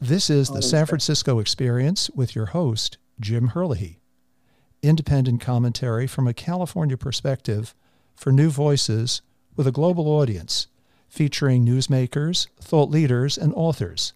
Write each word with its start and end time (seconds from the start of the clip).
This 0.00 0.30
is 0.30 0.48
the 0.48 0.58
oh, 0.58 0.60
San 0.60 0.86
Francisco 0.86 1.40
Experience 1.40 2.08
with 2.10 2.36
your 2.36 2.46
host, 2.46 2.98
Jim 3.18 3.48
Herlihy. 3.48 3.98
Independent 4.80 5.40
commentary 5.40 6.06
from 6.06 6.28
a 6.28 6.32
California 6.32 6.96
perspective 6.96 7.74
for 8.14 8.30
new 8.30 8.48
voices 8.48 9.22
with 9.56 9.66
a 9.66 9.72
global 9.72 10.06
audience, 10.06 10.68
featuring 11.08 11.66
newsmakers, 11.66 12.46
thought 12.60 12.90
leaders, 12.90 13.36
and 13.36 13.52
authors. 13.56 14.12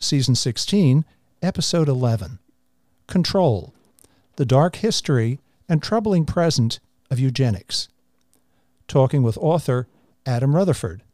Season 0.00 0.34
16, 0.34 1.04
Episode 1.40 1.88
11 1.88 2.40
Control 3.06 3.72
The 4.34 4.44
Dark 4.44 4.74
History 4.76 5.38
and 5.68 5.80
Troubling 5.80 6.24
Present 6.24 6.80
of 7.12 7.20
Eugenics. 7.20 7.88
Talking 8.88 9.22
with 9.22 9.38
author 9.38 9.86
Adam 10.26 10.56
Rutherford. 10.56 11.04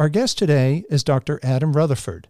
Our 0.00 0.08
guest 0.08 0.36
today 0.36 0.82
is 0.90 1.04
Dr. 1.04 1.38
Adam 1.44 1.74
Rutherford 1.74 2.26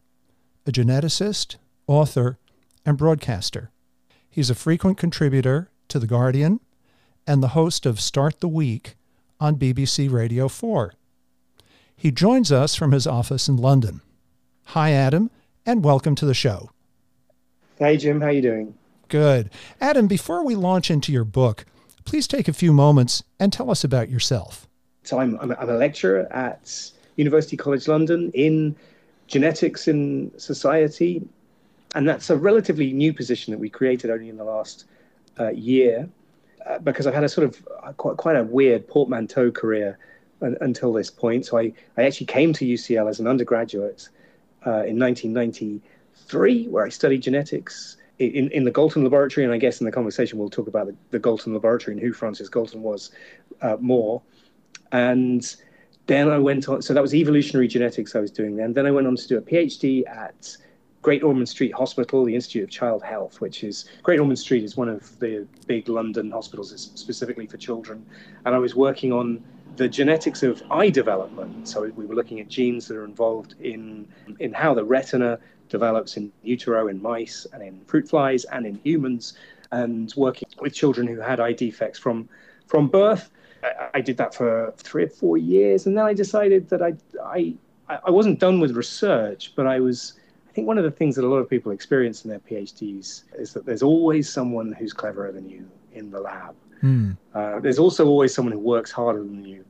a 0.66 0.72
geneticist, 0.72 1.56
author, 1.86 2.38
and 2.86 2.96
broadcaster. 2.96 3.70
He's 4.30 4.50
a 4.50 4.54
frequent 4.54 4.98
contributor 4.98 5.70
to 5.88 5.98
The 5.98 6.06
Guardian 6.06 6.60
and 7.26 7.42
the 7.42 7.48
host 7.48 7.86
of 7.86 8.00
Start 8.00 8.40
the 8.40 8.48
Week 8.48 8.96
on 9.38 9.56
BBC 9.56 10.10
Radio 10.10 10.48
4. 10.48 10.94
He 11.96 12.10
joins 12.10 12.50
us 12.50 12.74
from 12.74 12.92
his 12.92 13.06
office 13.06 13.48
in 13.48 13.56
London. 13.56 14.00
Hi, 14.68 14.92
Adam, 14.92 15.30
and 15.66 15.84
welcome 15.84 16.14
to 16.16 16.26
the 16.26 16.34
show. 16.34 16.70
Hey, 17.78 17.96
Jim. 17.96 18.20
How 18.20 18.28
you 18.28 18.42
doing? 18.42 18.74
Good. 19.08 19.50
Adam, 19.80 20.06
before 20.06 20.44
we 20.44 20.54
launch 20.54 20.90
into 20.90 21.12
your 21.12 21.24
book, 21.24 21.66
please 22.04 22.26
take 22.26 22.48
a 22.48 22.52
few 22.52 22.72
moments 22.72 23.22
and 23.38 23.52
tell 23.52 23.70
us 23.70 23.84
about 23.84 24.08
yourself. 24.08 24.66
So 25.02 25.18
I'm, 25.18 25.38
I'm 25.40 25.52
a 25.52 25.74
lecturer 25.74 26.26
at 26.32 26.90
University 27.16 27.56
College 27.56 27.86
London 27.86 28.30
in 28.34 28.74
genetics 29.26 29.88
in 29.88 30.32
society. 30.38 31.26
And 31.94 32.08
that's 32.08 32.30
a 32.30 32.36
relatively 32.36 32.92
new 32.92 33.12
position 33.12 33.52
that 33.52 33.58
we 33.58 33.70
created 33.70 34.10
only 34.10 34.28
in 34.28 34.36
the 34.36 34.44
last 34.44 34.86
uh, 35.38 35.50
year, 35.50 36.08
uh, 36.66 36.78
because 36.78 37.06
I've 37.06 37.14
had 37.14 37.24
a 37.24 37.28
sort 37.28 37.46
of 37.46 37.68
uh, 37.82 37.92
quite, 37.92 38.16
quite 38.16 38.36
a 38.36 38.44
weird 38.44 38.88
portmanteau 38.88 39.50
career 39.50 39.98
un- 40.42 40.56
until 40.60 40.92
this 40.92 41.10
point. 41.10 41.46
So 41.46 41.58
I, 41.58 41.72
I 41.96 42.04
actually 42.04 42.26
came 42.26 42.52
to 42.54 42.64
UCL 42.64 43.08
as 43.08 43.20
an 43.20 43.26
undergraduate 43.26 44.08
uh, 44.66 44.84
in 44.84 44.98
1993, 44.98 46.68
where 46.68 46.84
I 46.84 46.88
studied 46.88 47.22
genetics 47.22 47.96
in, 48.18 48.50
in 48.50 48.64
the 48.64 48.70
Galton 48.70 49.04
Laboratory. 49.04 49.44
And 49.44 49.52
I 49.52 49.58
guess 49.58 49.80
in 49.80 49.84
the 49.84 49.92
conversation, 49.92 50.38
we'll 50.38 50.50
talk 50.50 50.66
about 50.66 50.86
the, 50.86 50.96
the 51.10 51.18
Galton 51.18 51.52
Laboratory 51.52 51.96
and 51.96 52.02
who 52.02 52.12
Francis 52.12 52.48
Galton 52.48 52.82
was 52.82 53.10
uh, 53.62 53.76
more. 53.80 54.22
And 54.92 55.54
then 56.06 56.28
I 56.28 56.38
went 56.38 56.68
on, 56.68 56.82
so 56.82 56.92
that 56.92 57.02
was 57.02 57.14
evolutionary 57.14 57.68
genetics 57.68 58.14
I 58.14 58.20
was 58.20 58.30
doing 58.30 58.56
then. 58.56 58.72
Then 58.72 58.86
I 58.86 58.90
went 58.90 59.06
on 59.06 59.16
to 59.16 59.28
do 59.28 59.38
a 59.38 59.40
PhD 59.40 60.06
at 60.08 60.56
Great 61.00 61.22
Ormond 61.22 61.48
Street 61.48 61.72
Hospital, 61.74 62.24
the 62.24 62.34
Institute 62.34 62.64
of 62.64 62.70
Child 62.70 63.02
Health, 63.02 63.40
which 63.40 63.64
is 63.64 63.86
Great 64.02 64.20
Ormond 64.20 64.38
Street 64.38 64.64
is 64.64 64.76
one 64.76 64.88
of 64.88 65.18
the 65.18 65.46
big 65.66 65.88
London 65.88 66.30
hospitals 66.30 66.90
specifically 66.94 67.46
for 67.46 67.56
children. 67.56 68.04
And 68.44 68.54
I 68.54 68.58
was 68.58 68.74
working 68.74 69.12
on 69.12 69.42
the 69.76 69.88
genetics 69.88 70.42
of 70.42 70.62
eye 70.70 70.90
development. 70.90 71.68
So 71.68 71.90
we 71.96 72.06
were 72.06 72.14
looking 72.14 72.40
at 72.40 72.48
genes 72.48 72.86
that 72.88 72.96
are 72.96 73.04
involved 73.04 73.54
in, 73.60 74.06
in 74.40 74.52
how 74.52 74.74
the 74.74 74.84
retina 74.84 75.38
develops 75.68 76.16
in 76.16 76.32
utero 76.42 76.88
in 76.88 77.00
mice 77.02 77.46
and 77.52 77.62
in 77.62 77.80
fruit 77.86 78.08
flies 78.08 78.44
and 78.44 78.66
in 78.66 78.78
humans, 78.84 79.34
and 79.72 80.12
working 80.16 80.48
with 80.60 80.72
children 80.72 81.06
who 81.06 81.18
had 81.18 81.40
eye 81.40 81.52
defects 81.52 81.98
from, 81.98 82.28
from 82.66 82.88
birth 82.88 83.30
I, 83.94 84.00
did 84.00 84.16
that 84.18 84.34
for 84.34 84.72
three 84.76 85.04
or 85.04 85.08
four 85.08 85.36
years, 85.36 85.86
and 85.86 85.96
then 85.96 86.04
I 86.04 86.14
decided 86.14 86.68
that 86.68 86.82
I, 86.82 86.94
I, 87.22 87.54
I 87.88 88.10
wasn't 88.10 88.38
done 88.38 88.60
with 88.60 88.76
research, 88.76 89.52
but 89.56 89.66
I 89.66 89.80
was. 89.80 90.14
I 90.48 90.52
think 90.54 90.68
one 90.68 90.78
of 90.78 90.84
the 90.84 90.90
things 90.90 91.16
that 91.16 91.24
a 91.24 91.28
lot 91.28 91.38
of 91.38 91.50
people 91.50 91.72
experience 91.72 92.24
in 92.24 92.30
their 92.30 92.38
PhDs 92.38 93.24
is 93.36 93.52
that 93.54 93.66
there's 93.66 93.82
always 93.82 94.30
someone 94.30 94.72
who's 94.72 94.92
cleverer 94.92 95.32
than 95.32 95.48
you 95.48 95.68
in 95.94 96.12
the 96.12 96.20
lab. 96.20 96.54
Mm. 96.80 97.16
Uh, 97.34 97.58
there's 97.58 97.80
also 97.80 98.06
always 98.06 98.32
someone 98.32 98.52
who 98.52 98.60
works 98.60 98.92
harder 98.92 99.18
than 99.18 99.44
you. 99.44 99.64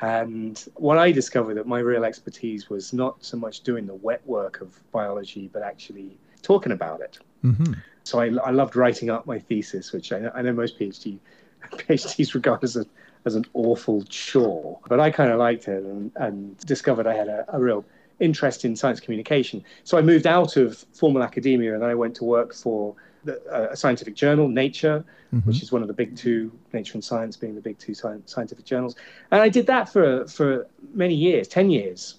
And 0.00 0.62
what 0.76 0.98
I 0.98 1.10
discovered 1.12 1.54
that 1.54 1.66
my 1.66 1.80
real 1.80 2.04
expertise 2.04 2.70
was 2.70 2.92
not 2.92 3.22
so 3.24 3.36
much 3.36 3.60
doing 3.60 3.86
the 3.86 3.94
wet 3.94 4.26
work 4.26 4.60
of 4.60 4.78
biology, 4.92 5.50
but 5.52 5.62
actually 5.62 6.18
talking 6.42 6.72
about 6.72 7.00
it. 7.00 7.18
Mm-hmm. 7.44 7.74
So 8.04 8.20
I, 8.20 8.26
I, 8.44 8.50
loved 8.50 8.76
writing 8.76 9.10
up 9.10 9.26
my 9.26 9.38
thesis, 9.38 9.92
which 9.92 10.12
I 10.12 10.20
know, 10.20 10.32
I 10.34 10.42
know 10.42 10.52
most 10.52 10.78
PhD 10.78 11.18
PhDs 11.72 12.34
regard 12.34 12.62
as 12.62 12.76
a 12.76 12.86
as 13.26 13.34
an 13.34 13.44
awful 13.52 14.02
chore. 14.04 14.78
But 14.88 15.00
I 15.00 15.10
kind 15.10 15.30
of 15.30 15.38
liked 15.38 15.68
it 15.68 15.82
and, 15.82 16.12
and 16.16 16.56
discovered 16.58 17.06
I 17.06 17.14
had 17.14 17.28
a, 17.28 17.44
a 17.48 17.60
real 17.60 17.84
interest 18.20 18.64
in 18.64 18.74
science 18.76 19.00
communication. 19.00 19.62
So 19.84 19.98
I 19.98 20.02
moved 20.02 20.26
out 20.26 20.56
of 20.56 20.86
formal 20.94 21.22
academia 21.22 21.74
and 21.74 21.82
then 21.82 21.90
I 21.90 21.94
went 21.94 22.14
to 22.16 22.24
work 22.24 22.54
for 22.54 22.94
the, 23.24 23.42
uh, 23.52 23.72
a 23.72 23.76
scientific 23.76 24.14
journal, 24.14 24.48
Nature, 24.48 25.04
mm-hmm. 25.34 25.46
which 25.46 25.62
is 25.62 25.72
one 25.72 25.82
of 25.82 25.88
the 25.88 25.94
big 25.94 26.16
two, 26.16 26.50
Nature 26.72 26.94
and 26.94 27.04
Science 27.04 27.36
being 27.36 27.54
the 27.54 27.60
big 27.60 27.78
two 27.78 27.94
sci- 27.94 28.22
scientific 28.26 28.64
journals. 28.64 28.94
And 29.32 29.42
I 29.42 29.48
did 29.48 29.66
that 29.66 29.92
for, 29.92 30.26
for 30.28 30.66
many 30.94 31.14
years, 31.14 31.48
10 31.48 31.70
years 31.70 32.16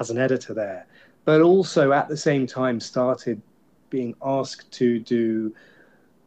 as 0.00 0.10
an 0.10 0.18
editor 0.18 0.54
there, 0.54 0.86
but 1.26 1.42
also 1.42 1.92
at 1.92 2.08
the 2.08 2.16
same 2.16 2.46
time 2.46 2.80
started 2.80 3.40
being 3.90 4.14
asked 4.24 4.72
to 4.72 4.98
do 4.98 5.54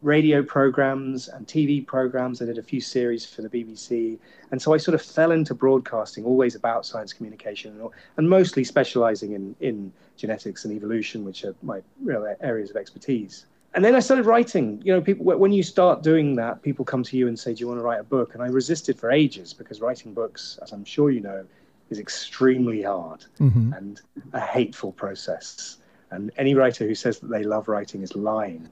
radio 0.06 0.40
programs 0.40 1.26
and 1.26 1.46
TV 1.48 1.84
programs. 1.84 2.40
I 2.40 2.44
did 2.46 2.58
a 2.58 2.62
few 2.62 2.80
series 2.80 3.26
for 3.26 3.42
the 3.42 3.48
BBC. 3.48 4.18
And 4.52 4.62
so 4.62 4.72
I 4.72 4.76
sort 4.76 4.94
of 4.94 5.02
fell 5.02 5.32
into 5.32 5.52
broadcasting, 5.52 6.24
always 6.24 6.54
about 6.54 6.86
science 6.86 7.12
communication 7.12 7.78
and, 7.78 7.90
and 8.16 8.30
mostly 8.30 8.62
specializing 8.62 9.32
in, 9.32 9.56
in 9.58 9.92
genetics 10.16 10.64
and 10.64 10.72
evolution, 10.72 11.24
which 11.24 11.44
are 11.44 11.56
my 11.60 11.82
real 12.00 12.24
areas 12.40 12.70
of 12.70 12.76
expertise. 12.76 13.46
And 13.74 13.84
then 13.84 13.96
I 13.96 13.98
started 13.98 14.26
writing. 14.26 14.80
You 14.84 14.94
know, 14.94 15.00
people 15.02 15.24
when 15.24 15.52
you 15.52 15.62
start 15.62 16.02
doing 16.02 16.36
that, 16.36 16.62
people 16.62 16.84
come 16.84 17.02
to 17.02 17.16
you 17.16 17.28
and 17.28 17.38
say, 17.38 17.52
"Do 17.52 17.60
you 17.60 17.68
want 17.68 17.80
to 17.80 17.84
write 17.84 18.00
a 18.00 18.04
book?" 18.04 18.32
And 18.32 18.42
I 18.42 18.46
resisted 18.46 18.98
for 18.98 19.10
ages 19.10 19.52
because 19.52 19.82
writing 19.82 20.14
books, 20.14 20.58
as 20.62 20.72
I'm 20.72 20.84
sure 20.84 21.10
you 21.10 21.20
know, 21.20 21.44
is 21.90 21.98
extremely 21.98 22.80
hard 22.82 23.26
mm-hmm. 23.38 23.74
and 23.74 24.00
a 24.32 24.40
hateful 24.40 24.92
process 24.92 25.76
and 26.10 26.30
any 26.36 26.54
writer 26.54 26.86
who 26.86 26.94
says 26.94 27.18
that 27.20 27.28
they 27.28 27.42
love 27.42 27.68
writing 27.68 28.02
is 28.02 28.14
lying. 28.14 28.68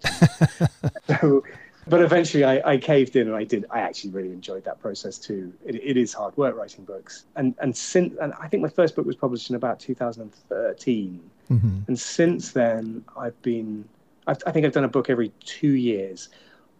so, 1.09 1.43
but 1.87 2.00
eventually 2.00 2.45
I, 2.45 2.72
I, 2.72 2.77
caved 2.78 3.17
in 3.17 3.27
and 3.27 3.37
I 3.37 3.45
did. 3.45 3.67
I 3.71 3.81
actually 3.81 4.11
really 4.11 4.33
enjoyed 4.33 4.65
that 4.65 4.81
process 4.81 5.19
too. 5.19 5.53
It, 5.65 5.77
it 5.77 5.97
is 5.97 6.12
hard 6.12 6.37
work 6.37 6.56
writing 6.56 6.84
books. 6.84 7.25
And, 7.37 7.55
and 7.59 7.77
since, 7.77 8.15
and 8.21 8.33
I 8.41 8.49
think 8.49 8.62
my 8.62 8.69
first 8.69 8.97
book 8.97 9.05
was 9.05 9.17
published 9.17 9.50
in 9.50 9.56
about 9.56 9.81
2013. 9.81 11.31
Mm-hmm. 11.50 11.78
And 11.87 12.00
since 12.00 12.53
then 12.53 13.05
I've 13.19 13.41
been, 13.43 13.87
I've, 14.27 14.39
I 14.47 14.53
think 14.53 14.65
I've 14.65 14.72
done 14.72 14.84
a 14.84 14.89
book 14.89 15.11
every 15.11 15.31
two 15.45 15.72
years, 15.72 16.31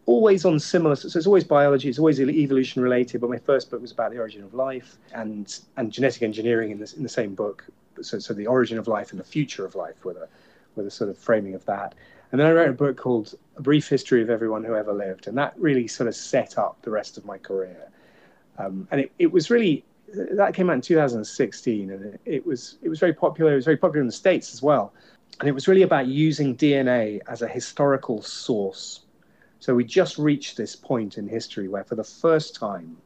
always 0.07 0.45
on 0.45 0.59
similar, 0.59 0.97
so 0.97 1.07
it's 1.07 1.27
always 1.27 1.45
biology, 1.45 1.89
it's 1.89 1.99
always 1.99 2.21
evolution 2.21 2.83
related. 2.83 3.21
But 3.21 3.31
my 3.31 3.39
first 3.39 3.71
book 3.71 3.83
was 3.83 3.93
about 3.93 4.11
the 4.11 4.19
origin 4.19 4.43
of 4.43 4.55
life 4.55 4.97
and, 5.13 5.59
and 5.77 5.93
genetic 5.93 6.23
engineering 6.23 6.71
in, 6.71 6.79
this, 6.79 6.95
in 6.95 7.03
the 7.03 7.09
same 7.09 7.35
book. 7.35 7.65
So, 8.01 8.19
so 8.19 8.33
the 8.33 8.47
origin 8.47 8.79
of 8.79 8.89
life 8.89 9.11
and 9.11 9.21
the 9.21 9.25
future 9.25 9.65
of 9.65 9.75
life 9.75 10.03
were 10.05 10.15
the, 10.15 10.29
with 10.77 10.87
a 10.87 10.91
sort 10.91 11.11
of 11.11 11.19
framing 11.19 11.55
of 11.55 11.65
that. 11.67 11.95
And 12.33 12.41
then 12.41 12.49
I 12.49 12.53
wrote 12.53 12.71
a 12.71 12.73
book 12.73 12.97
called 12.97 13.35
A 13.57 13.63
Brief 13.63 13.89
History 13.89 14.23
of 14.23 14.31
Everyone 14.31 14.65
Who 14.65 14.75
Ever 14.75 14.93
Lived, 14.93 15.29
and 15.29 15.39
that 15.39 15.55
really 15.57 15.87
sort 15.87 16.09
of 16.09 16.17
set 16.17 16.59
up 16.59 16.83
the 16.83 16.91
rest 16.91 17.17
of 17.17 17.25
my 17.25 17.39
career. 17.39 17.89
Um, 18.59 18.89
and 18.91 19.01
it, 19.01 19.13
it 19.19 19.31
was 19.31 19.51
really 19.51 19.85
that 20.15 20.55
came 20.55 20.71
out 20.71 20.75
in 20.75 20.81
2016, 20.81 21.91
and 21.91 22.05
it, 22.05 22.21
it 22.25 22.47
was 22.47 22.79
it 22.83 22.89
was 22.89 22.99
very 22.99 23.13
popular. 23.13 23.53
It 23.53 23.57
was 23.57 23.65
very 23.65 23.77
popular 23.77 24.01
in 24.01 24.07
the 24.07 24.13
states 24.13 24.53
as 24.53 24.63
well, 24.63 24.93
and 25.41 25.49
it 25.49 25.53
was 25.53 25.69
really 25.69 25.83
about 25.83 26.07
using 26.07 26.57
DNA 26.57 27.21
as 27.29 27.43
a 27.43 27.49
historical 27.49 28.23
source. 28.23 29.01
So 29.61 29.75
we 29.75 29.85
just 29.85 30.19
reached 30.19 30.57
this 30.57 30.77
point 30.77 31.17
in 31.19 31.27
history 31.27 31.69
where, 31.69 31.85
for 31.85 31.95
the 31.95 32.05
first 32.05 32.55
time, 32.55 32.97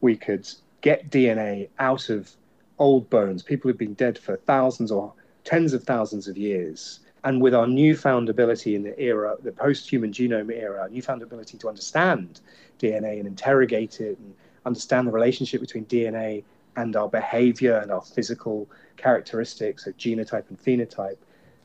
we 0.00 0.16
could 0.16 0.48
get 0.80 1.10
DNA 1.10 1.68
out 1.78 2.08
of 2.08 2.30
old 2.78 3.08
bones, 3.10 3.42
people 3.42 3.68
who've 3.68 3.78
been 3.78 3.94
dead 3.94 4.18
for 4.18 4.36
thousands 4.36 4.90
or 4.90 5.12
tens 5.44 5.72
of 5.72 5.84
thousands 5.84 6.28
of 6.28 6.36
years. 6.36 7.00
And 7.24 7.40
with 7.40 7.54
our 7.54 7.66
newfound 7.66 8.28
ability 8.28 8.74
in 8.74 8.82
the 8.82 8.98
era, 9.00 9.36
the 9.42 9.52
post 9.52 9.88
human 9.88 10.12
genome 10.12 10.52
era, 10.52 10.88
newfound 10.90 11.22
ability 11.22 11.56
to 11.58 11.68
understand 11.68 12.40
DNA 12.80 13.18
and 13.18 13.28
interrogate 13.28 14.00
it 14.00 14.18
and 14.18 14.34
understand 14.66 15.06
the 15.06 15.12
relationship 15.12 15.60
between 15.60 15.84
DNA 15.86 16.42
and 16.76 16.96
our 16.96 17.08
behavior 17.08 17.76
and 17.78 17.90
our 17.90 18.00
physical 18.00 18.68
characteristics 18.96 19.86
of 19.86 19.96
genotype 19.96 20.48
and 20.48 20.60
phenotype, 20.60 21.18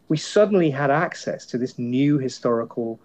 we 0.09 0.17
suddenly 0.17 0.69
had 0.69 0.91
access 0.91 1.45
to 1.45 1.57
this 1.57 1.77
new 1.79 2.17
historical 2.17 2.99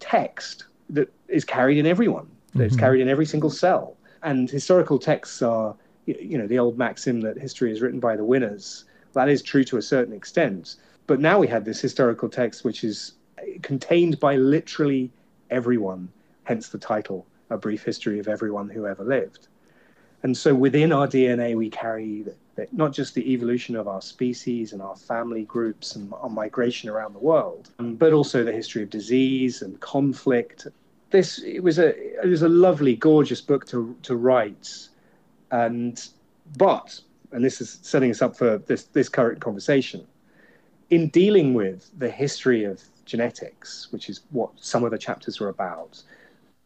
text 0.00 0.64
that 0.90 1.12
is 1.28 1.44
carried 1.44 1.78
in 1.78 1.86
everyone, 1.86 2.28
that 2.54 2.64
is 2.64 2.72
mm-hmm. 2.72 2.80
carried 2.80 3.00
in 3.00 3.08
every 3.08 3.26
single 3.26 3.50
cell. 3.50 3.96
And 4.22 4.50
historical 4.50 4.98
texts 4.98 5.40
are, 5.42 5.74
you 6.06 6.36
know, 6.36 6.46
the 6.46 6.58
old 6.58 6.78
maxim 6.78 7.20
that 7.22 7.38
history 7.38 7.72
is 7.72 7.80
written 7.80 8.00
by 8.00 8.16
the 8.16 8.24
winners 8.24 8.84
that 9.12 9.28
is 9.28 9.42
true 9.42 9.64
to 9.64 9.76
a 9.76 9.82
certain 9.82 10.14
extent. 10.14 10.76
But 11.06 11.20
now 11.20 11.38
we 11.38 11.48
have 11.48 11.64
this 11.64 11.80
historical 11.80 12.28
text 12.28 12.64
which 12.64 12.84
is 12.84 13.12
contained 13.62 14.20
by 14.20 14.36
literally 14.36 15.10
everyone, 15.50 16.08
hence 16.44 16.68
the 16.68 16.78
title, 16.78 17.26
A 17.50 17.58
Brief 17.58 17.82
History 17.84 18.18
of 18.18 18.28
Everyone 18.28 18.68
Who 18.68 18.86
Ever 18.86 19.04
Lived. 19.04 19.48
And 20.22 20.36
so 20.36 20.54
within 20.54 20.92
our 20.92 21.08
DNA, 21.08 21.56
we 21.56 21.68
carry 21.68 22.24
not 22.70 22.92
just 22.92 23.14
the 23.14 23.32
evolution 23.32 23.76
of 23.76 23.88
our 23.88 24.02
species 24.02 24.72
and 24.72 24.80
our 24.80 24.94
family 24.94 25.44
groups 25.44 25.96
and 25.96 26.12
our 26.14 26.28
migration 26.28 26.88
around 26.88 27.14
the 27.14 27.18
world, 27.18 27.70
um, 27.78 27.96
but 27.96 28.12
also 28.12 28.44
the 28.44 28.52
history 28.52 28.82
of 28.82 28.90
disease 28.90 29.62
and 29.62 29.80
conflict. 29.80 30.66
This 31.10 31.42
it 31.42 31.60
was 31.60 31.78
a 31.78 31.88
it 32.22 32.28
was 32.28 32.42
a 32.42 32.48
lovely, 32.48 32.94
gorgeous 32.94 33.40
book 33.40 33.66
to 33.68 33.96
to 34.02 34.16
write, 34.16 34.88
and 35.50 36.08
but 36.56 37.00
and 37.32 37.44
this 37.44 37.60
is 37.60 37.78
setting 37.82 38.10
us 38.10 38.22
up 38.22 38.36
for 38.36 38.58
this 38.58 38.84
this 38.84 39.08
current 39.08 39.40
conversation. 39.40 40.06
In 40.90 41.08
dealing 41.08 41.54
with 41.54 41.90
the 41.98 42.10
history 42.10 42.64
of 42.64 42.82
genetics, 43.04 43.88
which 43.90 44.08
is 44.08 44.20
what 44.30 44.50
some 44.56 44.84
of 44.84 44.90
the 44.90 44.98
chapters 44.98 45.40
are 45.40 45.48
about, 45.48 46.02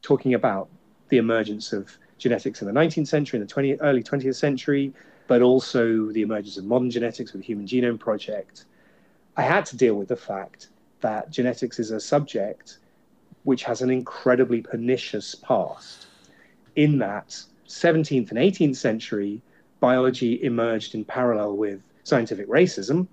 talking 0.03 0.35
about 0.35 0.69
the 1.09 1.19
emergence 1.19 1.73
of 1.73 1.97
genetics 2.19 2.61
in 2.61 2.67
the 2.67 2.75
19th 2.75 3.07
century 3.07 3.39
and 3.39 3.49
the 3.49 3.53
20, 3.53 3.81
early 3.81 4.03
20th 4.03 4.35
century, 4.35 4.93
but 5.29 5.43
also 5.43 6.07
the 6.13 6.23
emergence 6.23 6.57
of 6.57 6.65
modern 6.65 6.91
genetics 6.91 7.33
with 7.33 7.43
the 7.43 7.47
Human 7.47 7.67
Genome 7.67 7.99
Project, 7.99 8.65
I 9.37 9.43
had 9.43 9.67
to 9.67 9.77
deal 9.77 9.95
with 9.95 10.09
the 10.09 10.17
fact 10.17 10.69
that 11.01 11.31
genetics 11.31 11.79
is 11.79 11.91
a 11.91 12.01
subject 12.01 12.79
which 13.45 13.63
has 13.65 13.83
an 13.83 13.91
incredibly 13.91 14.61
pernicious 14.61 15.35
past. 15.37 16.07
In 16.75 16.99
that 16.99 17.41
17th 17.69 18.31
and 18.31 18.39
18th 18.39 18.77
century, 18.77 19.41
biology 19.81 20.43
emerged 20.43 20.95
in 20.95 21.05
parallel 21.05 21.57
with 21.57 21.81
scientific 22.05 22.49
racism. 22.49 23.07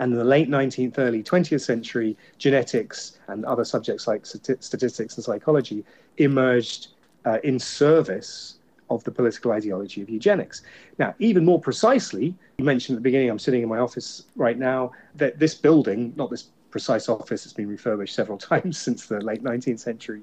And 0.00 0.12
in 0.12 0.18
the 0.18 0.24
late 0.24 0.48
19th, 0.48 0.94
early 0.98 1.22
20th 1.22 1.60
century, 1.60 2.16
genetics 2.38 3.18
and 3.26 3.44
other 3.44 3.64
subjects 3.64 4.06
like 4.06 4.24
statistics 4.26 5.16
and 5.16 5.24
psychology 5.24 5.84
emerged 6.18 6.88
uh, 7.24 7.38
in 7.42 7.58
service 7.58 8.58
of 8.90 9.04
the 9.04 9.10
political 9.10 9.52
ideology 9.52 10.00
of 10.00 10.08
eugenics. 10.08 10.62
Now, 10.98 11.14
even 11.18 11.44
more 11.44 11.60
precisely, 11.60 12.34
you 12.56 12.64
mentioned 12.64 12.96
at 12.96 13.00
the 13.00 13.02
beginning, 13.02 13.28
I'm 13.28 13.38
sitting 13.38 13.62
in 13.62 13.68
my 13.68 13.78
office 13.78 14.24
right 14.36 14.58
now, 14.58 14.92
that 15.16 15.38
this 15.38 15.54
building, 15.54 16.12
not 16.16 16.30
this 16.30 16.44
precise 16.70 17.08
office, 17.08 17.42
has 17.44 17.52
been 17.52 17.68
refurbished 17.68 18.14
several 18.14 18.38
times 18.52 18.78
since 18.78 19.06
the 19.06 19.20
late 19.20 19.42
19th 19.42 19.80
century, 19.80 20.22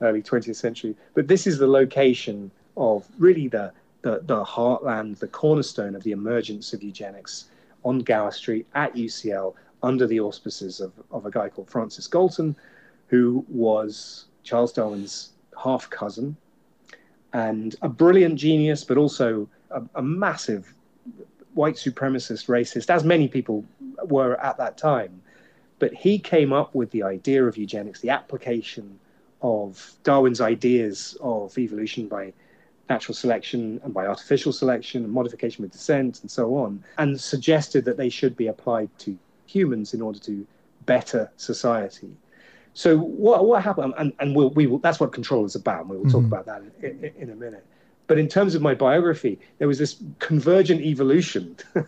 early 0.00 0.22
20th 0.22 0.56
century, 0.56 0.96
but 1.14 1.28
this 1.28 1.46
is 1.46 1.58
the 1.58 1.66
location 1.66 2.50
of 2.76 3.06
really 3.18 3.48
the, 3.48 3.72
the, 4.02 4.20
the 4.24 4.44
heartland, 4.44 5.18
the 5.18 5.28
cornerstone 5.28 5.94
of 5.94 6.02
the 6.02 6.12
emergence 6.12 6.72
of 6.72 6.82
eugenics 6.82 7.46
on 7.84 8.00
Gower 8.00 8.30
Street 8.30 8.66
at 8.74 8.94
UCL 8.94 9.54
under 9.82 10.06
the 10.06 10.20
auspices 10.20 10.80
of, 10.80 10.92
of 11.10 11.26
a 11.26 11.30
guy 11.30 11.48
called 11.48 11.70
Francis 11.70 12.06
Galton, 12.06 12.54
who 13.08 13.44
was 13.48 14.26
Charles 14.44 14.72
Darwin's 14.72 15.30
half 15.62 15.88
cousin 15.90 16.36
and 17.32 17.76
a 17.82 17.88
brilliant 17.88 18.36
genius, 18.36 18.84
but 18.84 18.98
also 18.98 19.48
a, 19.70 19.82
a 19.94 20.02
massive 20.02 20.74
white 21.54 21.76
supremacist 21.76 22.46
racist, 22.46 22.90
as 22.90 23.04
many 23.04 23.28
people 23.28 23.64
were 24.04 24.40
at 24.40 24.56
that 24.58 24.76
time. 24.76 25.22
But 25.78 25.92
he 25.94 26.18
came 26.18 26.52
up 26.52 26.74
with 26.74 26.90
the 26.90 27.02
idea 27.02 27.44
of 27.44 27.56
eugenics, 27.56 28.00
the 28.00 28.10
application 28.10 28.98
of 29.40 29.92
Darwin's 30.04 30.40
ideas 30.40 31.16
of 31.20 31.56
evolution 31.58 32.06
by 32.06 32.32
natural 32.94 33.14
selection 33.14 33.80
and 33.84 33.92
by 33.98 34.04
artificial 34.06 34.52
selection 34.52 34.98
and 35.04 35.12
modification 35.12 35.62
with 35.62 35.72
descent 35.72 36.20
and 36.22 36.30
so 36.38 36.44
on, 36.62 36.70
and 36.98 37.08
suggested 37.34 37.84
that 37.86 37.96
they 37.96 38.10
should 38.18 38.34
be 38.36 38.48
applied 38.54 38.90
to 39.04 39.10
humans 39.46 39.94
in 39.94 40.00
order 40.02 40.18
to 40.18 40.46
better 40.86 41.22
society. 41.36 42.12
So 42.74 42.88
what 42.98 43.38
what 43.48 43.62
happened? 43.62 43.94
And, 44.00 44.12
and 44.20 44.28
we'll, 44.36 44.50
we 44.58 44.66
will. 44.66 44.78
That's 44.86 45.00
what 45.00 45.12
control 45.12 45.44
is 45.44 45.54
about. 45.54 45.80
And 45.82 45.90
we 45.90 45.96
will 45.98 46.10
talk 46.10 46.22
mm-hmm. 46.22 46.32
about 46.32 46.46
that 46.46 46.62
in, 46.82 47.04
in, 47.04 47.12
in, 47.22 47.30
a 47.30 47.34
minute. 47.46 47.64
But 48.06 48.18
in 48.18 48.28
terms 48.28 48.54
of 48.54 48.62
my 48.62 48.74
biography, 48.74 49.38
there 49.58 49.68
was 49.68 49.78
this 49.78 49.92
convergent 50.18 50.80
evolution 50.80 51.56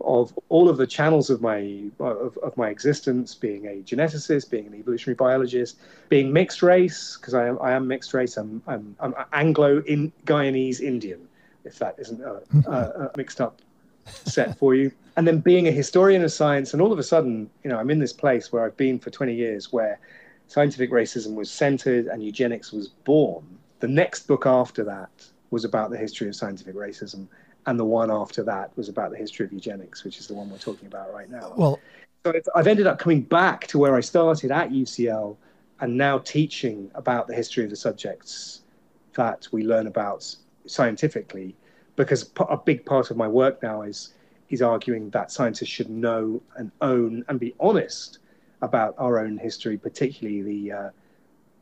of 0.00 0.36
all 0.48 0.68
of 0.68 0.76
the 0.76 0.86
channels 0.86 1.30
of 1.30 1.40
my 1.40 1.84
of, 1.98 2.36
of 2.38 2.56
my 2.56 2.68
existence, 2.68 3.34
being 3.34 3.66
a 3.66 3.82
geneticist, 3.82 4.50
being 4.50 4.66
an 4.66 4.74
evolutionary 4.74 5.14
biologist, 5.14 5.78
being 6.08 6.32
mixed 6.32 6.62
race 6.62 7.16
because 7.18 7.34
I 7.34 7.46
am 7.46 7.58
I 7.60 7.72
am 7.72 7.86
mixed 7.88 8.14
race. 8.14 8.36
I'm 8.36 8.62
I'm, 8.66 8.96
I'm 9.00 9.14
Anglo 9.32 9.82
in 9.86 10.12
Guyanese 10.26 10.80
Indian, 10.80 11.26
if 11.64 11.78
that 11.78 11.96
isn't 11.98 12.20
a, 12.20 12.42
a, 12.66 12.72
a 12.72 13.10
mixed 13.16 13.40
up 13.40 13.60
set 14.06 14.58
for 14.58 14.74
you. 14.74 14.90
And 15.16 15.26
then 15.26 15.38
being 15.38 15.68
a 15.68 15.70
historian 15.70 16.24
of 16.24 16.32
science, 16.32 16.72
and 16.72 16.82
all 16.82 16.92
of 16.92 16.98
a 16.98 17.02
sudden, 17.02 17.48
you 17.62 17.70
know, 17.70 17.78
I'm 17.78 17.90
in 17.90 18.00
this 18.00 18.12
place 18.12 18.52
where 18.52 18.64
I've 18.64 18.76
been 18.76 18.98
for 18.98 19.10
20 19.10 19.34
years, 19.34 19.72
where 19.72 20.00
scientific 20.48 20.90
racism 20.90 21.34
was 21.34 21.50
centered 21.50 22.06
and 22.06 22.22
eugenics 22.22 22.72
was 22.72 22.88
born. 22.88 23.44
The 23.80 23.88
next 23.88 24.26
book 24.26 24.46
after 24.46 24.84
that 24.84 25.10
was 25.50 25.64
about 25.64 25.90
the 25.90 25.96
history 25.96 26.28
of 26.28 26.34
scientific 26.34 26.74
racism, 26.74 27.28
and 27.66 27.78
the 27.78 27.84
one 27.84 28.10
after 28.10 28.42
that 28.44 28.76
was 28.76 28.88
about 28.88 29.10
the 29.10 29.16
history 29.16 29.46
of 29.46 29.52
eugenics, 29.52 30.04
which 30.04 30.18
is 30.18 30.26
the 30.26 30.34
one 30.34 30.50
we're 30.50 30.58
talking 30.58 30.86
about 30.86 31.12
right 31.12 31.30
now. 31.30 31.52
Well, 31.56 31.80
so 32.24 32.32
I've 32.54 32.66
ended 32.66 32.86
up 32.86 32.98
coming 32.98 33.22
back 33.22 33.66
to 33.68 33.78
where 33.78 33.94
I 33.94 34.00
started 34.00 34.50
at 34.50 34.70
UCL 34.70 35.36
and 35.80 35.96
now 35.96 36.18
teaching 36.18 36.90
about 36.94 37.26
the 37.26 37.34
history 37.34 37.64
of 37.64 37.70
the 37.70 37.76
subjects 37.76 38.62
that 39.14 39.46
we 39.52 39.64
learn 39.64 39.86
about 39.86 40.34
scientifically, 40.66 41.54
because 41.96 42.30
a 42.48 42.56
big 42.56 42.84
part 42.84 43.10
of 43.10 43.16
my 43.16 43.28
work 43.28 43.62
now 43.62 43.82
is 43.82 44.14
is 44.50 44.62
arguing 44.62 45.10
that 45.10 45.32
scientists 45.32 45.68
should 45.70 45.88
know 45.88 46.40
and 46.56 46.70
own 46.80 47.24
and 47.28 47.40
be 47.40 47.54
honest 47.58 48.18
about 48.62 48.94
our 48.98 49.18
own 49.18 49.36
history, 49.36 49.76
particularly 49.76 50.42
the 50.42 50.72
uh, 50.72 50.90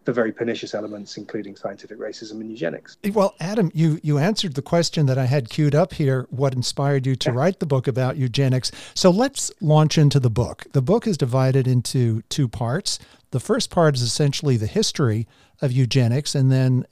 the 0.05 0.13
very 0.13 0.33
pernicious 0.33 0.75
elements, 0.75 1.17
including 1.17 1.57
scientific 1.57 1.99
racism 1.99 2.41
and 2.41 2.51
eugenics. 2.51 2.97
Eh, 3.05 3.11
well, 3.15 3.35
Adam, 3.41 3.71
you 3.75 4.01
you 4.03 4.19
answered 4.19 4.55
the 4.55 4.63
question 4.63 5.07
that 5.07 5.19
I 5.19 5.27
had 5.27 5.49
queued 5.49 5.75
up 5.75 5.95
here. 5.95 6.27
What 6.31 6.55
inspired 6.55 7.07
you 7.07 7.17
to 7.17 7.31
yeah. 7.31 7.37
write 7.37 7.61
the 7.61 7.67
book 7.67 7.87
about 7.87 8.17
eugenics? 8.17 8.73
So 8.95 9.11
let's 9.11 9.51
launch 9.61 9.99
into 9.99 10.21
the 10.21 10.31
book. 10.31 10.65
The 10.73 10.83
book 10.83 11.07
is 11.07 11.17
divided 11.17 11.67
into 11.67 12.23
two 12.29 12.49
parts. 12.49 12.99
The 13.31 13.41
first 13.41 13.71
part 13.71 13.95
is 13.95 14.03
essentially 14.03 14.57
the 14.57 14.67
history 14.67 15.27
of 15.61 15.73
eugenics, 15.73 16.35
and 16.35 16.51
then 16.51 16.87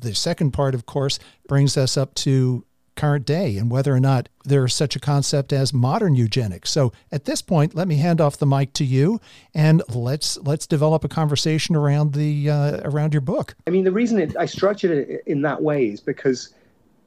the 0.00 0.14
second 0.14 0.52
part, 0.52 0.74
of 0.74 0.86
course, 0.86 1.18
brings 1.48 1.76
us 1.76 1.96
up 1.96 2.14
to 2.14 2.64
current 2.94 3.24
day 3.24 3.56
and 3.56 3.70
whether 3.70 3.94
or 3.94 4.00
not 4.00 4.28
there 4.48 4.64
is 4.64 4.74
such 4.74 4.96
a 4.96 5.00
concept 5.00 5.52
as 5.52 5.72
modern 5.72 6.14
eugenics. 6.14 6.70
So 6.70 6.92
at 7.12 7.24
this 7.24 7.42
point, 7.42 7.74
let 7.74 7.88
me 7.88 7.96
hand 7.96 8.20
off 8.20 8.38
the 8.38 8.46
mic 8.46 8.72
to 8.74 8.84
you 8.84 9.20
and 9.54 9.82
let's 9.88 10.38
let's 10.38 10.66
develop 10.66 11.04
a 11.04 11.08
conversation 11.08 11.76
around 11.76 12.14
the 12.14 12.50
uh, 12.50 12.80
around 12.84 13.14
your 13.14 13.20
book. 13.20 13.54
I 13.66 13.70
mean, 13.70 13.84
the 13.84 13.92
reason 13.92 14.18
it, 14.18 14.36
I 14.36 14.46
structured 14.46 14.90
it 14.90 15.22
in 15.26 15.42
that 15.42 15.62
way 15.62 15.86
is 15.86 16.00
because 16.00 16.54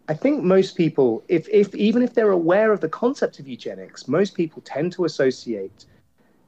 I 0.08 0.14
think 0.14 0.44
most 0.44 0.76
people, 0.76 1.24
if 1.28 1.48
if 1.50 1.74
even 1.76 2.02
if 2.02 2.14
they're 2.14 2.32
aware 2.32 2.72
of 2.72 2.82
the 2.82 2.90
concept 2.90 3.40
of 3.40 3.48
eugenics, 3.48 4.08
most 4.08 4.36
people 4.36 4.62
tend 4.64 4.92
to 4.94 5.06
associate 5.06 5.86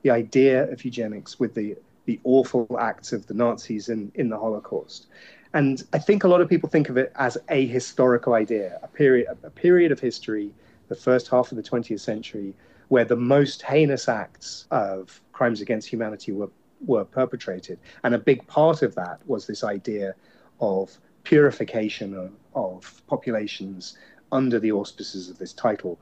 the 0.02 0.12
idea 0.12 0.72
of 0.72 0.84
eugenics 0.84 1.40
with 1.40 1.56
the 1.56 1.76
the 2.06 2.20
awful 2.24 2.68
acts 2.80 3.14
of 3.14 3.26
the 3.28 3.34
Nazis 3.34 3.90
in, 3.90 4.12
in 4.16 4.28
the 4.30 4.38
Holocaust. 4.38 5.08
And 5.54 5.84
I 5.94 6.00
think 6.00 6.24
a 6.24 6.28
lot 6.28 6.42
of 6.42 6.50
people 6.50 6.68
think 6.68 6.90
of 6.90 6.98
it 6.98 7.14
as 7.16 7.38
a 7.50 7.66
historical 7.68 8.34
idea, 8.34 8.80
a 8.84 8.88
period, 8.88 9.28
a 9.44 9.50
period 9.50 9.92
of 9.92 10.00
history, 10.00 10.52
the 10.94 11.02
first 11.02 11.28
half 11.28 11.52
of 11.52 11.58
the 11.58 11.64
20th 11.64 12.00
century, 12.00 12.54
where 12.90 13.06
the 13.06 13.16
most 13.16 13.64
heinous 13.64 14.08
acts 14.08 14.68
of 14.70 15.22
crimes 15.32 15.60
against 15.62 15.88
humanity 15.88 16.32
were, 16.32 16.50
were 16.86 17.04
perpetrated. 17.04 17.80
And 18.04 18.14
a 18.14 18.20
big 18.20 18.46
part 18.48 18.84
of 18.84 18.94
that 18.96 19.20
was 19.26 19.48
this 19.48 19.64
idea 19.64 20.14
of 20.60 20.96
purification 21.24 22.14
of, 22.14 22.32
of 22.54 23.02
populations 23.08 23.98
under 24.32 24.60
the 24.60 24.72
auspices 24.72 25.30
of 25.30 25.40
this 25.40 25.54
title, 25.54 26.00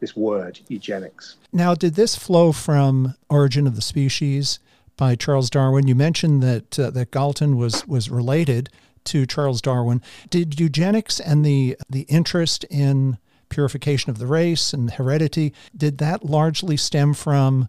this 0.00 0.16
word, 0.16 0.58
eugenics. 0.68 1.36
Now, 1.52 1.74
did 1.74 1.94
this 1.94 2.16
flow 2.16 2.50
from 2.50 3.14
Origin 3.28 3.66
of 3.66 3.76
the 3.76 3.82
Species 3.82 4.58
by 4.96 5.14
Charles 5.14 5.50
Darwin? 5.50 5.86
You 5.86 5.94
mentioned 5.94 6.42
that 6.42 6.78
uh, 6.78 6.90
that 6.90 7.10
Galton 7.12 7.56
was 7.56 7.86
was 7.86 8.10
related 8.10 8.68
to 9.04 9.26
Charles 9.26 9.60
Darwin. 9.60 10.00
Did 10.30 10.58
eugenics 10.58 11.20
and 11.20 11.44
the 11.44 11.76
the 11.88 12.02
interest 12.02 12.64
in 12.64 13.18
purification 13.52 14.10
of 14.10 14.18
the 14.18 14.26
race 14.26 14.72
and 14.72 14.90
heredity 14.90 15.52
did 15.76 15.98
that 15.98 16.24
largely 16.24 16.76
stem 16.76 17.14
from 17.14 17.68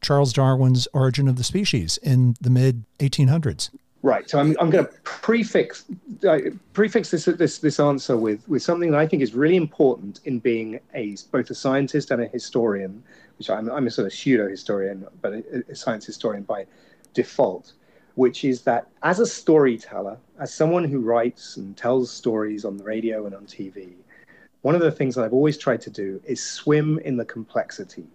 Charles 0.00 0.32
Darwin's 0.32 0.86
Origin 0.92 1.28
of 1.28 1.36
the 1.36 1.44
Species 1.44 1.98
in 2.02 2.34
the 2.40 2.50
mid 2.50 2.84
1800s? 2.98 3.70
Right. 4.02 4.28
So 4.28 4.38
I'm, 4.38 4.56
I'm 4.60 4.70
going 4.70 4.86
to 4.86 4.92
prefix 5.02 5.84
uh, 6.28 6.38
prefix 6.72 7.10
this 7.10 7.24
this 7.24 7.58
this 7.58 7.80
answer 7.80 8.16
with 8.16 8.48
with 8.48 8.62
something 8.62 8.92
that 8.92 9.00
I 9.00 9.06
think 9.08 9.22
is 9.22 9.34
really 9.34 9.56
important 9.56 10.20
in 10.24 10.38
being 10.38 10.78
a 10.94 11.16
both 11.32 11.50
a 11.50 11.54
scientist 11.54 12.12
and 12.12 12.22
a 12.22 12.28
historian, 12.28 13.02
which 13.38 13.50
I'm 13.50 13.68
I'm 13.70 13.88
a 13.88 13.90
sort 13.90 14.06
of 14.06 14.12
pseudo 14.12 14.48
historian, 14.48 15.04
but 15.20 15.32
a, 15.32 15.64
a 15.68 15.74
science 15.74 16.06
historian 16.06 16.44
by 16.44 16.66
default 17.12 17.72
which 18.18 18.44
is 18.44 18.62
that 18.62 18.88
as 19.04 19.20
a 19.20 19.26
storyteller, 19.26 20.18
as 20.40 20.52
someone 20.52 20.82
who 20.82 20.98
writes 20.98 21.56
and 21.56 21.76
tells 21.76 22.10
stories 22.10 22.64
on 22.64 22.76
the 22.76 22.82
radio 22.82 23.26
and 23.26 23.34
on 23.34 23.46
TV, 23.46 23.92
one 24.62 24.74
of 24.74 24.80
the 24.80 24.90
things 24.90 25.14
that 25.14 25.24
I've 25.24 25.32
always 25.32 25.58
tried 25.58 25.80
to 25.82 25.90
do 25.90 26.20
is 26.24 26.42
swim 26.42 26.98
in 27.00 27.16
the 27.16 27.24
complexity 27.24 28.06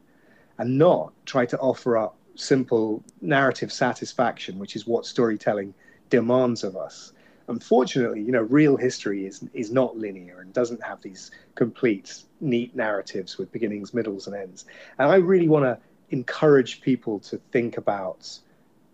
and 0.57 0.77
not 0.77 1.13
try 1.25 1.45
to 1.45 1.57
offer 1.59 1.97
up 1.97 2.15
simple 2.35 3.03
narrative 3.21 3.71
satisfaction, 3.71 4.59
which 4.59 4.75
is 4.75 4.85
what 4.85 5.05
storytelling 5.05 5.73
demands 6.09 6.63
of 6.63 6.75
us. 6.75 7.13
Unfortunately, 7.47 8.21
you 8.21 8.31
know, 8.31 8.41
real 8.41 8.77
history 8.77 9.25
is 9.25 9.43
is 9.53 9.71
not 9.71 9.97
linear 9.97 10.39
and 10.41 10.53
doesn't 10.53 10.81
have 10.81 11.01
these 11.01 11.31
complete 11.55 12.23
neat 12.39 12.75
narratives 12.75 13.37
with 13.37 13.51
beginnings, 13.51 13.93
middles, 13.93 14.27
and 14.27 14.35
ends. 14.35 14.65
And 14.97 15.09
I 15.09 15.15
really 15.15 15.49
want 15.49 15.65
to 15.65 15.77
encourage 16.09 16.81
people 16.81 17.19
to 17.19 17.37
think 17.51 17.77
about 17.77 18.39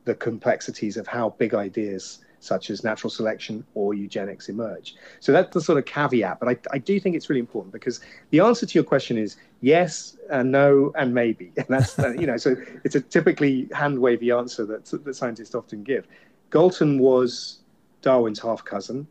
the 0.05 0.15
complexities 0.15 0.97
of 0.97 1.05
how 1.05 1.29
big 1.37 1.53
ideas 1.53 2.19
such 2.39 2.69
as 2.69 2.83
natural 2.83 3.09
selection 3.09 3.65
or 3.75 3.93
eugenics 3.93 4.49
emerge. 4.49 4.95
So 5.19 5.31
that's 5.31 5.53
the 5.53 5.61
sort 5.61 5.77
of 5.77 5.85
caveat, 5.85 6.39
but 6.39 6.49
I, 6.49 6.57
I 6.71 6.77
do 6.77 6.99
think 6.99 7.15
it's 7.15 7.29
really 7.29 7.39
important 7.39 7.73
because 7.73 7.99
the 8.29 8.39
answer 8.39 8.65
to 8.65 8.73
your 8.73 8.83
question 8.83 9.17
is 9.17 9.35
yes 9.61 10.17
and 10.29 10.51
no 10.51 10.91
and 10.95 11.13
maybe. 11.13 11.51
And 11.57 11.67
that's, 11.67 11.97
you 12.19 12.25
know, 12.25 12.37
so 12.37 12.55
it's 12.83 12.95
a 12.95 13.01
typically 13.01 13.67
hand 13.73 13.99
wavy 13.99 14.31
answer 14.31 14.65
that, 14.65 14.85
that 14.85 15.15
scientists 15.15 15.53
often 15.53 15.83
give. 15.83 16.07
Galton 16.51 16.99
was 16.99 17.59
Darwin's 18.01 18.39
half 18.39 18.63
cousin, 18.63 19.07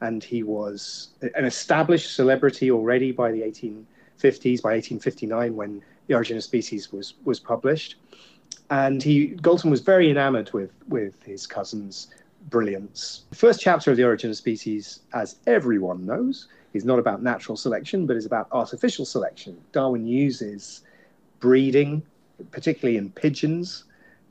and 0.00 0.22
he 0.22 0.42
was 0.42 1.08
an 1.34 1.44
established 1.44 2.14
celebrity 2.14 2.70
already 2.70 3.12
by 3.12 3.32
the 3.32 3.40
1850s, 3.40 4.62
by 4.62 4.74
1859, 4.74 5.56
when 5.56 5.82
The 6.06 6.14
Origin 6.14 6.36
of 6.36 6.44
Species 6.44 6.92
was, 6.92 7.14
was 7.24 7.40
published. 7.40 7.96
And 8.70 9.02
he 9.02 9.28
Galton 9.28 9.70
was 9.70 9.80
very 9.80 10.10
enamored 10.10 10.52
with, 10.52 10.72
with 10.88 11.22
his 11.22 11.46
cousin's 11.46 12.08
brilliance. 12.50 13.24
The 13.30 13.36
first 13.36 13.60
chapter 13.60 13.90
of 13.90 13.96
The 13.96 14.04
Origin 14.04 14.30
of 14.30 14.36
Species, 14.36 15.00
as 15.12 15.36
everyone 15.46 16.04
knows, 16.06 16.48
is 16.72 16.84
not 16.84 16.98
about 16.98 17.22
natural 17.22 17.56
selection, 17.56 18.06
but 18.06 18.16
is 18.16 18.26
about 18.26 18.48
artificial 18.52 19.04
selection. 19.04 19.58
Darwin 19.72 20.06
uses 20.06 20.82
breeding, 21.40 22.02
particularly 22.50 22.96
in 22.96 23.10
pigeons, 23.10 23.84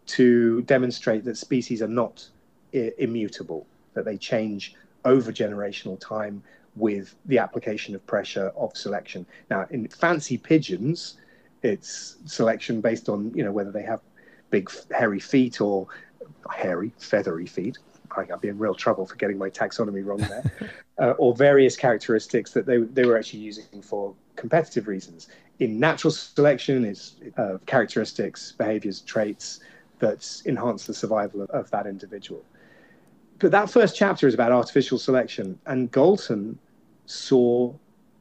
to 0.08 0.62
demonstrate 0.64 1.24
that 1.26 1.38
species 1.38 1.82
are 1.82 1.88
not 1.88 2.28
I- 2.74 2.94
immutable, 2.98 3.66
that 3.94 4.06
they 4.06 4.18
change 4.18 4.76
over 5.06 5.32
generational 5.32 6.00
time 6.00 6.44
with 6.76 7.16
the 7.26 7.40
application 7.40 7.96
of 7.96 8.06
pressure 8.06 8.52
of 8.56 8.76
selection. 8.78 9.26
Now, 9.50 9.68
in 9.72 9.88
fancy 9.88 10.38
pigeons, 10.38 11.18
it's 11.64 12.18
selection 12.26 12.82
based 12.82 13.10
on 13.10 13.32
you 13.34 13.44
know 13.44 13.52
whether 13.52 13.72
they 13.72 13.82
have 13.84 14.02
big 14.52 14.70
hairy 14.92 15.20
feet 15.20 15.60
or 15.60 15.88
hairy 16.50 16.94
feathery 16.98 17.46
feet 17.46 17.78
I'd 18.16 18.42
be 18.42 18.48
in 18.48 18.58
real 18.58 18.76
trouble 18.76 19.06
for 19.06 19.16
getting 19.16 19.38
my 19.38 19.50
taxonomy 19.50 20.06
wrong 20.06 20.20
there, 20.20 20.52
uh, 21.00 21.12
or 21.18 21.36
various 21.36 21.76
characteristics 21.76 22.52
that 22.52 22.66
they, 22.66 22.78
they 22.78 23.06
were 23.06 23.18
actually 23.18 23.40
using 23.40 23.82
for 23.82 24.14
competitive 24.36 24.88
reasons. 24.88 25.28
In 25.60 25.80
natural 25.80 26.12
selection, 26.12 26.86
is 26.86 27.16
uh, 27.38 27.58
characteristics, 27.66 28.52
behaviors, 28.52 29.02
traits 29.02 29.60
that 30.00 30.42
enhance 30.46 30.86
the 30.86 30.94
survival 30.94 31.42
of, 31.42 31.50
of 31.50 31.72
that 31.72 31.88
individual. 31.88 32.44
But 33.40 33.52
that 33.52 33.70
first 33.70 33.96
chapter 33.96 34.28
is 34.28 34.34
about 34.34 34.52
artificial 34.52 34.98
selection, 34.98 35.60
and 35.66 35.92
Galton 35.92 36.58
saw 37.06 37.74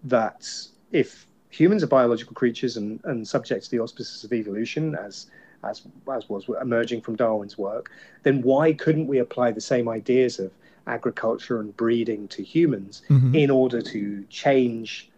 that 0.05 0.49
if 0.93 1.27
humans 1.51 1.83
are 1.83 1.87
biological 1.87 2.35
creatures 2.35 2.77
and, 2.77 3.01
and 3.05 3.27
subject 3.27 3.65
to 3.65 3.71
the 3.71 3.81
auspices 3.81 4.25
of 4.25 4.33
evolution, 4.33 4.95
as 4.95 5.31
as, 5.65 5.83
as 6.13 6.29
was 6.29 6.47
emerging 6.61 7.01
from 7.01 7.17
Darwin's 7.17 7.59
work, 7.59 7.91
then 8.23 8.43
why 8.43 8.73
couldn't 8.73 9.07
we 9.07 9.19
apply 9.19 9.53
the 9.53 9.61
same 9.61 9.89
ideas 9.89 10.39
of 10.39 10.53
agriculture 10.87 11.61
and 11.61 11.77
breeding 11.77 12.29
to 12.29 12.43
humans 12.43 13.03
mm-hmm. 13.09 13.35
in 13.35 13.51
order 13.51 13.83
to 13.83 14.25
change 14.31 15.11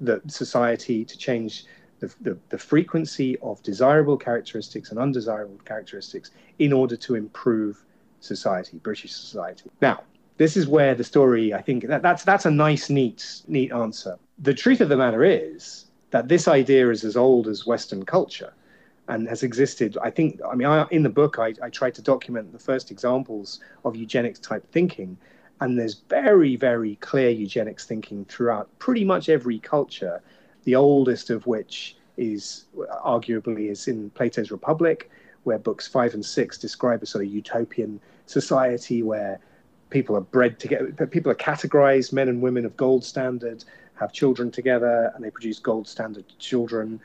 the 0.00 0.20
society, 0.26 1.04
to 1.04 1.16
change 1.16 1.64
the, 2.00 2.12
the, 2.20 2.38
the, 2.48 2.58
frequency 2.58 3.38
of 3.38 3.62
desirable 3.62 4.16
characteristics 4.16 4.90
and 4.90 4.98
undesirable 4.98 5.60
characteristics 5.64 6.32
in 6.58 6.72
order 6.72 6.96
to 6.96 7.14
improve 7.14 7.84
society, 8.18 8.78
British 8.78 9.12
society. 9.12 9.70
Now, 9.80 10.02
this 10.38 10.56
is 10.56 10.66
where 10.66 10.96
the 10.96 11.04
story, 11.04 11.54
I 11.54 11.62
think, 11.62 11.86
that, 11.86 12.02
that's 12.02 12.24
that's 12.24 12.46
a 12.46 12.50
nice, 12.50 12.90
neat, 12.90 13.42
neat 13.46 13.70
answer. 13.70 14.18
The 14.40 14.54
truth 14.54 14.80
of 14.80 14.88
the 14.88 14.96
matter 14.96 15.22
is 15.22 15.86
that 16.10 16.26
this 16.26 16.48
idea 16.48 16.90
is 16.90 17.04
as 17.04 17.16
old 17.16 17.46
as 17.46 17.64
Western 17.66 18.04
culture 18.04 18.52
and 19.12 19.28
has 19.28 19.42
existed. 19.42 19.98
I 20.02 20.10
think, 20.10 20.40
I 20.50 20.54
mean, 20.54 20.66
I, 20.66 20.86
in 20.90 21.02
the 21.02 21.10
book, 21.10 21.38
I, 21.38 21.54
I 21.62 21.68
tried 21.68 21.94
to 21.96 22.02
document 22.02 22.50
the 22.50 22.58
first 22.58 22.90
examples 22.90 23.60
of 23.84 23.94
eugenics 23.94 24.38
type 24.38 24.64
thinking. 24.72 25.18
And 25.60 25.78
there's 25.78 26.00
very, 26.08 26.56
very 26.56 26.96
clear 26.96 27.28
eugenics 27.28 27.84
thinking 27.84 28.24
throughout 28.24 28.66
pretty 28.78 29.04
much 29.04 29.28
every 29.28 29.58
culture, 29.58 30.22
the 30.64 30.74
oldest 30.74 31.28
of 31.28 31.46
which 31.46 31.96
is 32.16 32.64
arguably 33.04 33.70
is 33.70 33.86
in 33.86 34.08
Plato's 34.10 34.50
Republic, 34.50 35.10
where 35.44 35.58
books 35.58 35.86
five 35.86 36.14
and 36.14 36.24
six 36.24 36.56
describe 36.56 37.02
a 37.02 37.06
sort 37.06 37.24
of 37.24 37.30
utopian 37.30 38.00
society 38.26 39.02
where 39.02 39.38
people 39.90 40.16
are 40.16 40.22
bred 40.22 40.58
together, 40.58 40.90
people 41.06 41.30
are 41.30 41.36
categorized, 41.50 42.14
men 42.14 42.28
and 42.28 42.40
women 42.40 42.64
of 42.64 42.74
gold 42.78 43.04
standard, 43.04 43.62
have 43.94 44.10
children 44.12 44.50
together, 44.50 45.12
and 45.14 45.22
they 45.22 45.30
produce 45.30 45.58
gold 45.58 45.86
standard 45.86 46.24
children, 46.38 46.98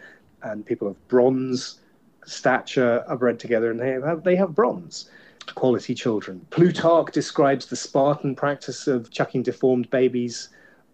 and 0.44 0.66
people 0.66 0.88
of 0.88 1.08
bronze 1.10 1.82
stature 2.28 3.04
are 3.08 3.18
bred 3.18 3.40
together 3.40 3.72
and 3.72 3.80
they 3.80 3.92
have, 3.92 4.24
they 4.24 4.36
have 4.36 4.54
bronze 4.54 5.10
quality 5.56 5.96
children. 5.96 6.46
Plutarch 6.50 7.12
describes 7.14 7.66
the 7.66 7.76
Spartan 7.76 8.36
practice 8.36 8.88
of 8.88 9.10
chucking 9.12 9.44
deformed 9.44 9.90
babies 9.90 10.50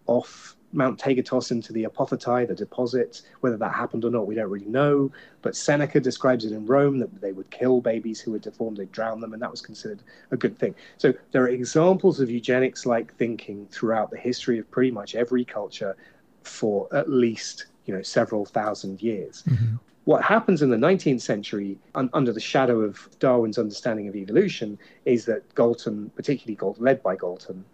off 0.06 0.56
Mount 0.72 0.98
Taygetos 0.98 1.50
into 1.50 1.72
the 1.72 1.84
apothetai, 1.84 2.48
the 2.48 2.54
deposit. 2.54 3.22
Whether 3.40 3.56
that 3.58 3.72
happened 3.72 4.04
or 4.04 4.10
not, 4.10 4.26
we 4.26 4.34
don't 4.34 4.50
really 4.50 4.66
know. 4.66 5.10
But 5.42 5.56
Seneca 5.56 6.00
describes 6.00 6.44
it 6.44 6.52
in 6.52 6.66
Rome 6.66 6.98
that 6.98 7.20
they 7.20 7.32
would 7.32 7.50
kill 7.50 7.80
babies 7.80 8.20
who 8.20 8.32
were 8.32 8.38
deformed, 8.38 8.78
they'd 8.78 8.90
drown 8.92 9.20
them, 9.20 9.32
and 9.32 9.42
that 9.42 9.50
was 9.50 9.60
considered 9.60 10.02
a 10.30 10.36
good 10.36 10.58
thing. 10.58 10.74
So 10.98 11.12
there 11.32 11.42
are 11.44 11.48
examples 11.48 12.20
of 12.20 12.30
eugenics 12.30 12.86
like 12.86 13.14
thinking 13.14 13.66
throughout 13.70 14.10
the 14.10 14.18
history 14.18 14.58
of 14.58 14.70
pretty 14.70 14.90
much 14.90 15.14
every 15.14 15.44
culture 15.44 15.96
for 16.42 16.88
at 16.92 17.08
least 17.08 17.66
you 17.86 17.94
know 17.94 18.02
several 18.02 18.44
thousand 18.44 19.00
years. 19.00 19.42
Mm-hmm 19.46 19.76
what 20.04 20.22
happens 20.22 20.60
in 20.60 20.70
the 20.70 20.76
19th 20.76 21.22
century, 21.22 21.78
un- 21.94 22.10
under 22.12 22.32
the 22.32 22.40
shadow 22.40 22.80
of 22.80 23.08
Darwin's 23.18 23.58
understanding 23.58 24.06
of 24.08 24.14
evolution, 24.14 24.78
is 25.04 25.24
that 25.24 25.54
Galton, 25.54 26.10
particularly 26.14 26.56
Galton, 26.56 26.84
led 26.84 27.02
by 27.02 27.16
Galton, 27.16 27.64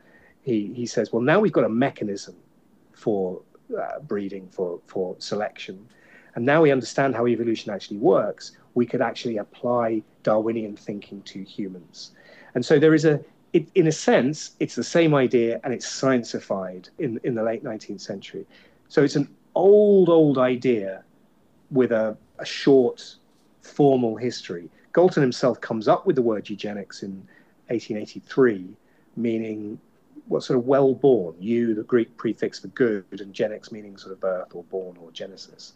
he, 0.42 0.72
he 0.74 0.86
says, 0.86 1.12
well, 1.12 1.22
now 1.22 1.40
we've 1.40 1.52
got 1.52 1.64
a 1.64 1.68
mechanism 1.68 2.36
for 2.92 3.42
uh, 3.78 3.98
breeding, 4.00 4.48
for, 4.48 4.80
for 4.86 5.16
selection. 5.18 5.88
And 6.34 6.46
now 6.46 6.62
we 6.62 6.70
understand 6.70 7.16
how 7.16 7.26
evolution 7.26 7.72
actually 7.72 7.98
works. 7.98 8.52
We 8.74 8.86
could 8.86 9.02
actually 9.02 9.38
apply 9.38 10.02
Darwinian 10.22 10.76
thinking 10.76 11.22
to 11.22 11.42
humans. 11.42 12.12
And 12.54 12.64
so 12.64 12.78
there 12.78 12.94
is 12.94 13.04
a, 13.04 13.20
it, 13.52 13.68
in 13.74 13.88
a 13.88 13.92
sense, 13.92 14.52
it's 14.60 14.76
the 14.76 14.84
same 14.84 15.14
idea 15.14 15.60
and 15.64 15.74
it's 15.74 15.86
sciencified 15.86 16.88
in, 16.98 17.20
in 17.24 17.34
the 17.34 17.42
late 17.42 17.64
19th 17.64 18.00
century. 18.00 18.46
So 18.88 19.02
it's 19.02 19.16
an 19.16 19.28
old, 19.56 20.08
old 20.08 20.38
idea 20.38 21.02
with 21.70 21.92
a, 21.92 22.16
a 22.38 22.44
short 22.44 23.16
formal 23.62 24.16
history. 24.16 24.68
Galton 24.92 25.22
himself 25.22 25.60
comes 25.60 25.88
up 25.88 26.06
with 26.06 26.16
the 26.16 26.22
word 26.22 26.48
eugenics 26.48 27.02
in 27.02 27.10
1883, 27.68 28.68
meaning 29.16 29.78
what 30.26 30.42
sort 30.42 30.58
of 30.58 30.66
well 30.66 30.94
born, 30.94 31.34
you, 31.38 31.74
the 31.74 31.82
Greek 31.82 32.16
prefix 32.16 32.58
for 32.58 32.68
good, 32.68 33.04
and 33.12 33.34
genics 33.34 33.72
meaning 33.72 33.96
sort 33.96 34.12
of 34.12 34.20
birth 34.20 34.54
or 34.54 34.64
born 34.64 34.96
or 35.00 35.10
genesis. 35.12 35.74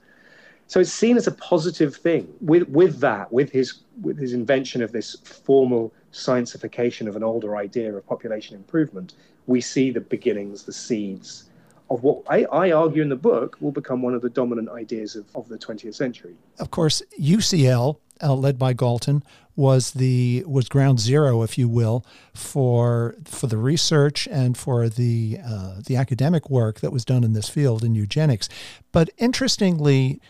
So 0.66 0.80
it's 0.80 0.92
seen 0.92 1.16
as 1.16 1.26
a 1.26 1.32
positive 1.32 1.94
thing. 1.94 2.32
With 2.40 2.68
with 2.68 3.00
that, 3.00 3.32
with 3.32 3.50
his 3.50 3.80
with 4.00 4.18
his 4.18 4.32
invention 4.32 4.82
of 4.82 4.92
this 4.92 5.16
formal 5.22 5.92
scientification 6.12 7.06
of 7.06 7.16
an 7.16 7.22
older 7.22 7.56
idea 7.56 7.94
of 7.94 8.06
population 8.06 8.56
improvement, 8.56 9.14
we 9.46 9.60
see 9.60 9.90
the 9.90 10.00
beginnings, 10.00 10.64
the 10.64 10.72
seeds 10.72 11.50
of 11.90 12.02
what 12.02 12.22
I, 12.28 12.44
I, 12.44 12.72
argue 12.72 13.02
in 13.02 13.08
the 13.08 13.16
book 13.16 13.56
will 13.60 13.72
become 13.72 14.02
one 14.02 14.14
of 14.14 14.22
the 14.22 14.30
dominant 14.30 14.70
ideas 14.70 15.16
of, 15.16 15.26
of 15.34 15.48
the 15.48 15.58
20th 15.58 15.94
century. 15.94 16.34
Of 16.58 16.70
course, 16.70 17.02
UCL, 17.20 17.98
uh, 18.22 18.34
led 18.34 18.58
by 18.58 18.72
Galton, 18.72 19.22
was 19.56 19.92
the 19.92 20.42
was 20.46 20.68
ground 20.68 20.98
zero, 20.98 21.42
if 21.42 21.56
you 21.56 21.68
will, 21.68 22.04
for 22.32 23.14
for 23.24 23.46
the 23.46 23.56
research 23.56 24.26
and 24.28 24.56
for 24.56 24.88
the 24.88 25.38
uh, 25.46 25.80
the 25.86 25.96
academic 25.96 26.50
work 26.50 26.80
that 26.80 26.92
was 26.92 27.04
done 27.04 27.22
in 27.22 27.34
this 27.34 27.48
field 27.48 27.84
in 27.84 27.94
eugenics. 27.94 28.48
But 28.90 29.10
interestingly, 29.18 30.20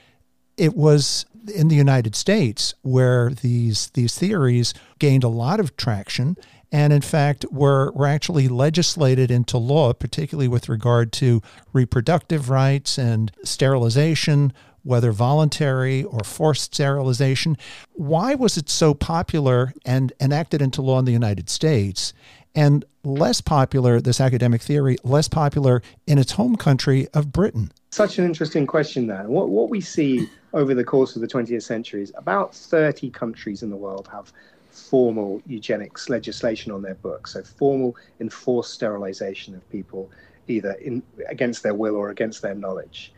it 0.57 0.77
was 0.77 1.25
in 1.55 1.69
the 1.69 1.77
United 1.77 2.15
States 2.15 2.75
where 2.83 3.31
these 3.31 3.89
these 3.91 4.19
theories 4.19 4.75
gained 4.99 5.25
a 5.25 5.29
lot 5.29 5.61
of 5.61 5.77
traction 5.77 6.37
and 6.75 6.93
in 6.93 7.01
fact 7.01 7.47
were, 7.53 7.93
were 7.93 8.09
actually 8.09 8.49
legislated 8.49 9.31
into 9.31 9.57
law, 9.57 9.93
particularly 9.93 10.49
with 10.49 10.69
regard 10.69 11.13
to 11.13 11.41
reproductive 11.73 12.51
rights 12.51 12.99
and 12.99 13.31
sterilization, 13.45 14.53
whether 14.83 15.13
voluntary 15.13 16.03
or 16.03 16.25
forced 16.25 16.75
sterilization. 16.75 17.57
Why 17.93 18.35
was 18.35 18.57
it 18.57 18.69
so 18.69 18.93
popular 18.93 19.73
and 19.85 20.13
enacted 20.21 20.61
into 20.61 20.83
law 20.83 20.99
in 20.99 21.05
the 21.05 21.13
United 21.13 21.49
States? 21.49 22.13
And 22.57 22.85
less 23.05 23.41
popular, 23.41 24.01
this 24.01 24.21
academic 24.21 24.61
theory, 24.61 24.97
less 25.05 25.29
popular 25.29 25.81
in 26.09 26.19
its 26.19 26.33
home 26.33 26.57
country 26.57 27.07
of 27.15 27.33
Britain? 27.33 27.71
Such 27.91 28.19
an 28.19 28.25
interesting 28.25 28.67
question, 28.67 29.07
then. 29.07 29.29
What, 29.29 29.49
what 29.49 29.71
we 29.71 29.81
see 29.81 30.29
over 30.53 30.75
the 30.75 30.85
course 30.85 31.15
of 31.15 31.23
the 31.23 31.29
20th 31.29 31.63
century 31.63 32.03
is 32.03 32.13
about 32.17 32.53
30 32.53 33.11
countries 33.11 33.63
in 33.63 33.71
the 33.71 33.77
world 33.77 34.09
have 34.11 34.33
formal 34.75 35.41
eugenics 35.47 36.09
legislation 36.09 36.73
on 36.73 36.83
their 36.83 36.97
books. 36.97 37.33
So 37.35 37.43
formal 37.43 37.97
enforced 38.21 38.75
sterilization 38.75 39.55
of 39.55 39.69
people, 39.71 40.11
either 40.49 40.73
in 40.73 41.03
against 41.29 41.63
their 41.63 41.75
will 41.75 41.97
or 41.97 42.11
against 42.11 42.43
their 42.43 42.55
knowledge. 42.55 43.13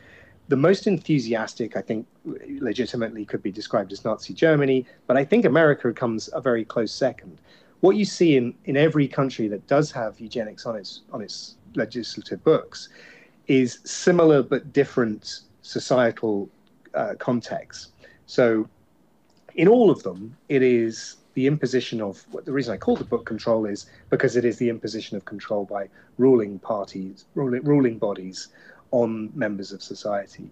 the 0.49 0.57
most 0.57 0.87
enthusiastic, 0.87 1.77
I 1.77 1.83
think, 1.83 2.07
legitimately 2.61 3.25
could 3.25 3.43
be 3.43 3.51
described 3.51 3.93
as 3.93 4.05
Nazi 4.05 4.33
Germany, 4.33 4.87
but 5.09 5.17
I 5.17 5.25
think 5.25 5.45
America 5.45 5.93
comes 5.93 6.31
a 6.33 6.41
very 6.41 6.65
close 6.65 6.93
second. 6.93 7.41
What 7.81 7.97
you 7.97 8.05
see 8.05 8.37
in, 8.37 8.55
in 8.65 8.77
every 8.77 9.09
country 9.09 9.49
that 9.49 9.67
does 9.67 9.91
have 9.93 10.21
eugenics 10.21 10.65
on 10.65 10.77
its 10.77 11.03
on 11.13 11.21
its 11.21 11.57
legislative 11.75 12.43
books 12.45 12.89
is 13.49 13.81
similar 13.85 14.43
but 14.43 14.73
different 14.73 15.41
societal 15.63 16.49
uh, 16.95 17.15
contexts. 17.19 17.93
So, 18.27 18.69
in 19.55 19.69
all 19.69 19.91
of 19.91 20.03
them, 20.03 20.37
it 20.49 20.63
is 20.63 21.17
the 21.37 21.47
imposition 21.47 22.01
of 22.01 22.25
what 22.31 22.47
the 22.47 22.53
reason 22.53 22.73
I 22.73 22.79
call 22.79 22.97
the 22.97 23.05
book 23.05 23.27
control 23.27 23.67
is 23.67 23.91
because 24.09 24.37
it 24.37 24.45
is 24.47 24.57
the 24.57 24.71
imposition 24.71 25.19
of 25.19 25.27
control 25.27 25.67
by 25.67 25.91
ruling 26.17 26.59
parties, 26.59 27.27
ruling, 27.35 27.63
ruling 27.63 27.99
bodies 27.99 28.49
on 28.91 29.31
members 29.35 29.71
of 29.71 29.83
society. 29.83 30.51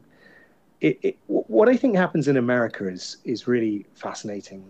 It, 0.82 0.98
it, 1.02 1.18
what 1.26 1.70
I 1.70 1.76
think 1.78 1.96
happens 1.96 2.28
in 2.28 2.36
America 2.36 2.86
is 2.86 3.16
is 3.24 3.46
really 3.46 3.86
fascinating. 3.94 4.62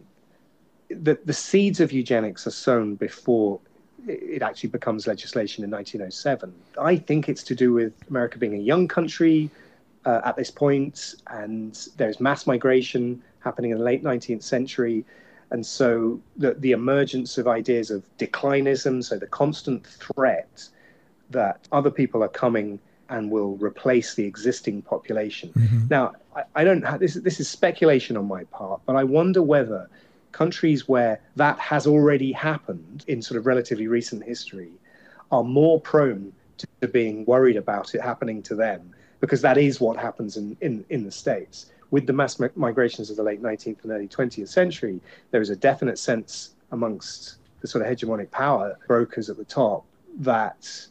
The, 0.88 1.18
the 1.24 1.32
seeds 1.32 1.80
of 1.80 1.90
eugenics 1.90 2.46
are 2.46 2.52
sown 2.52 2.94
before 2.94 3.58
it 4.06 4.42
actually 4.42 4.68
becomes 4.68 5.08
legislation 5.08 5.64
in 5.64 5.70
1907. 5.70 6.54
I 6.80 6.96
think 6.96 7.28
it's 7.28 7.42
to 7.42 7.56
do 7.56 7.72
with 7.72 7.92
America 8.08 8.38
being 8.38 8.54
a 8.54 8.64
young 8.72 8.86
country 8.86 9.50
uh, 10.04 10.20
at 10.24 10.36
this 10.36 10.50
point, 10.50 11.16
and 11.26 11.88
there's 11.96 12.20
mass 12.20 12.46
migration 12.46 13.20
happening 13.40 13.72
in 13.72 13.78
the 13.78 13.84
late 13.84 14.04
19th 14.04 14.44
century. 14.44 15.04
And 15.50 15.64
so 15.64 16.20
the, 16.36 16.54
the 16.54 16.72
emergence 16.72 17.38
of 17.38 17.46
ideas 17.46 17.90
of 17.90 18.04
declinism, 18.18 19.04
so 19.04 19.18
the 19.18 19.26
constant 19.26 19.86
threat 19.86 20.68
that 21.30 21.68
other 21.72 21.90
people 21.90 22.22
are 22.22 22.28
coming 22.28 22.78
and 23.08 23.30
will 23.30 23.56
replace 23.56 24.14
the 24.14 24.24
existing 24.24 24.82
population. 24.82 25.50
Mm-hmm. 25.50 25.88
Now, 25.90 26.12
I, 26.34 26.42
I 26.56 26.64
don't 26.64 26.82
have 26.82 27.00
this. 27.00 27.14
This 27.14 27.38
is 27.40 27.48
speculation 27.48 28.16
on 28.16 28.26
my 28.26 28.44
part, 28.44 28.80
but 28.86 28.96
I 28.96 29.04
wonder 29.04 29.42
whether 29.42 29.88
countries 30.32 30.88
where 30.88 31.20
that 31.36 31.58
has 31.58 31.86
already 31.86 32.32
happened 32.32 33.04
in 33.06 33.22
sort 33.22 33.38
of 33.38 33.46
relatively 33.46 33.86
recent 33.86 34.24
history 34.24 34.72
are 35.30 35.44
more 35.44 35.80
prone 35.80 36.32
to 36.80 36.88
being 36.88 37.24
worried 37.24 37.56
about 37.56 37.94
it 37.94 38.00
happening 38.00 38.42
to 38.42 38.54
them 38.54 38.90
because 39.20 39.40
that 39.42 39.56
is 39.56 39.80
what 39.80 39.96
happens 39.96 40.36
in, 40.36 40.56
in, 40.60 40.84
in 40.90 41.04
the 41.04 41.10
States. 41.10 41.66
With 41.94 42.08
the 42.08 42.12
mass 42.12 42.40
migrations 42.56 43.08
of 43.08 43.16
the 43.16 43.22
late 43.22 43.40
19th 43.40 43.84
and 43.84 43.92
early 43.92 44.08
20th 44.08 44.48
century, 44.48 45.00
there 45.30 45.40
is 45.40 45.50
a 45.50 45.54
definite 45.54 45.96
sense 45.96 46.56
amongst 46.72 47.36
the 47.60 47.68
sort 47.68 47.86
of 47.86 47.88
hegemonic 47.88 48.32
power 48.32 48.76
brokers 48.88 49.30
at 49.30 49.36
the 49.36 49.44
top 49.44 49.84
that 50.18 50.88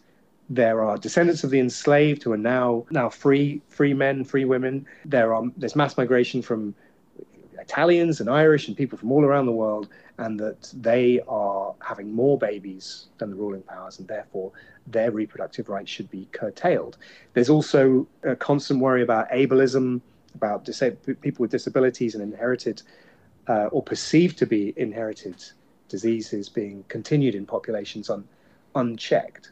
there 0.50 0.81
are 0.81 0.98
descendants 0.98 1.43
of 1.43 1.50
the 1.50 1.60
enslaved 1.60 2.24
who 2.24 2.31
are 2.31 2.38
now 2.38 2.86
now 2.89 3.10
free 3.10 3.62
free 3.67 3.93
men, 3.93 4.24
free 4.24 4.45
women. 4.45 4.86
There 5.03 5.33
are 5.33 5.43
there's 5.57 5.75
mass 5.75 5.98
migration 5.98 6.41
from 6.41 6.74
Italians 7.60 8.22
and 8.22 8.29
Irish 8.29 8.69
and 8.69 8.77
people 8.77 8.98
from 8.98 9.12
all 9.12 9.25
around 9.25 9.45
the 9.48 9.51
world, 9.51 9.89
and 10.19 10.39
that 10.39 10.74
they 10.74 11.19
are 11.27 11.75
having 11.81 12.13
more 12.13 12.38
babies 12.38 13.07
than 13.17 13.29
the 13.29 13.36
ruling 13.36 13.63
powers, 13.63 14.00
and 14.00 14.07
therefore 14.07 14.53
their 14.88 15.12
reproductive 15.12 15.67
rights 15.67 15.91
should 15.91 16.10
be 16.10 16.29
curtailed. 16.31 16.95
There's 17.33 17.50
also 17.50 18.07
a 18.24 18.38
constant 18.38 18.79
worry 18.79 19.03
about 19.03 19.29
ableism, 19.31 20.00
about 20.35 20.65
people 21.21 21.43
with 21.43 21.51
disabilities 21.51 22.15
and 22.15 22.23
inherited 22.23 22.81
uh, 23.47 23.65
or 23.71 23.83
perceived 23.83 24.37
to 24.37 24.45
be 24.45 24.73
inherited 24.77 25.35
diseases 25.89 26.49
being 26.49 26.83
continued 26.87 27.35
in 27.35 27.45
populations 27.45 28.09
un- 28.09 28.27
unchecked. 28.75 29.51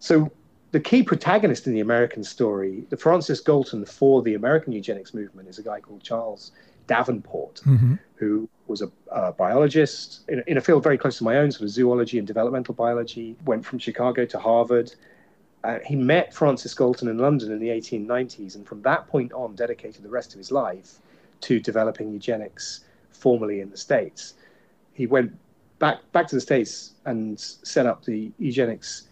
So 0.00 0.30
the 0.70 0.80
key 0.80 1.02
protagonist 1.02 1.66
in 1.66 1.74
the 1.74 1.80
American 1.80 2.22
story, 2.24 2.84
the 2.90 2.96
Francis 2.96 3.40
Galton 3.40 3.84
for 3.84 4.22
the 4.22 4.34
American 4.34 4.72
eugenics 4.72 5.14
movement, 5.14 5.48
is 5.48 5.58
a 5.58 5.62
guy 5.62 5.80
called 5.80 6.02
Charles 6.02 6.52
Davenport, 6.86 7.62
mm-hmm. 7.64 7.94
who 8.16 8.48
was 8.66 8.82
a, 8.82 8.90
a 9.10 9.32
biologist 9.32 10.22
in, 10.28 10.42
in, 10.46 10.56
a 10.58 10.60
field 10.60 10.82
very 10.82 10.98
close 10.98 11.18
to 11.18 11.24
my 11.24 11.36
own, 11.36 11.50
sort 11.50 11.62
of 11.62 11.70
zoology 11.70 12.18
and 12.18 12.26
developmental 12.26 12.74
biology. 12.74 13.36
Went 13.44 13.64
from 13.64 13.78
Chicago 13.78 14.24
to 14.26 14.38
Harvard. 14.38 14.94
Uh, 15.64 15.78
he 15.84 15.96
met 15.96 16.32
Francis 16.32 16.72
Galton 16.74 17.08
in 17.08 17.18
London 17.18 17.50
in 17.50 17.58
the 17.58 17.68
1890s, 17.68 18.54
and 18.54 18.66
from 18.66 18.80
that 18.82 19.08
point 19.08 19.32
on, 19.32 19.54
dedicated 19.54 20.02
the 20.02 20.08
rest 20.08 20.32
of 20.32 20.38
his 20.38 20.52
life 20.52 20.98
to 21.40 21.60
developing 21.60 22.12
eugenics 22.12 22.84
formally 23.10 23.60
in 23.60 23.70
the 23.70 23.76
States. 23.76 24.34
He 24.92 25.06
went 25.06 25.36
back 25.78 25.98
back 26.12 26.26
to 26.28 26.36
the 26.36 26.40
States 26.40 26.94
and 27.04 27.38
set 27.38 27.86
up 27.86 28.04
the 28.04 28.30
eugenics 28.38 29.08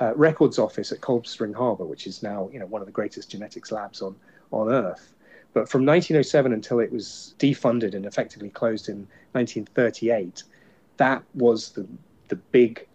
uh, 0.00 0.14
records 0.14 0.58
office 0.58 0.92
at 0.92 1.00
Cold 1.00 1.26
Spring 1.26 1.52
Harbor, 1.52 1.84
which 1.84 2.06
is 2.06 2.22
now 2.22 2.48
you 2.52 2.58
know 2.60 2.66
one 2.66 2.82
of 2.82 2.86
the 2.86 2.92
greatest 2.92 3.30
genetics 3.30 3.72
labs 3.72 4.00
on 4.02 4.14
on 4.52 4.72
Earth. 4.72 5.14
But 5.54 5.68
from 5.68 5.84
1907 5.84 6.52
until 6.52 6.78
it 6.78 6.92
was 6.92 7.34
defunded 7.38 7.94
and 7.94 8.06
effectively 8.06 8.50
closed 8.50 8.88
in 8.88 9.08
1938, 9.32 10.44
that 10.98 11.22
was 11.34 11.70
the 11.70 11.86
the 12.28 12.36
big, 12.36 12.86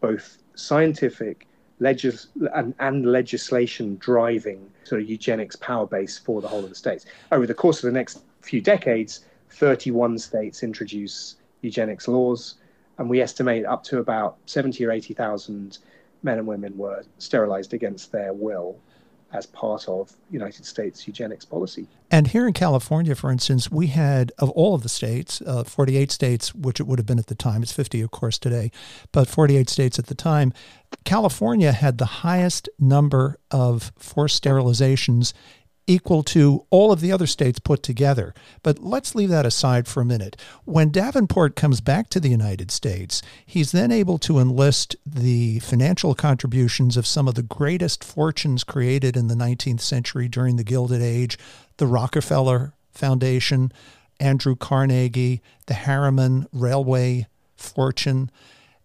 both 0.00 0.38
scientific 0.54 1.46
legis- 1.82 2.28
and, 2.54 2.74
and 2.78 3.06
legislation 3.06 3.96
driving 3.98 4.70
sort 4.84 5.02
of 5.02 5.10
eugenics 5.10 5.56
power 5.56 5.86
base 5.86 6.18
for 6.18 6.40
the 6.40 6.48
whole 6.48 6.62
of 6.62 6.68
the 6.68 6.74
states. 6.74 7.04
Over 7.30 7.46
the 7.46 7.54
course 7.54 7.78
of 7.78 7.92
the 7.92 7.98
next 7.98 8.22
few 8.40 8.60
decades, 8.60 9.24
31 9.50 10.18
states 10.18 10.62
introduce 10.62 11.36
eugenics 11.60 12.08
laws, 12.08 12.54
and 12.98 13.10
we 13.10 13.20
estimate 13.20 13.66
up 13.66 13.82
to 13.84 13.98
about 13.98 14.36
70 14.46 14.84
or 14.84 14.92
80,000 14.92 15.78
men 16.22 16.38
and 16.38 16.46
women 16.46 16.76
were 16.78 17.02
sterilized 17.18 17.74
against 17.74 18.12
their 18.12 18.32
will 18.32 18.78
as 19.32 19.46
part 19.46 19.88
of 19.88 20.12
United 20.30 20.64
States 20.64 21.06
eugenics 21.06 21.44
policy. 21.44 21.86
And 22.10 22.28
here 22.28 22.46
in 22.46 22.52
California, 22.52 23.14
for 23.14 23.30
instance, 23.30 23.70
we 23.70 23.86
had, 23.86 24.32
of 24.38 24.50
all 24.50 24.74
of 24.74 24.82
the 24.82 24.88
states, 24.88 25.40
uh, 25.46 25.64
48 25.64 26.10
states, 26.10 26.54
which 26.54 26.80
it 26.80 26.86
would 26.86 26.98
have 26.98 27.06
been 27.06 27.18
at 27.18 27.26
the 27.26 27.34
time, 27.34 27.62
it's 27.62 27.72
50, 27.72 28.02
of 28.02 28.10
course, 28.10 28.38
today, 28.38 28.70
but 29.10 29.28
48 29.28 29.70
states 29.70 29.98
at 29.98 30.06
the 30.06 30.14
time, 30.14 30.52
California 31.04 31.72
had 31.72 31.98
the 31.98 32.04
highest 32.04 32.68
number 32.78 33.38
of 33.50 33.92
forced 33.96 34.42
sterilizations 34.42 35.32
equal 35.86 36.22
to 36.22 36.64
all 36.70 36.92
of 36.92 37.00
the 37.00 37.12
other 37.12 37.26
states 37.26 37.58
put 37.58 37.82
together. 37.82 38.34
But 38.62 38.78
let's 38.78 39.14
leave 39.14 39.30
that 39.30 39.46
aside 39.46 39.88
for 39.88 40.00
a 40.00 40.04
minute. 40.04 40.36
When 40.64 40.90
Davenport 40.90 41.56
comes 41.56 41.80
back 41.80 42.08
to 42.10 42.20
the 42.20 42.28
United 42.28 42.70
States, 42.70 43.22
he's 43.44 43.72
then 43.72 43.90
able 43.90 44.18
to 44.18 44.38
enlist 44.38 44.96
the 45.04 45.58
financial 45.60 46.14
contributions 46.14 46.96
of 46.96 47.06
some 47.06 47.28
of 47.28 47.34
the 47.34 47.42
greatest 47.42 48.04
fortunes 48.04 48.64
created 48.64 49.16
in 49.16 49.28
the 49.28 49.34
19th 49.34 49.80
century 49.80 50.28
during 50.28 50.56
the 50.56 50.64
Gilded 50.64 51.02
Age 51.02 51.38
the 51.78 51.86
Rockefeller 51.86 52.74
Foundation, 52.92 53.72
Andrew 54.20 54.54
Carnegie, 54.54 55.40
the 55.66 55.74
Harriman 55.74 56.46
Railway 56.52 57.26
fortune 57.56 58.30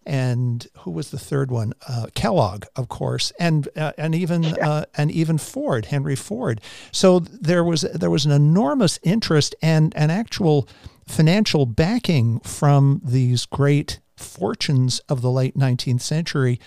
and 0.08 0.66
who 0.78 0.90
was 0.90 1.10
the 1.10 1.18
third 1.18 1.50
one? 1.50 1.74
Uh, 1.86 2.06
Kellogg, 2.14 2.64
of 2.74 2.88
course, 2.88 3.30
and 3.38 3.68
uh, 3.76 3.92
and 3.98 4.14
even 4.14 4.44
uh, 4.44 4.86
and 4.96 5.10
even 5.10 5.36
Ford, 5.36 5.86
Henry 5.86 6.16
Ford. 6.16 6.62
So 6.90 7.20
there 7.20 7.62
was 7.62 7.82
there 7.82 8.10
was 8.10 8.24
an 8.24 8.32
enormous 8.32 8.98
interest 9.02 9.54
and 9.60 9.94
an 9.94 10.10
actual 10.10 10.66
financial 11.06 11.66
backing 11.66 12.40
from 12.40 13.02
these 13.04 13.44
great 13.44 14.00
fortunes 14.16 14.98
of 15.10 15.20
the 15.20 15.30
late 15.30 15.56
19th 15.56 16.00
century 16.00 16.58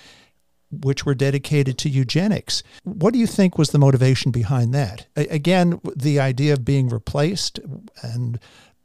which 0.72 1.06
were 1.06 1.14
dedicated 1.14 1.78
to 1.78 1.90
eugenics. 1.90 2.64
What 2.86 3.12
do 3.12 3.20
you 3.20 3.28
think 3.28 3.58
was 3.58 3.72
the 3.72 3.78
motivation 3.78 4.32
behind 4.32 4.74
that? 4.74 5.06
A- 5.18 5.28
again, 5.28 5.82
the 5.98 6.18
idea 6.22 6.54
of 6.54 6.64
being 6.64 6.88
replaced 6.88 7.60
and 8.02 8.40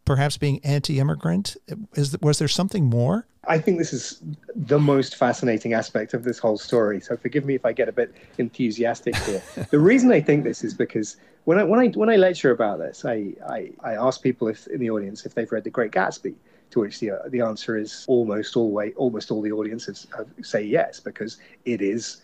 perhaps 0.07 0.39
being 0.39 0.65
anti-immigrant. 0.65 1.57
Is 1.95 2.19
was 2.23 2.39
there 2.39 2.49
something 2.49 2.87
more? 2.87 3.27
I 3.49 3.59
think 3.59 3.79
this 3.79 3.93
is 3.93 4.23
the 4.55 4.79
most 4.79 5.17
fascinating 5.17 5.75
aspect 5.75 6.15
of 6.15 6.25
this 6.25 6.39
whole 6.39 6.59
story. 6.59 7.01
So 7.01 7.17
forgive 7.17 7.45
me 7.45 7.55
if 7.55 7.67
I 7.67 7.73
get 7.73 7.89
a 7.89 7.93
bit 7.93 8.15
enthusiastic 8.39 9.15
here. 9.17 9.43
the 9.71 9.79
reason 9.79 10.11
I 10.11 10.21
think 10.21 10.43
this 10.43 10.65
is 10.65 10.75
because 10.75 11.17
when 11.45 11.59
I 11.59 11.65
when 11.65 11.79
I 11.79 11.89
when 11.89 12.09
I 12.09 12.17
lecture 12.17 12.51
about 12.51 12.79
this, 12.79 13.05
I 13.05 13.35
I, 13.47 13.71
I 13.81 13.93
ask 13.95 14.23
people 14.23 14.49
if 14.49 14.67
in 14.69 14.81
the 14.81 14.91
audience 14.91 15.27
if 15.27 15.35
they've 15.35 15.51
read 15.53 15.65
The 15.65 15.71
Great 15.71 15.93
Gatsby, 15.93 16.35
to 16.71 16.81
which 16.81 17.01
the 17.01 17.11
the 17.29 17.41
answer 17.41 17.77
is 17.77 18.05
almost 18.09 18.57
always 18.57 18.95
almost 18.97 19.31
all 19.31 19.43
the 19.43 19.53
audiences 19.53 20.07
say 20.43 20.63
yes 20.63 21.01
because 21.01 21.39
it 21.65 21.83
is 21.83 22.23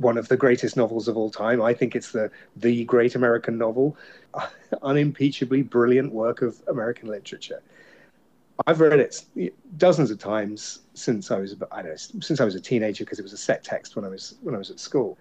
one 0.00 0.16
of 0.16 0.28
the 0.28 0.36
greatest 0.36 0.76
novels 0.76 1.08
of 1.08 1.16
all 1.16 1.30
time. 1.30 1.62
I 1.62 1.74
think 1.74 1.94
it's 1.94 2.12
the 2.12 2.30
the 2.56 2.84
great 2.84 3.14
American 3.14 3.58
novel, 3.58 3.96
unimpeachably 4.82 5.62
brilliant 5.62 6.12
work 6.12 6.42
of 6.42 6.60
American 6.66 7.08
literature. 7.08 7.62
I've 8.66 8.80
read 8.80 8.98
it 8.98 9.54
dozens 9.78 10.10
of 10.10 10.18
times 10.18 10.80
since 10.94 11.30
I 11.30 11.38
was 11.38 11.54
I 11.70 11.82
don't 11.82 11.92
know 11.92 12.20
since 12.20 12.40
I 12.40 12.44
was 12.44 12.54
a 12.54 12.60
teenager 12.60 13.04
because 13.04 13.18
it 13.18 13.22
was 13.22 13.32
a 13.32 13.38
set 13.38 13.62
text 13.62 13.94
when 13.94 14.04
I 14.04 14.08
was 14.08 14.34
when 14.42 14.54
I 14.54 14.58
was 14.58 14.70
at 14.70 14.80
school. 14.80 15.18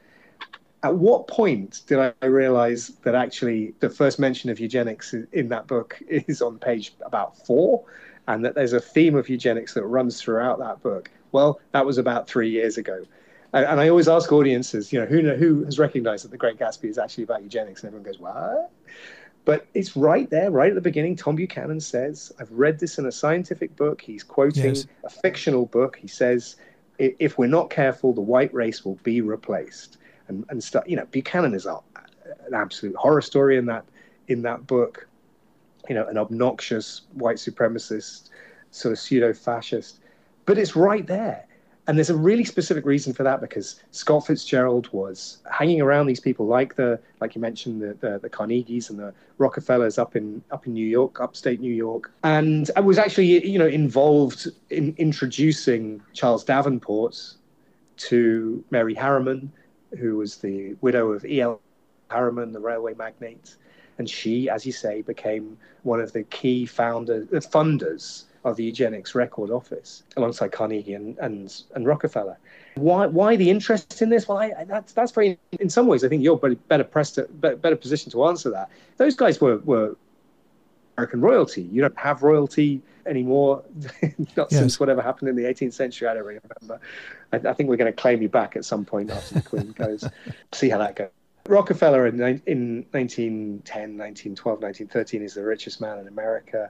At 0.81 0.95
what 0.95 1.27
point 1.27 1.81
did 1.87 2.13
I 2.21 2.25
realize 2.25 2.87
that 3.03 3.13
actually 3.13 3.73
the 3.81 3.89
first 3.89 4.17
mention 4.17 4.49
of 4.49 4.61
eugenics 4.61 5.13
in 5.33 5.49
that 5.49 5.67
book 5.67 6.01
is 6.07 6.41
on 6.41 6.57
page 6.57 6.93
about 7.05 7.37
four, 7.45 7.83
and 8.29 8.45
that 8.45 8.55
there's 8.55 8.71
a 8.71 8.79
theme 8.79 9.15
of 9.15 9.27
eugenics 9.27 9.73
that 9.73 9.83
runs 9.83 10.21
throughout 10.21 10.57
that 10.59 10.81
book? 10.81 11.11
Well, 11.33 11.59
that 11.73 11.85
was 11.85 11.97
about 11.97 12.29
three 12.29 12.49
years 12.49 12.77
ago. 12.77 13.05
And, 13.53 13.65
and 13.65 13.79
I 13.79 13.89
always 13.89 14.07
ask 14.07 14.31
audiences, 14.31 14.93
you 14.93 14.99
know, 14.99 15.05
who 15.05 15.33
who 15.35 15.63
has 15.65 15.79
recognized 15.79 16.23
that 16.23 16.31
The 16.31 16.37
Great 16.37 16.59
Gatsby 16.59 16.89
is 16.89 16.97
actually 16.97 17.23
about 17.23 17.43
eugenics? 17.43 17.83
And 17.83 17.87
everyone 17.89 18.05
goes, 18.05 18.19
what? 18.19 18.71
But 19.45 19.65
it's 19.73 19.95
right 19.95 20.29
there, 20.29 20.51
right 20.51 20.69
at 20.69 20.75
the 20.75 20.81
beginning. 20.81 21.15
Tom 21.15 21.35
Buchanan 21.35 21.79
says, 21.79 22.31
I've 22.39 22.51
read 22.51 22.79
this 22.79 22.99
in 22.99 23.05
a 23.05 23.11
scientific 23.11 23.75
book. 23.75 24.01
He's 24.01 24.23
quoting 24.23 24.75
yes. 24.75 24.85
a 25.03 25.09
fictional 25.09 25.65
book. 25.65 25.95
He 25.95 26.07
says, 26.07 26.57
if 26.99 27.37
we're 27.37 27.47
not 27.47 27.69
careful, 27.69 28.13
the 28.13 28.21
white 28.21 28.53
race 28.53 28.85
will 28.85 28.99
be 29.03 29.21
replaced. 29.21 29.97
And, 30.27 30.45
and 30.49 30.63
stuff, 30.63 30.83
you 30.85 30.95
know, 30.95 31.05
Buchanan 31.05 31.55
is 31.55 31.65
a, 31.65 31.79
an 32.45 32.53
absolute 32.53 32.95
horror 32.95 33.21
story 33.21 33.57
in 33.57 33.65
that 33.67 33.85
in 34.27 34.43
that 34.43 34.67
book. 34.67 35.07
You 35.87 35.95
know, 35.95 36.05
an 36.05 36.17
obnoxious 36.19 37.01
white 37.13 37.37
supremacist, 37.37 38.29
sort 38.69 38.91
of 38.91 38.99
pseudo 38.99 39.33
fascist. 39.33 40.01
But 40.45 40.59
it's 40.59 40.75
right 40.75 41.07
there. 41.07 41.47
And 41.89 41.97
there's 41.97 42.11
a 42.11 42.15
really 42.15 42.43
specific 42.43 42.85
reason 42.85 43.13
for 43.13 43.23
that 43.23 43.41
because 43.41 43.81
Scott 43.89 44.27
Fitzgerald 44.27 44.93
was 44.93 45.39
hanging 45.51 45.81
around 45.81 46.05
these 46.05 46.19
people 46.19 46.45
like 46.45 46.75
the, 46.75 46.99
like 47.19 47.33
you 47.33 47.41
mentioned, 47.41 47.81
the, 47.81 47.95
the, 47.95 48.19
the 48.19 48.29
Carnegies 48.29 48.91
and 48.91 48.99
the 48.99 49.11
Rockefellers 49.39 49.97
up 49.97 50.15
in 50.15 50.43
up 50.51 50.67
in 50.67 50.73
New 50.73 50.85
York, 50.85 51.19
upstate 51.19 51.59
New 51.59 51.73
York, 51.73 52.11
and 52.23 52.69
I 52.75 52.81
was 52.81 52.99
actually 52.99 53.43
you 53.43 53.57
know 53.57 53.65
involved 53.65 54.47
in 54.69 54.93
introducing 54.99 55.99
Charles 56.13 56.43
Davenport 56.43 57.33
to 58.09 58.63
Mary 58.69 58.93
Harriman, 58.93 59.51
who 59.97 60.17
was 60.17 60.37
the 60.37 60.75
widow 60.81 61.11
of 61.11 61.25
E.L. 61.25 61.59
Harriman, 62.11 62.51
the 62.51 62.59
railway 62.59 62.93
magnate, 62.93 63.55
and 63.97 64.07
she, 64.07 64.47
as 64.47 64.63
you 64.63 64.71
say, 64.71 65.01
became 65.01 65.57
one 65.81 66.01
of 66.01 66.13
the 66.13 66.21
key 66.25 66.67
founders, 66.67 67.27
funders 67.47 68.25
of 68.45 68.55
the 68.55 68.63
eugenics 68.63 69.15
record 69.15 69.49
office 69.49 70.03
alongside 70.15 70.51
Carnegie 70.51 70.93
and, 70.93 71.17
and, 71.17 71.63
and 71.75 71.85
Rockefeller. 71.85 72.37
Why, 72.75 73.05
why 73.07 73.35
the 73.35 73.49
interest 73.49 74.01
in 74.01 74.09
this? 74.09 74.27
Well, 74.27 74.37
I, 74.37 74.63
that's, 74.65 74.93
that's 74.93 75.11
very, 75.11 75.37
in 75.59 75.69
some 75.69 75.87
ways, 75.87 76.03
I 76.03 76.09
think 76.09 76.23
you're 76.23 76.37
better 76.37 76.83
pressed, 76.83 77.15
to, 77.15 77.23
better 77.23 77.75
position 77.75 78.11
to 78.11 78.25
answer 78.25 78.49
that. 78.51 78.69
Those 78.97 79.15
guys 79.15 79.41
were, 79.41 79.57
were 79.59 79.95
American 80.97 81.21
royalty. 81.21 81.63
You 81.63 81.81
don't 81.81 81.97
have 81.97 82.23
royalty 82.23 82.81
anymore, 83.05 83.63
not 84.37 84.51
yes. 84.51 84.59
since 84.59 84.79
whatever 84.79 85.01
happened 85.01 85.29
in 85.29 85.35
the 85.35 85.43
18th 85.43 85.73
century. 85.73 86.07
I 86.07 86.13
don't 86.13 86.23
really 86.23 86.39
remember. 86.59 86.85
I, 87.33 87.49
I 87.49 87.53
think 87.53 87.69
we're 87.69 87.77
going 87.77 87.91
to 87.91 88.01
claim 88.01 88.21
you 88.21 88.29
back 88.29 88.55
at 88.55 88.65
some 88.65 88.85
point 88.85 89.09
after 89.09 89.35
the 89.35 89.41
Queen 89.41 89.71
goes. 89.77 90.07
See 90.53 90.69
how 90.69 90.77
that 90.77 90.95
goes. 90.95 91.09
Rockefeller 91.47 92.05
in, 92.05 92.15
in 92.45 92.85
1910, 92.91 93.97
1912, 93.97 94.61
1913 94.61 95.23
is 95.23 95.33
the 95.33 95.43
richest 95.43 95.81
man 95.81 95.97
in 95.97 96.07
America 96.07 96.69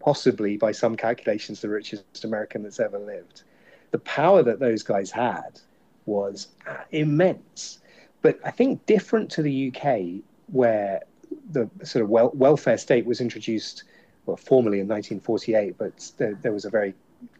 possibly 0.00 0.56
by 0.56 0.72
some 0.72 0.96
calculations 0.96 1.60
the 1.60 1.68
richest 1.68 2.24
American 2.24 2.62
that's 2.62 2.80
ever 2.80 2.98
lived. 2.98 3.42
The 3.90 3.98
power 4.00 4.42
that 4.42 4.60
those 4.60 4.82
guys 4.82 5.10
had 5.10 5.60
was 6.06 6.48
uh, 6.66 6.76
immense. 6.90 7.80
But 8.22 8.38
I 8.44 8.50
think 8.50 8.84
different 8.86 9.30
to 9.32 9.42
the 9.42 9.72
UK, 9.72 10.22
where 10.50 11.02
the 11.52 11.68
sort 11.84 12.02
of 12.02 12.10
wel- 12.10 12.32
welfare 12.34 12.78
state 12.78 13.06
was 13.06 13.20
introduced, 13.20 13.84
well, 14.26 14.36
formally 14.36 14.80
in 14.80 14.88
1948, 14.88 15.78
but 15.78 16.10
there, 16.16 16.34
there 16.42 16.52
was 16.52 16.64
a 16.64 16.70
very 16.70 16.94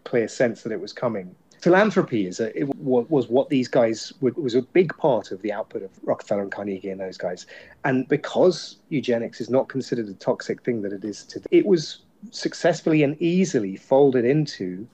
clear 0.04 0.28
sense 0.28 0.62
that 0.62 0.72
it 0.72 0.80
was 0.80 0.92
coming. 0.92 1.34
Philanthropy 1.60 2.26
is 2.26 2.38
a, 2.38 2.56
it 2.56 2.68
was 2.76 3.28
what 3.28 3.48
these 3.48 3.66
guys 3.66 4.12
would, 4.20 4.36
was 4.36 4.54
a 4.54 4.62
big 4.62 4.96
part 4.96 5.32
of 5.32 5.42
the 5.42 5.52
output 5.52 5.82
of 5.82 5.90
Rockefeller 6.04 6.42
and 6.42 6.52
Carnegie 6.52 6.90
and 6.90 7.00
those 7.00 7.18
guys. 7.18 7.46
And 7.84 8.06
because 8.06 8.76
eugenics 8.90 9.40
is 9.40 9.50
not 9.50 9.68
considered 9.68 10.08
a 10.08 10.14
toxic 10.14 10.62
thing 10.62 10.82
that 10.82 10.92
it 10.92 11.04
is 11.04 11.24
today, 11.24 11.48
it 11.50 11.66
was 11.66 12.02
successfully 12.30 13.02
and 13.02 13.20
easily 13.20 13.76
folded 13.76 14.24
into 14.24 14.86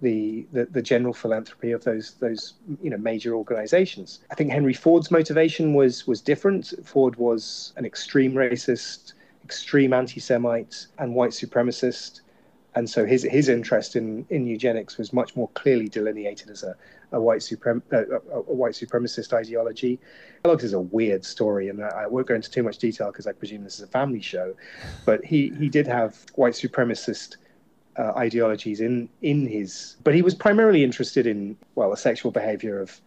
the, 0.00 0.46
the, 0.52 0.66
the 0.66 0.82
general 0.82 1.12
philanthropy 1.12 1.72
of 1.72 1.82
those 1.84 2.14
those 2.20 2.54
you 2.82 2.90
know 2.90 2.98
major 2.98 3.34
organizations. 3.34 4.20
I 4.30 4.34
think 4.34 4.52
Henry 4.52 4.74
Ford's 4.74 5.10
motivation 5.10 5.74
was 5.74 6.06
was 6.06 6.20
different. 6.20 6.72
Ford 6.84 7.16
was 7.16 7.72
an 7.76 7.84
extreme 7.84 8.32
racist, 8.32 9.14
extreme 9.44 9.92
anti-Semite, 9.92 10.86
and 10.98 11.14
white 11.14 11.32
supremacist, 11.32 12.20
and 12.76 12.88
so 12.88 13.04
his 13.04 13.24
his 13.24 13.48
interest 13.48 13.96
in 13.96 14.24
in 14.30 14.46
eugenics 14.46 14.98
was 14.98 15.12
much 15.12 15.34
more 15.34 15.48
clearly 15.54 15.88
delineated 15.88 16.48
as 16.48 16.62
a 16.62 16.76
a 17.12 17.20
white 17.20 17.40
suprem 17.40 17.82
uh, 17.92 18.20
a, 18.32 18.40
white 18.40 18.74
supremacist 18.74 19.32
ideology. 19.32 19.98
Kellogg's 20.42 20.64
is 20.64 20.72
a 20.72 20.80
weird 20.80 21.24
story, 21.24 21.68
and 21.68 21.82
I 21.82 22.06
won't 22.06 22.26
go 22.26 22.34
into 22.34 22.50
too 22.50 22.62
much 22.62 22.78
detail 22.78 23.10
because 23.10 23.26
I 23.26 23.32
presume 23.32 23.64
this 23.64 23.76
is 23.76 23.82
a 23.82 23.88
family 23.88 24.20
show. 24.20 24.54
But 25.04 25.24
he 25.24 25.52
he 25.58 25.68
did 25.68 25.86
have 25.86 26.24
white 26.34 26.54
supremacist 26.54 27.36
uh, 27.98 28.12
ideologies 28.16 28.80
in 28.80 29.08
in 29.22 29.46
his, 29.46 29.96
but 30.04 30.14
he 30.14 30.22
was 30.22 30.34
primarily 30.34 30.84
interested 30.84 31.26
in 31.26 31.56
well 31.74 31.90
the 31.90 31.96
sexual 31.96 32.30
behavior 32.30 32.80
of 32.80 33.00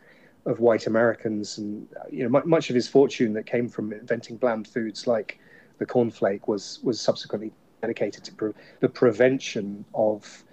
of 0.46 0.60
white 0.60 0.88
Americans, 0.88 1.58
and 1.58 1.88
uh, 2.00 2.04
you 2.10 2.28
know 2.28 2.42
much 2.46 2.70
of 2.70 2.76
his 2.76 2.88
fortune 2.88 3.34
that 3.34 3.46
came 3.46 3.70
from 3.70 3.94
inventing 3.94 4.38
bland 4.38 4.68
foods 4.68 5.08
like 5.08 5.40
the 5.78 5.86
cornflake 5.86 6.48
was 6.48 6.80
was 6.84 7.00
subsequently 7.00 7.52
dedicated 7.82 8.24
to 8.24 8.34
pre- 8.34 8.54
the 8.80 8.90
prevention 8.90 9.84
of 9.94 10.44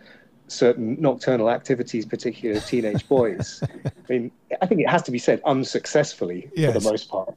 certain 0.48 1.00
nocturnal 1.00 1.50
activities, 1.50 2.04
particularly 2.06 2.60
teenage 2.60 3.06
boys. 3.08 3.62
I 3.84 3.90
mean, 4.08 4.30
I 4.60 4.66
think 4.66 4.80
it 4.80 4.88
has 4.88 5.02
to 5.02 5.10
be 5.10 5.18
said 5.18 5.40
unsuccessfully 5.44 6.50
yes. 6.54 6.72
for 6.72 6.80
the 6.80 6.90
most 6.90 7.08
part. 7.08 7.34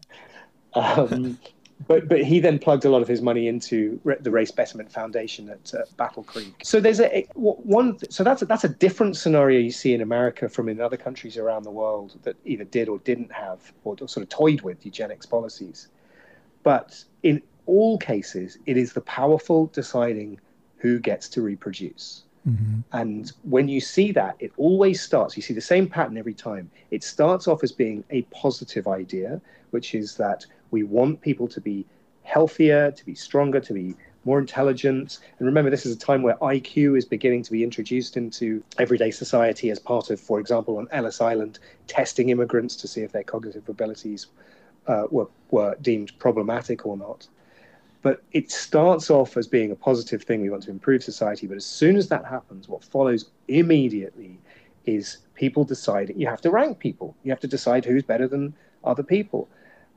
Um, 0.73 1.37
but 1.87 2.07
but 2.07 2.23
he 2.23 2.39
then 2.39 2.59
plugged 2.59 2.85
a 2.85 2.89
lot 2.89 3.01
of 3.01 3.07
his 3.07 3.21
money 3.21 3.47
into 3.47 3.99
the 4.21 4.31
Race 4.31 4.51
Betterment 4.51 4.91
Foundation 4.91 5.49
at 5.49 5.73
uh, 5.73 5.79
Battle 5.97 6.23
Creek. 6.23 6.53
So 6.63 6.79
there's 6.79 6.99
a 6.99 7.27
one. 7.35 7.97
So 8.09 8.23
that's 8.23 8.41
a, 8.41 8.45
that's 8.45 8.63
a 8.63 8.69
different 8.69 9.17
scenario 9.17 9.59
you 9.59 9.71
see 9.71 9.93
in 9.93 10.01
America 10.01 10.47
from 10.47 10.69
in 10.69 10.79
other 10.79 10.97
countries 10.97 11.37
around 11.37 11.63
the 11.63 11.71
world 11.71 12.19
that 12.23 12.35
either 12.45 12.63
did 12.63 12.89
or 12.89 12.99
didn't 12.99 13.31
have 13.31 13.73
or, 13.83 13.95
or 13.99 14.07
sort 14.07 14.23
of 14.23 14.29
toyed 14.29 14.61
with 14.61 14.85
eugenics 14.85 15.25
policies. 15.25 15.87
But 16.63 17.03
in 17.23 17.41
all 17.65 17.97
cases, 17.97 18.57
it 18.65 18.77
is 18.77 18.93
the 18.93 19.01
powerful 19.01 19.67
deciding 19.67 20.39
who 20.77 20.99
gets 20.99 21.29
to 21.29 21.41
reproduce. 21.41 22.23
Mm-hmm. 22.47 22.79
And 22.93 23.31
when 23.43 23.67
you 23.67 23.79
see 23.79 24.11
that, 24.13 24.35
it 24.39 24.51
always 24.57 25.01
starts, 25.01 25.35
you 25.35 25.43
see 25.43 25.53
the 25.53 25.61
same 25.61 25.87
pattern 25.87 26.17
every 26.17 26.33
time. 26.33 26.71
It 26.89 27.03
starts 27.03 27.47
off 27.47 27.63
as 27.63 27.71
being 27.71 28.03
a 28.09 28.23
positive 28.23 28.87
idea, 28.87 29.39
which 29.69 29.93
is 29.93 30.15
that 30.17 30.45
we 30.71 30.83
want 30.83 31.21
people 31.21 31.47
to 31.49 31.61
be 31.61 31.85
healthier, 32.23 32.91
to 32.91 33.05
be 33.05 33.15
stronger, 33.15 33.59
to 33.59 33.73
be 33.73 33.95
more 34.25 34.39
intelligent. 34.39 35.19
And 35.39 35.45
remember, 35.45 35.69
this 35.69 35.85
is 35.85 35.95
a 35.95 35.99
time 35.99 36.21
where 36.21 36.35
IQ 36.35 36.97
is 36.97 37.05
beginning 37.05 37.43
to 37.43 37.51
be 37.51 37.63
introduced 37.63 38.17
into 38.17 38.63
everyday 38.77 39.11
society 39.11 39.69
as 39.69 39.79
part 39.79 40.09
of, 40.09 40.19
for 40.19 40.39
example, 40.39 40.77
on 40.77 40.87
Ellis 40.91 41.21
Island, 41.21 41.59
testing 41.87 42.29
immigrants 42.29 42.75
to 42.77 42.87
see 42.87 43.01
if 43.01 43.11
their 43.11 43.23
cognitive 43.23 43.67
abilities 43.67 44.27
uh, 44.87 45.03
were, 45.09 45.27
were 45.49 45.75
deemed 45.81 46.17
problematic 46.19 46.85
or 46.85 46.97
not. 46.97 47.27
But 48.01 48.23
it 48.31 48.51
starts 48.51 49.09
off 49.09 49.37
as 49.37 49.47
being 49.47 49.71
a 49.71 49.75
positive 49.75 50.23
thing. 50.23 50.41
We 50.41 50.49
want 50.49 50.63
to 50.63 50.71
improve 50.71 51.03
society. 51.03 51.47
But 51.47 51.57
as 51.57 51.65
soon 51.65 51.95
as 51.95 52.09
that 52.09 52.25
happens, 52.25 52.67
what 52.67 52.83
follows 52.83 53.29
immediately 53.47 54.39
is 54.85 55.19
people 55.35 55.63
deciding 55.63 56.19
you 56.19 56.27
have 56.27 56.41
to 56.41 56.49
rank 56.49 56.79
people. 56.79 57.15
You 57.23 57.31
have 57.31 57.39
to 57.41 57.47
decide 57.47 57.85
who's 57.85 58.03
better 58.03 58.27
than 58.27 58.55
other 58.83 59.03
people. 59.03 59.47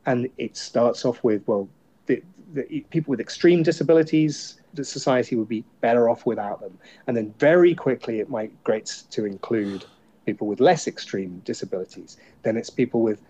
And 0.07 0.29
it 0.37 0.57
starts 0.57 1.05
off 1.05 1.25
with, 1.25 1.47
well, 1.47 1.69
the, 2.07 2.23
the, 2.53 2.85
people 2.91 3.11
with 3.11 3.21
extreme 3.21 3.63
disabilities, 3.63 4.61
the 4.75 4.85
society 4.85 5.37
would 5.37 5.49
be 5.49 5.65
better 5.81 6.11
off 6.11 6.27
without 6.27 6.61
them. 6.61 6.79
And 7.07 7.17
then 7.17 7.35
very 7.39 7.75
quickly 7.75 8.21
it 8.21 8.29
migrates 8.29 9.03
to 9.05 9.25
include 9.25 9.87
people 10.27 10.47
with 10.47 10.61
less 10.61 10.87
extreme 10.87 11.41
disabilities. 11.45 12.19
Then 12.43 12.57
it's 12.57 12.71
people 12.71 13.01
with 13.01 13.21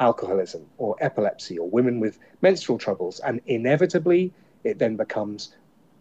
alcoholism 0.00 0.66
or 0.78 0.96
epilepsy 1.00 1.58
or 1.58 1.68
women 1.68 2.00
with 2.00 2.18
menstrual 2.42 2.78
troubles. 2.78 3.20
And 3.20 3.40
inevitably, 3.46 4.32
it 4.64 4.78
then 4.78 4.96
becomes 4.96 5.54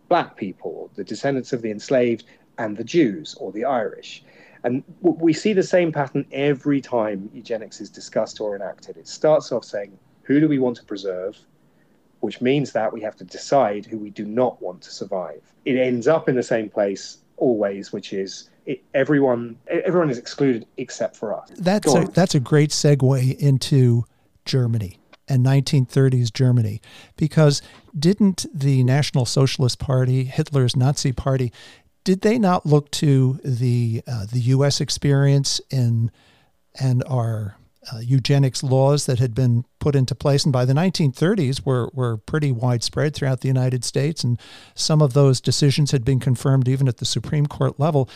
black 0.09 0.35
people, 0.35 0.91
the 0.95 1.03
descendants 1.03 1.53
of 1.53 1.61
the 1.61 1.71
enslaved, 1.71 2.25
and 2.57 2.77
the 2.77 2.83
Jews 2.83 3.35
or 3.39 3.51
the 3.51 3.65
Irish. 3.65 4.23
And 4.63 4.83
we 5.01 5.33
see 5.33 5.53
the 5.53 5.63
same 5.63 5.91
pattern 5.91 6.25
every 6.31 6.79
time 6.79 7.29
eugenics 7.33 7.81
is 7.81 7.89
discussed 7.89 8.39
or 8.39 8.55
enacted. 8.55 8.95
It 8.95 9.07
starts 9.07 9.51
off 9.51 9.65
saying, 9.65 9.97
who 10.21 10.39
do 10.39 10.47
we 10.47 10.59
want 10.59 10.77
to 10.77 10.85
preserve? 10.85 11.37
Which 12.21 12.39
means 12.41 12.71
that 12.71 12.93
we 12.93 13.01
have 13.01 13.17
to 13.17 13.25
decide 13.25 13.85
who 13.85 13.97
we 13.97 14.09
do 14.09 14.23
not 14.23 14.61
want 14.61 14.81
to 14.83 14.91
survive. 14.91 15.41
It 15.65 15.77
ends 15.77 16.07
up 16.07 16.29
in 16.29 16.35
the 16.35 16.43
same 16.43 16.69
place 16.69 17.17
always, 17.35 17.91
which 17.91 18.13
is 18.13 18.49
it, 18.65 18.83
everyone 18.93 19.57
everyone 19.67 20.09
is 20.09 20.17
excluded 20.17 20.65
except 20.77 21.15
for 21.15 21.35
us. 21.35 21.49
That's 21.57 21.93
a, 21.93 22.05
that's 22.05 22.35
a 22.35 22.39
great 22.39 22.69
segue 22.69 23.37
into 23.37 24.05
Germany 24.45 24.99
and 25.27 25.45
1930s 25.45 26.33
Germany, 26.33 26.81
because 27.15 27.61
didn't 27.97 28.45
the 28.53 28.83
National 28.83 29.25
Socialist 29.25 29.79
Party, 29.79 30.25
Hitler's 30.25 30.75
Nazi 30.75 31.11
Party, 31.11 31.51
did 32.03 32.21
they 32.21 32.37
not 32.37 32.65
look 32.65 32.91
to 32.91 33.39
the 33.43 34.03
uh, 34.07 34.25
the 34.25 34.39
U.S. 34.39 34.81
experience 34.81 35.61
in 35.69 36.11
and 36.79 37.03
our 37.07 37.55
uh, 37.91 37.99
eugenics 37.99 38.63
laws 38.63 39.05
that 39.05 39.19
had 39.19 39.35
been 39.35 39.65
put 39.79 39.95
into 39.95 40.15
place, 40.15 40.43
and 40.43 40.53
by 40.53 40.65
the 40.65 40.73
1930s 40.73 41.65
were 41.65 41.89
were 41.93 42.17
pretty 42.17 42.51
widespread 42.51 43.13
throughout 43.13 43.41
the 43.41 43.47
United 43.47 43.83
States, 43.83 44.23
and 44.23 44.39
some 44.75 45.01
of 45.01 45.13
those 45.13 45.39
decisions 45.39 45.91
had 45.91 46.03
been 46.03 46.19
confirmed 46.19 46.67
even 46.67 46.87
at 46.87 46.97
the 46.97 47.05
Supreme 47.05 47.45
Court 47.45 47.79
level 47.79 48.09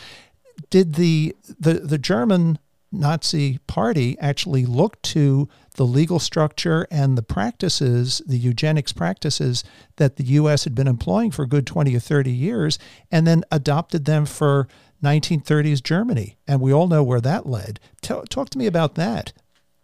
did 0.70 0.94
the 0.94 1.36
the 1.58 1.74
the 1.74 1.98
German 1.98 2.58
Nazi 2.90 3.58
party 3.66 4.16
actually 4.18 4.64
looked 4.64 5.02
to 5.02 5.48
the 5.74 5.84
legal 5.84 6.18
structure 6.18 6.86
and 6.90 7.16
the 7.16 7.22
practices, 7.22 8.22
the 8.26 8.38
eugenics 8.38 8.92
practices 8.92 9.62
that 9.96 10.16
the 10.16 10.24
U.S. 10.24 10.64
had 10.64 10.74
been 10.74 10.88
employing 10.88 11.30
for 11.30 11.42
a 11.42 11.48
good 11.48 11.66
20 11.66 11.94
or 11.94 12.00
30 12.00 12.30
years, 12.30 12.78
and 13.10 13.26
then 13.26 13.44
adopted 13.52 14.04
them 14.04 14.24
for 14.24 14.68
1930s 15.02 15.82
Germany. 15.82 16.36
And 16.46 16.60
we 16.60 16.72
all 16.72 16.88
know 16.88 17.02
where 17.02 17.20
that 17.20 17.46
led. 17.46 17.78
Talk, 18.00 18.28
talk 18.28 18.50
to 18.50 18.58
me 18.58 18.66
about 18.66 18.94
that 18.96 19.32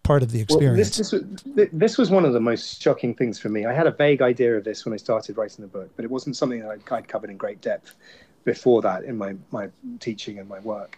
part 0.03 0.21
of 0.21 0.31
the 0.31 0.41
experience. 0.41 0.97
Well, 1.11 1.11
this, 1.11 1.43
this, 1.43 1.55
was, 1.55 1.69
this 1.71 1.97
was 1.97 2.11
one 2.11 2.25
of 2.25 2.33
the 2.33 2.39
most 2.39 2.81
shocking 2.81 3.13
things 3.13 3.39
for 3.39 3.49
me. 3.49 3.65
I 3.65 3.73
had 3.73 3.87
a 3.87 3.91
vague 3.91 4.21
idea 4.21 4.55
of 4.55 4.63
this 4.63 4.85
when 4.85 4.93
I 4.93 4.97
started 4.97 5.37
writing 5.37 5.63
the 5.63 5.67
book, 5.67 5.89
but 5.95 6.05
it 6.05 6.11
wasn't 6.11 6.35
something 6.35 6.59
that 6.59 6.69
I'd, 6.69 6.91
I'd 6.91 7.07
covered 7.07 7.29
in 7.29 7.37
great 7.37 7.61
depth 7.61 7.95
before 8.45 8.81
that 8.81 9.03
in 9.03 9.17
my, 9.17 9.35
my 9.51 9.69
teaching 9.99 10.39
and 10.39 10.47
my 10.47 10.59
work. 10.59 10.97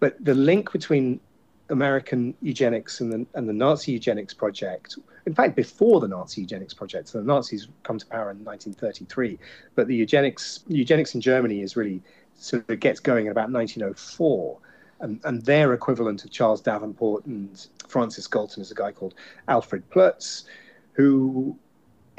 But 0.00 0.22
the 0.22 0.34
link 0.34 0.72
between 0.72 1.20
American 1.68 2.34
eugenics 2.42 3.00
and 3.00 3.12
the, 3.12 3.26
and 3.34 3.48
the 3.48 3.52
Nazi 3.52 3.92
eugenics 3.92 4.34
project, 4.34 4.98
in 5.26 5.34
fact, 5.34 5.56
before 5.56 6.00
the 6.00 6.08
Nazi 6.08 6.40
eugenics 6.40 6.74
project, 6.74 7.08
so 7.08 7.18
the 7.18 7.24
Nazis 7.24 7.68
come 7.82 7.98
to 7.98 8.06
power 8.06 8.30
in 8.30 8.44
1933, 8.44 9.38
but 9.74 9.86
the 9.86 9.94
eugenics 9.94 10.60
eugenics 10.68 11.14
in 11.14 11.20
Germany 11.20 11.62
is 11.62 11.76
really 11.76 12.02
sort 12.34 12.68
of 12.68 12.80
gets 12.80 13.00
going 13.00 13.26
in 13.26 13.32
about 13.32 13.50
1904. 13.50 14.58
And, 14.98 15.20
and, 15.24 15.44
their 15.44 15.74
equivalent 15.74 16.24
of 16.24 16.30
Charles 16.30 16.62
Davenport 16.62 17.26
and 17.26 17.66
Francis 17.86 18.26
Galton 18.26 18.62
is 18.62 18.70
a 18.70 18.74
guy 18.74 18.92
called 18.92 19.14
Alfred 19.46 19.88
Ploetz, 19.90 20.44
who 20.92 21.58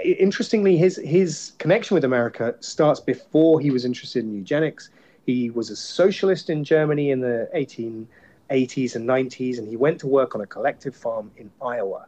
interestingly, 0.03 0.77
his 0.77 0.97
his 0.97 1.53
connection 1.57 1.95
with 1.95 2.03
America 2.03 2.55
starts 2.59 2.99
before 2.99 3.59
he 3.59 3.71
was 3.71 3.85
interested 3.85 4.23
in 4.23 4.33
eugenics. 4.33 4.89
He 5.25 5.49
was 5.49 5.69
a 5.69 5.75
socialist 5.75 6.49
in 6.49 6.63
Germany 6.63 7.11
in 7.11 7.19
the 7.19 7.49
1880s 7.53 8.95
and 8.95 9.07
90s, 9.07 9.57
and 9.57 9.67
he 9.67 9.75
went 9.75 9.99
to 9.99 10.07
work 10.07 10.35
on 10.35 10.41
a 10.41 10.47
collective 10.47 10.95
farm 10.95 11.31
in 11.37 11.51
Iowa. 11.61 12.05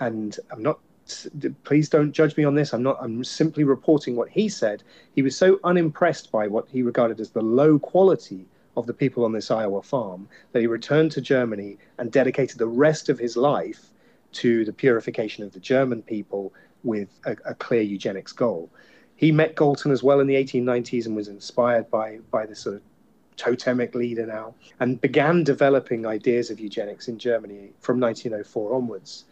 And 0.00 0.36
I'm 0.50 0.62
not 0.62 0.80
please 1.64 1.88
don't 1.88 2.12
judge 2.12 2.36
me 2.36 2.44
on 2.44 2.54
this. 2.54 2.72
I'm 2.72 2.82
not. 2.82 2.98
I'm 3.00 3.24
simply 3.24 3.64
reporting 3.64 4.16
what 4.16 4.28
he 4.28 4.48
said. 4.48 4.82
He 5.14 5.22
was 5.22 5.36
so 5.36 5.58
unimpressed 5.64 6.30
by 6.30 6.46
what 6.46 6.68
he 6.68 6.82
regarded 6.82 7.20
as 7.20 7.30
the 7.30 7.42
low 7.42 7.78
quality 7.78 8.46
of 8.76 8.86
the 8.86 8.94
people 8.94 9.24
on 9.24 9.32
this 9.32 9.50
Iowa 9.50 9.82
farm 9.82 10.28
that 10.52 10.60
he 10.60 10.66
returned 10.66 11.10
to 11.12 11.20
Germany 11.20 11.76
and 11.98 12.12
dedicated 12.12 12.58
the 12.58 12.68
rest 12.68 13.08
of 13.08 13.18
his 13.18 13.36
life 13.36 13.90
to 14.32 14.64
the 14.64 14.72
purification 14.72 15.42
of 15.42 15.52
the 15.52 15.60
German 15.60 16.02
people 16.02 16.52
with 16.84 17.08
a, 17.24 17.36
a 17.44 17.54
clear 17.54 17.82
eugenics 17.82 18.32
goal. 18.32 18.70
He 19.16 19.32
met 19.32 19.56
Galton 19.56 19.92
as 19.92 20.02
well 20.02 20.20
in 20.20 20.26
the 20.26 20.34
1890s 20.34 21.06
and 21.06 21.14
was 21.14 21.28
inspired 21.28 21.90
by 21.90 22.18
by 22.30 22.46
this 22.46 22.60
sort 22.60 22.76
of 22.76 22.82
totemic 23.36 23.94
leader 23.94 24.26
now, 24.26 24.54
and 24.80 25.00
began 25.00 25.44
developing 25.44 26.06
ideas 26.06 26.50
of 26.50 26.60
eugenics 26.60 27.08
in 27.08 27.18
Germany 27.18 27.70
from 27.80 27.98
1904 27.98 28.74
onwards. 28.74 29.24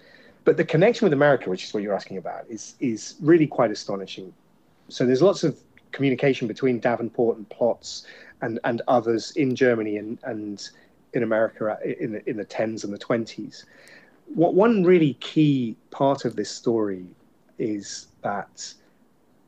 But 0.44 0.56
the 0.56 0.64
connection 0.64 1.04
with 1.04 1.12
America, 1.12 1.50
which 1.50 1.64
is 1.64 1.74
what 1.74 1.82
you're 1.82 1.94
asking 1.94 2.16
about, 2.16 2.46
is 2.48 2.74
is 2.80 3.16
really 3.20 3.46
quite 3.46 3.70
astonishing. 3.70 4.32
So 4.88 5.04
there's 5.04 5.22
lots 5.22 5.44
of 5.44 5.58
communication 5.92 6.48
between 6.48 6.80
Davenport 6.80 7.36
and 7.36 7.48
Ploetz 7.48 8.04
and, 8.40 8.58
and 8.64 8.82
others 8.88 9.32
in 9.32 9.54
Germany 9.54 9.96
and, 9.96 10.18
and 10.22 10.68
in 11.14 11.22
America 11.22 11.72
uh, 11.72 11.76
in 11.84 12.12
the, 12.12 12.28
in 12.28 12.36
the 12.36 12.44
10s 12.44 12.84
and 12.84 12.92
the 12.92 12.98
20s. 12.98 13.64
What 14.34 14.54
one 14.54 14.84
really 14.84 15.14
key 15.14 15.76
part 15.90 16.24
of 16.24 16.36
this 16.36 16.50
story 16.50 17.06
is 17.58 18.08
that 18.22 18.72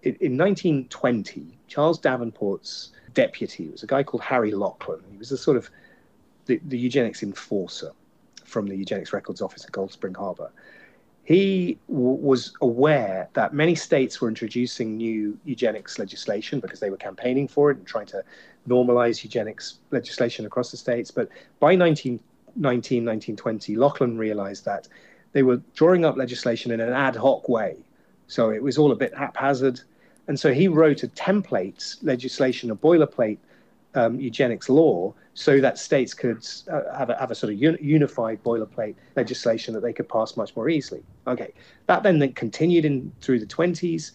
in, 0.03 0.15
in 0.21 0.39
1920, 0.39 1.59
Charles 1.69 1.99
Davenport's 1.99 2.93
deputy 3.15 3.69
was 3.69 3.83
a 3.83 3.87
guy 3.87 4.03
called 4.03 4.23
Harry 4.23 4.53
Laughlin. 4.53 5.01
He 5.11 5.17
was 5.17 5.33
a 5.33 5.39
sort 5.39 5.57
of 5.57 5.71
the, 6.47 6.61
the 6.69 6.79
eugenics 6.79 7.23
enforcer 7.23 7.93
from 8.45 8.67
the 8.67 8.77
Eugenics 8.77 9.13
Records 9.13 9.43
Office 9.43 9.65
at 9.65 9.73
Cold 9.73 9.93
Spring 9.93 10.15
Harbor 10.15 10.51
he 11.31 11.79
w- 11.89 12.17
was 12.17 12.53
aware 12.61 13.29
that 13.35 13.55
many 13.55 13.77
states 13.77 14.21
were 14.21 14.27
introducing 14.27 14.97
new 14.97 15.39
eugenics 15.45 15.97
legislation 15.97 16.59
because 16.59 16.81
they 16.81 16.91
were 16.91 16.97
campaigning 16.97 17.47
for 17.47 17.71
it 17.71 17.77
and 17.77 17.87
trying 17.87 18.07
to 18.07 18.25
normalize 18.69 19.23
eugenics 19.23 19.79
legislation 19.93 20.45
across 20.45 20.73
the 20.73 20.77
states. 20.77 21.13
But 21.13 21.29
by 21.61 21.77
1919, 21.77 23.05
1920, 23.05 23.77
Laughlin 23.77 24.19
realized 24.19 24.65
that 24.65 24.89
they 25.31 25.45
were 25.45 25.59
drawing 25.75 26.05
up 26.05 26.17
legislation 26.17 26.73
in 26.73 26.81
an 26.81 26.93
ad 26.93 27.15
hoc 27.15 27.49
way. 27.49 27.77
So 28.31 28.51
it 28.51 28.63
was 28.63 28.79
all 28.79 28.93
a 28.93 28.97
bit 28.97 29.13
haphazard. 29.13 29.81
And 30.29 30.39
so 30.39 30.53
he 30.53 30.69
wrote 30.69 31.03
a 31.03 31.09
template 31.09 31.97
legislation, 32.03 32.71
a 32.71 32.77
boilerplate 32.77 33.39
um, 33.97 34.21
eugenics 34.21 34.69
law 34.69 35.13
so 35.35 35.61
that 35.61 35.79
states 35.79 36.15
could 36.15 36.47
uh, 36.71 36.97
have, 36.97 37.11
a, 37.11 37.17
have 37.17 37.33
a 37.33 37.35
sort 37.35 37.53
of 37.53 37.61
un- 37.61 37.79
unified 37.81 38.43
boilerplate 38.45 38.95
legislation 39.17 39.75
that 39.75 39.81
they 39.81 39.93
could 39.93 40.09
pass 40.09 40.37
much 40.37 40.55
more 40.55 40.69
easily. 40.69 41.03
Okay, 41.27 41.53
that 41.87 42.05
then, 42.05 42.21
then 42.21 42.33
continued 42.35 42.85
in 42.85 43.11
through 43.21 43.41
the 43.41 43.47
20s. 43.47 44.13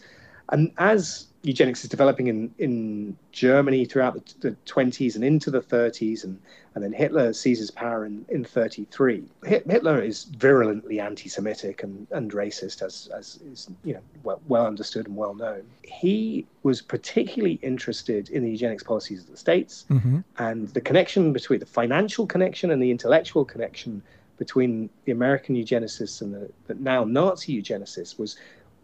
And 0.49 0.71
as 0.77 1.27
eugenics 1.45 1.83
is 1.83 1.89
developing 1.89 2.27
in, 2.27 2.53
in 2.57 3.17
Germany 3.31 3.85
throughout 3.85 4.13
the, 4.13 4.49
the 4.49 4.57
20s 4.65 5.15
and 5.15 5.23
into 5.23 5.51
the 5.51 5.61
30s, 5.61 6.23
and, 6.23 6.39
and 6.73 6.83
then 6.83 6.91
Hitler 6.91 7.33
seizes 7.33 7.69
power 7.69 8.05
in, 8.05 8.25
in 8.29 8.43
33. 8.43 9.23
Hitler 9.43 10.01
is 10.01 10.23
virulently 10.23 10.99
anti-Semitic 10.99 11.83
and, 11.83 12.07
and 12.11 12.31
racist, 12.31 12.81
as, 12.81 13.09
as 13.15 13.39
is 13.51 13.69
you 13.83 13.93
know 13.93 14.01
well, 14.23 14.41
well 14.47 14.65
understood 14.65 15.07
and 15.07 15.15
well 15.15 15.35
known. 15.35 15.63
He 15.83 16.45
was 16.63 16.81
particularly 16.81 17.59
interested 17.61 18.29
in 18.29 18.43
the 18.43 18.49
eugenics 18.49 18.83
policies 18.83 19.21
of 19.21 19.29
the 19.29 19.37
states 19.37 19.85
mm-hmm. 19.89 20.19
and 20.39 20.67
the 20.69 20.81
connection 20.81 21.31
between 21.31 21.59
the 21.59 21.65
financial 21.65 22.25
connection 22.25 22.71
and 22.71 22.81
the 22.81 22.91
intellectual 22.91 23.45
connection 23.45 24.01
between 24.37 24.89
the 25.05 25.11
American 25.11 25.55
eugenicists 25.55 26.21
and 26.21 26.33
the, 26.33 26.49
the 26.67 26.73
now 26.75 27.03
Nazi 27.03 27.61
eugenicists 27.61 28.19
was 28.19 28.35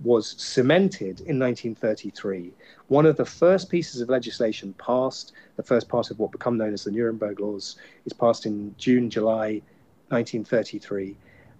was 0.04 0.36
cemented 0.38 1.22
in 1.22 1.40
1933. 1.40 2.52
One 2.88 3.06
of 3.06 3.18
the 3.18 3.26
first 3.26 3.70
pieces 3.70 4.02
of 4.02 4.10
legislation 4.10 4.74
passed, 4.78 5.34
the 5.58 5.64
first 5.64 5.88
part 5.88 6.12
of 6.12 6.20
what 6.20 6.32
become 6.32 6.58
known 6.58 6.74
as 6.74 6.84
the 6.84 6.92
Nuremberg 6.92 7.40
Laws, 7.40 7.76
is 8.06 8.14
passed 8.14 8.46
in 8.46 8.74
June, 8.78 9.10
July 9.10 9.62
1933, 10.10 11.16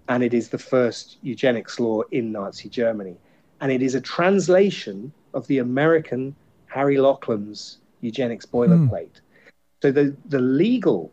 and 0.10 0.24
it 0.24 0.34
is 0.34 0.50
the 0.50 0.58
first 0.58 1.18
eugenics 1.22 1.80
law 1.80 2.02
in 2.12 2.32
Nazi 2.32 2.68
Germany. 2.68 3.16
And 3.62 3.72
it 3.72 3.82
is 3.82 3.96
a 3.96 4.02
translation 4.02 5.14
of 5.34 5.46
the 5.48 5.60
American 5.60 6.36
Harry 6.66 6.98
Laughlin's 6.98 7.78
eugenics 8.02 8.46
boilerplate. 8.46 8.90
Mm. 8.90 9.52
So 9.82 9.92
the, 9.92 10.16
the 10.26 10.40
legal 10.40 11.12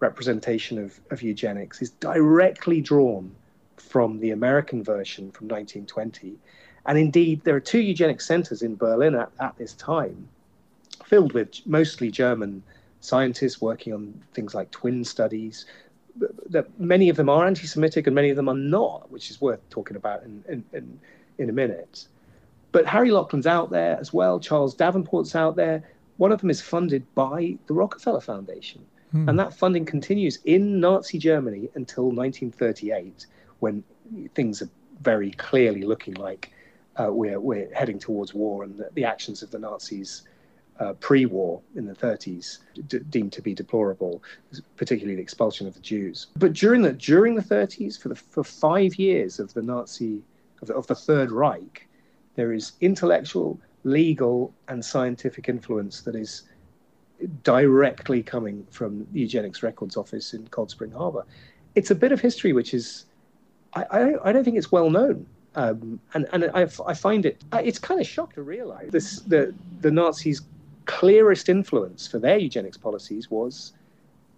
representation 0.00 0.78
of, 0.78 1.00
of 1.10 1.22
eugenics 1.22 1.80
is 1.80 1.90
directly 1.90 2.80
drawn 2.80 3.34
from 3.76 4.18
the 4.20 4.30
American 4.30 4.82
version 4.82 5.30
from 5.30 5.48
1920 5.48 6.36
and 6.86 6.98
indeed, 6.98 7.42
there 7.44 7.56
are 7.56 7.60
two 7.60 7.80
eugenic 7.80 8.20
centers 8.20 8.62
in 8.62 8.76
Berlin 8.76 9.14
at, 9.14 9.30
at 9.40 9.56
this 9.58 9.74
time, 9.74 10.28
filled 11.04 11.32
with 11.32 11.60
mostly 11.66 12.10
German 12.10 12.62
scientists 13.00 13.60
working 13.60 13.92
on 13.92 14.22
things 14.34 14.54
like 14.54 14.70
twin 14.70 15.04
studies. 15.04 15.66
That 16.48 16.66
many 16.80 17.08
of 17.08 17.16
them 17.16 17.28
are 17.28 17.46
anti-Semitic 17.46 18.06
and 18.06 18.14
many 18.14 18.30
of 18.30 18.36
them 18.36 18.48
are 18.48 18.54
not, 18.54 19.10
which 19.10 19.30
is 19.30 19.40
worth 19.40 19.68
talking 19.68 19.96
about 19.96 20.22
in, 20.22 20.44
in, 20.48 20.64
in, 20.72 21.00
in 21.38 21.50
a 21.50 21.52
minute. 21.52 22.06
But 22.72 22.86
Harry 22.86 23.10
Laughlin's 23.10 23.46
out 23.46 23.70
there 23.70 23.98
as 23.98 24.12
well. 24.12 24.40
Charles 24.40 24.74
Davenport's 24.74 25.34
out 25.34 25.56
there. 25.56 25.82
One 26.16 26.32
of 26.32 26.40
them 26.40 26.50
is 26.50 26.60
funded 26.60 27.02
by 27.14 27.58
the 27.66 27.74
Rockefeller 27.74 28.20
Foundation. 28.20 28.84
Hmm. 29.12 29.28
And 29.28 29.38
that 29.38 29.54
funding 29.54 29.84
continues 29.84 30.38
in 30.44 30.80
Nazi 30.80 31.18
Germany 31.18 31.68
until 31.74 32.04
1938, 32.04 33.26
when 33.60 33.84
things 34.34 34.62
are 34.62 34.68
very 35.02 35.32
clearly 35.32 35.82
looking 35.82 36.14
like 36.14 36.52
uh, 36.98 37.12
we're, 37.12 37.40
we're 37.40 37.72
heading 37.74 37.98
towards 37.98 38.34
war, 38.34 38.64
and 38.64 38.76
the, 38.76 38.88
the 38.94 39.04
actions 39.04 39.42
of 39.42 39.50
the 39.50 39.58
Nazis 39.58 40.22
uh, 40.80 40.92
pre-war 40.94 41.60
in 41.74 41.86
the 41.86 41.94
30s 41.94 42.58
d- 42.88 42.98
deemed 43.10 43.32
to 43.32 43.42
be 43.42 43.54
deplorable, 43.54 44.22
particularly 44.76 45.16
the 45.16 45.22
expulsion 45.22 45.66
of 45.66 45.74
the 45.74 45.80
Jews. 45.80 46.28
But 46.36 46.52
during 46.52 46.82
the 46.82 46.92
during 46.92 47.34
the 47.34 47.42
30s, 47.42 48.00
for 48.00 48.08
the 48.08 48.16
for 48.16 48.44
five 48.44 48.96
years 48.96 49.38
of 49.38 49.52
the 49.54 49.62
Nazi 49.62 50.22
of 50.60 50.68
the, 50.68 50.74
of 50.74 50.86
the 50.86 50.94
Third 50.94 51.30
Reich, 51.30 51.88
there 52.34 52.52
is 52.52 52.72
intellectual, 52.80 53.58
legal, 53.84 54.52
and 54.68 54.84
scientific 54.84 55.48
influence 55.48 56.02
that 56.02 56.14
is 56.14 56.42
directly 57.42 58.22
coming 58.22 58.66
from 58.70 59.06
the 59.12 59.20
Eugenics 59.20 59.62
Records 59.62 59.96
Office 59.96 60.34
in 60.34 60.46
Cold 60.48 60.70
Spring 60.70 60.90
Harbor. 60.90 61.24
It's 61.74 61.90
a 61.90 61.94
bit 61.94 62.12
of 62.12 62.20
history 62.20 62.52
which 62.52 62.74
is 62.74 63.06
I, 63.72 63.84
I, 63.90 64.28
I 64.28 64.32
don't 64.32 64.44
think 64.44 64.56
it's 64.56 64.72
well 64.72 64.90
known. 64.90 65.26
Um, 65.56 65.98
and 66.12 66.26
and 66.32 66.50
I, 66.54 66.68
I 66.86 66.94
find 66.94 67.24
it 67.24 67.42
it's 67.54 67.78
kind 67.78 68.00
of 68.00 68.06
shocked 68.06 68.34
to 68.34 68.42
realize 68.42 68.90
this 68.90 69.20
the 69.20 69.54
the 69.80 69.90
Nazis' 69.90 70.42
clearest 70.84 71.48
influence 71.48 72.06
for 72.06 72.18
their 72.18 72.38
eugenics 72.38 72.76
policies 72.76 73.30
was 73.30 73.72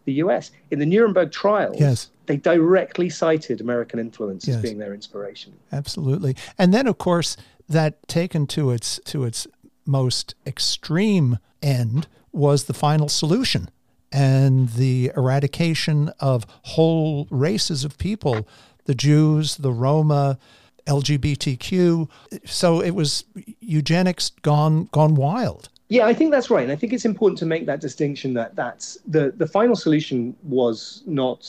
the 0.04 0.14
US. 0.14 0.52
In 0.70 0.78
the 0.78 0.86
Nuremberg 0.86 1.32
trials, 1.32 1.78
yes. 1.78 2.10
they 2.26 2.36
directly 2.36 3.10
cited 3.10 3.60
American 3.60 3.98
influence 3.98 4.46
yes. 4.46 4.56
as 4.56 4.62
being 4.62 4.78
their 4.78 4.94
inspiration. 4.94 5.52
Absolutely. 5.72 6.36
And 6.56 6.72
then 6.72 6.86
of 6.86 6.98
course 6.98 7.36
that 7.68 8.06
taken 8.08 8.46
to 8.48 8.70
its 8.70 9.00
to 9.06 9.24
its 9.24 9.46
most 9.84 10.34
extreme 10.46 11.38
end 11.62 12.06
was 12.32 12.64
the 12.64 12.74
final 12.74 13.08
solution 13.08 13.70
and 14.12 14.70
the 14.70 15.10
eradication 15.16 16.10
of 16.20 16.46
whole 16.62 17.26
races 17.30 17.84
of 17.84 17.98
people, 17.98 18.46
the 18.84 18.94
Jews, 18.94 19.56
the 19.56 19.72
Roma, 19.72 20.38
LGBTQ. 20.88 22.08
So 22.44 22.80
it 22.80 22.90
was 22.90 23.24
eugenics 23.60 24.30
gone 24.42 24.88
gone 24.92 25.14
wild. 25.14 25.68
Yeah, 25.88 26.06
I 26.06 26.12
think 26.12 26.32
that's 26.32 26.50
right, 26.50 26.64
and 26.64 26.72
I 26.72 26.76
think 26.76 26.92
it's 26.92 27.06
important 27.06 27.38
to 27.38 27.46
make 27.46 27.64
that 27.66 27.80
distinction 27.80 28.34
that 28.34 28.56
that's 28.56 28.98
the 29.06 29.32
the 29.36 29.46
final 29.46 29.76
solution 29.76 30.36
was 30.42 31.02
not 31.06 31.48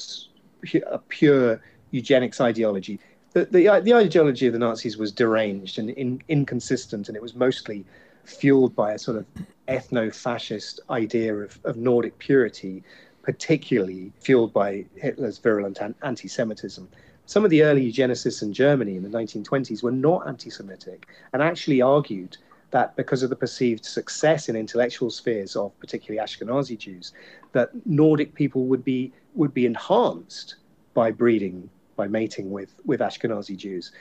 a 0.92 0.98
pure 0.98 1.62
eugenics 1.92 2.40
ideology. 2.40 3.00
The, 3.34 3.46
the, 3.46 3.68
uh, 3.68 3.80
the 3.80 3.94
ideology 3.94 4.48
of 4.48 4.54
the 4.54 4.60
Nazis 4.60 4.98
was 4.98 5.12
deranged 5.12 5.78
and 5.78 5.92
in, 5.92 6.22
inconsistent, 6.30 7.08
and 7.08 7.16
it 7.16 7.22
was 7.22 7.36
mostly 7.36 7.86
fueled 8.24 8.76
by 8.76 8.94
a 8.94 9.00
sort 9.00 9.18
of 9.18 9.26
ethno-fascist 9.68 10.80
idea 10.90 11.36
of, 11.36 11.60
of 11.64 11.78
Nordic 11.78 12.18
purity, 12.18 12.84
particularly 13.22 14.12
fueled 14.20 14.52
by 14.52 14.86
Hitler's 14.96 15.38
virulent 15.38 15.80
anti-Semitism. 16.02 16.90
Some 17.30 17.44
of 17.46 17.52
the 17.52 17.62
early 17.62 17.94
eugenicists 17.94 18.42
in 18.42 18.54
Germany 18.54 18.96
in 18.96 19.04
the 19.04 19.10
1920s 19.10 19.84
were 19.84 19.92
not 19.92 20.28
anti-Semitic 20.28 21.06
and 21.32 21.44
actually 21.44 21.80
argued 21.80 22.38
that 22.72 22.96
because 22.96 23.22
of 23.22 23.30
the 23.30 23.36
perceived 23.36 23.86
success 23.86 24.50
in 24.50 24.56
intellectual 24.56 25.12
spheres 25.12 25.56
of 25.56 25.80
particularly 25.80 26.20
Ashkenazi 26.20 26.76
Jews, 26.76 27.14
that 27.52 27.70
Nordic 27.86 28.34
people 28.34 28.66
would 28.66 28.84
be 28.84 29.14
would 29.36 29.54
be 29.54 29.68
enhanced 29.68 30.56
by 30.96 31.12
breeding, 31.12 31.70
by 31.96 32.08
mating 32.08 32.50
with 32.50 32.74
with 32.84 33.00
Ashkenazi 33.00 33.56
Jews. 33.56 33.92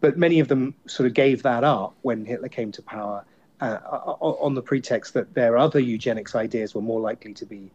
But 0.00 0.16
many 0.16 0.38
of 0.38 0.46
them 0.46 0.72
sort 0.86 1.08
of 1.08 1.14
gave 1.14 1.42
that 1.42 1.64
up 1.64 1.96
when 2.02 2.24
Hitler 2.24 2.48
came 2.48 2.70
to 2.70 2.82
power 2.82 3.24
uh, 3.60 3.78
on 4.20 4.54
the 4.54 4.62
pretext 4.62 5.12
that 5.14 5.34
their 5.34 5.58
other 5.58 5.80
eugenics 5.80 6.36
ideas 6.36 6.72
were 6.72 6.82
more 6.82 7.00
likely 7.00 7.34
to 7.34 7.46
be 7.46 7.68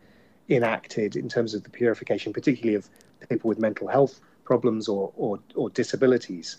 enacted 0.48 1.18
in 1.18 1.28
terms 1.28 1.54
of 1.54 1.64
the 1.64 1.70
purification, 1.70 2.32
particularly 2.32 2.76
of 2.76 2.90
people 3.28 3.50
with 3.50 3.60
mental 3.60 3.90
health 3.90 4.22
problems 4.52 4.90
or, 4.90 5.14
or, 5.16 5.40
or 5.56 5.70
disabilities, 5.70 6.58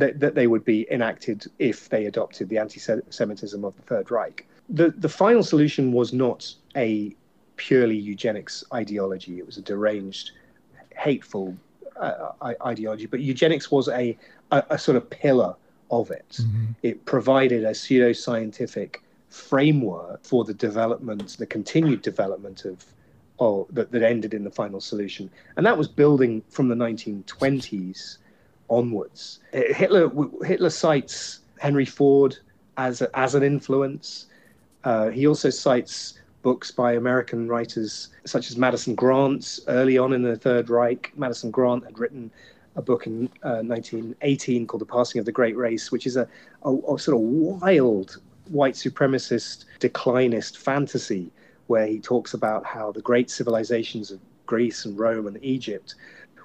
that, 0.00 0.20
that 0.20 0.36
they 0.36 0.46
would 0.46 0.64
be 0.64 0.86
enacted 0.96 1.38
if 1.58 1.88
they 1.88 2.06
adopted 2.06 2.48
the 2.48 2.58
anti 2.64 2.78
Semitism 3.20 3.64
of 3.64 3.72
the 3.76 3.82
Third 3.82 4.06
Reich. 4.16 4.46
The, 4.68 4.86
the 5.06 5.08
final 5.08 5.42
solution 5.42 5.90
was 5.92 6.12
not 6.12 6.40
a 6.76 6.88
purely 7.56 7.96
eugenics 7.96 8.54
ideology, 8.72 9.38
it 9.40 9.46
was 9.46 9.56
a 9.58 9.62
deranged, 9.62 10.30
hateful 11.08 11.56
uh, 11.96 12.54
ideology, 12.72 13.06
but 13.06 13.18
eugenics 13.18 13.66
was 13.76 13.88
a, 13.88 14.16
a, 14.52 14.62
a 14.70 14.78
sort 14.78 14.96
of 14.96 15.04
pillar 15.10 15.52
of 15.90 16.12
it. 16.12 16.32
Mm-hmm. 16.40 16.64
It 16.84 17.04
provided 17.04 17.64
a 17.64 17.72
pseudoscientific 17.72 18.90
framework 19.28 20.24
for 20.24 20.44
the 20.44 20.54
development, 20.54 21.36
the 21.36 21.46
continued 21.46 22.02
development 22.02 22.64
of, 22.64 22.76
oh, 23.38 23.66
that, 23.70 23.90
that 23.90 24.02
ended 24.02 24.34
in 24.34 24.44
the 24.44 24.50
final 24.50 24.80
solution. 24.80 25.30
And 25.56 25.66
that 25.66 25.76
was 25.76 25.88
building 25.88 26.42
from 26.48 26.68
the 26.68 26.74
1920s 26.74 28.18
onwards. 28.70 29.40
Uh, 29.52 29.60
Hitler, 29.74 30.10
Hitler 30.44 30.70
cites 30.70 31.40
Henry 31.58 31.84
Ford 31.84 32.36
as, 32.76 33.02
a, 33.02 33.18
as 33.18 33.34
an 33.34 33.42
influence. 33.42 34.26
Uh, 34.84 35.08
he 35.10 35.26
also 35.26 35.50
cites 35.50 36.18
books 36.42 36.70
by 36.70 36.92
American 36.92 37.48
writers 37.48 38.08
such 38.26 38.50
as 38.50 38.56
Madison 38.56 38.94
Grant 38.94 39.60
early 39.68 39.96
on 39.96 40.12
in 40.12 40.22
the 40.22 40.36
Third 40.36 40.68
Reich. 40.68 41.12
Madison 41.16 41.50
Grant 41.50 41.84
had 41.84 41.98
written 41.98 42.30
a 42.76 42.82
book 42.82 43.06
in 43.06 43.26
uh, 43.42 43.62
1918 43.62 44.66
called 44.66 44.80
The 44.80 44.86
Passing 44.86 45.20
of 45.20 45.24
the 45.24 45.32
Great 45.32 45.56
Race, 45.56 45.90
which 45.90 46.06
is 46.06 46.16
a, 46.16 46.28
a, 46.64 46.70
a 46.70 46.98
sort 46.98 47.16
of 47.16 47.20
wild 47.20 48.20
white 48.48 48.74
supremacist 48.74 49.64
declinist 49.80 50.58
fantasy 50.58 51.30
where 51.66 51.86
he 51.86 51.98
talks 51.98 52.34
about 52.34 52.64
how 52.64 52.92
the 52.92 53.02
great 53.02 53.30
civilizations 53.30 54.10
of 54.10 54.20
Greece 54.46 54.84
and 54.84 54.98
Rome 54.98 55.26
and 55.26 55.42
Egypt 55.42 55.94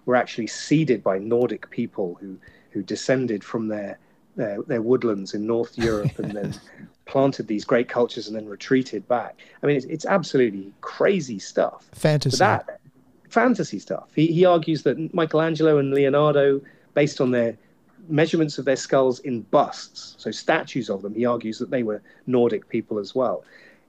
were 0.06 0.16
actually 0.16 0.48
seeded 0.48 1.04
by 1.04 1.18
Nordic 1.20 1.70
people 1.70 2.18
who, 2.20 2.38
who 2.72 2.82
descended 2.82 3.44
from 3.44 3.68
their, 3.68 4.00
their, 4.36 4.62
their 4.64 4.82
woodlands 4.82 5.34
in 5.34 5.46
North 5.46 5.78
Europe 5.78 6.18
and 6.20 6.32
then 6.32 6.54
planted 7.06 7.48
these 7.48 7.66
great 7.66 7.90
cultures 7.90 8.28
and 8.28 8.36
then 8.36 8.48
retreated 8.48 9.08
back. 9.08 9.40
I 9.62 9.68
mean, 9.68 9.76
it's, 9.76 9.86
it's 9.86 10.06
absolutely 10.06 10.72
crazy 10.82 11.40
stuff. 11.40 11.90
Fantasy. 11.94 12.38
But 12.38 12.68
that, 12.68 12.80
fantasy 13.30 13.80
stuff. 13.80 14.10
He, 14.16 14.28
he 14.28 14.46
argues 14.46 14.84
that 14.84 15.14
Michelangelo 15.14 15.78
and 15.78 15.94
Leonardo, 15.94 16.62
based 16.94 17.20
on 17.20 17.32
their 17.32 17.58
measurements 18.08 18.58
of 18.58 18.66
their 18.66 18.76
skulls 18.76 19.20
in 19.20 19.42
busts, 19.42 20.16
so 20.18 20.32
statues 20.32 20.90
of 20.90 21.02
them, 21.02 21.14
he 21.14 21.26
argues 21.26 21.60
that 21.60 21.70
they 21.70 21.84
were 21.84 22.02
Nordic 22.28 22.70
people 22.70 23.00
as 23.00 23.14
well. 23.14 23.44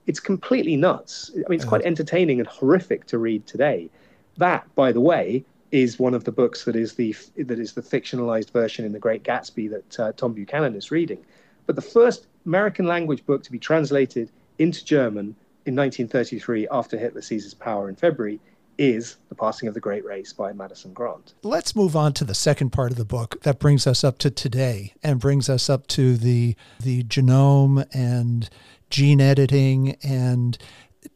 It's 0.07 0.19
completely 0.19 0.75
nuts. 0.75 1.31
I 1.33 1.37
mean, 1.49 1.59
it's 1.59 1.65
quite 1.65 1.83
entertaining 1.83 2.39
and 2.39 2.47
horrific 2.47 3.05
to 3.07 3.17
read 3.17 3.45
today. 3.47 3.89
That, 4.37 4.73
by 4.75 4.91
the 4.91 5.01
way, 5.01 5.45
is 5.71 5.99
one 5.99 6.13
of 6.13 6.23
the 6.23 6.31
books 6.31 6.65
that 6.65 6.75
is 6.75 6.93
the 6.93 7.15
that 7.37 7.59
is 7.59 7.73
the 7.73 7.81
fictionalized 7.81 8.51
version 8.51 8.85
in 8.85 8.91
The 8.91 8.99
Great 8.99 9.23
Gatsby 9.23 9.69
that 9.69 9.99
uh, 9.99 10.11
Tom 10.13 10.33
Buchanan 10.33 10.75
is 10.75 10.91
reading. 10.91 11.19
But 11.65 11.75
the 11.75 11.81
first 11.81 12.27
American 12.45 12.85
language 12.87 13.25
book 13.25 13.43
to 13.43 13.51
be 13.51 13.59
translated 13.59 14.31
into 14.59 14.83
German 14.83 15.35
in 15.65 15.75
1933 15.75 16.67
after 16.71 16.97
Hitler 16.97 17.21
seizes 17.21 17.53
power 17.53 17.87
in 17.87 17.95
February 17.95 18.39
is 18.77 19.17
The 19.29 19.35
Passing 19.35 19.67
of 19.67 19.73
the 19.73 19.79
Great 19.79 20.03
Race 20.03 20.33
by 20.33 20.53
Madison 20.53 20.91
Grant. 20.91 21.33
Let's 21.43 21.75
move 21.75 21.95
on 21.95 22.13
to 22.13 22.23
the 22.23 22.33
second 22.33 22.71
part 22.71 22.91
of 22.91 22.97
the 22.97 23.05
book 23.05 23.39
that 23.43 23.59
brings 23.59 23.85
us 23.85 24.03
up 24.03 24.17
to 24.19 24.31
today 24.31 24.93
and 25.03 25.19
brings 25.19 25.49
us 25.49 25.69
up 25.69 25.87
to 25.87 26.17
the 26.17 26.55
the 26.79 27.03
genome 27.03 27.85
and 27.93 28.49
gene 28.91 29.19
editing 29.19 29.97
and 30.03 30.57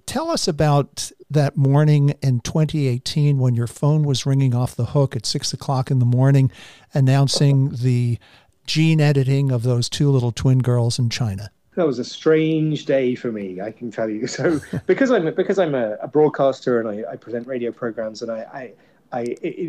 tell 0.05 0.31
us 0.31 0.47
about 0.47 1.11
that 1.29 1.55
morning 1.55 2.15
in 2.21 2.39
2018 2.39 3.37
when 3.37 3.53
your 3.53 3.67
phone 3.67 4.03
was 4.03 4.25
ringing 4.25 4.55
off 4.55 4.75
the 4.75 4.85
hook 4.87 5.15
at 5.15 5.25
six 5.25 5.53
o'clock 5.53 5.91
in 5.91 5.99
the 5.99 6.05
morning 6.05 6.51
announcing 6.93 7.69
the 7.69 8.17
gene 8.65 9.01
editing 9.01 9.51
of 9.51 9.63
those 9.63 9.89
two 9.89 10.09
little 10.09 10.31
twin 10.31 10.59
girls 10.59 10.97
in 10.97 11.09
China 11.09 11.51
that 11.75 11.85
was 11.85 11.99
a 11.99 12.05
strange 12.05 12.85
day 12.85 13.15
for 13.15 13.31
me. 13.31 13.61
I 13.61 13.71
can 13.71 13.91
tell 13.91 14.09
you. 14.09 14.27
So 14.35 14.59
because 14.85 15.11
I'm 15.11 15.33
because 15.35 15.59
I'm 15.59 15.75
a, 15.75 15.95
a 16.01 16.07
broadcaster 16.07 16.79
and 16.79 16.89
I, 16.89 17.11
I, 17.11 17.15
present 17.15 17.47
radio 17.47 17.71
programs 17.71 18.21
and 18.21 18.31
I, 18.31 18.73
I, 19.11 19.19
I 19.19 19.21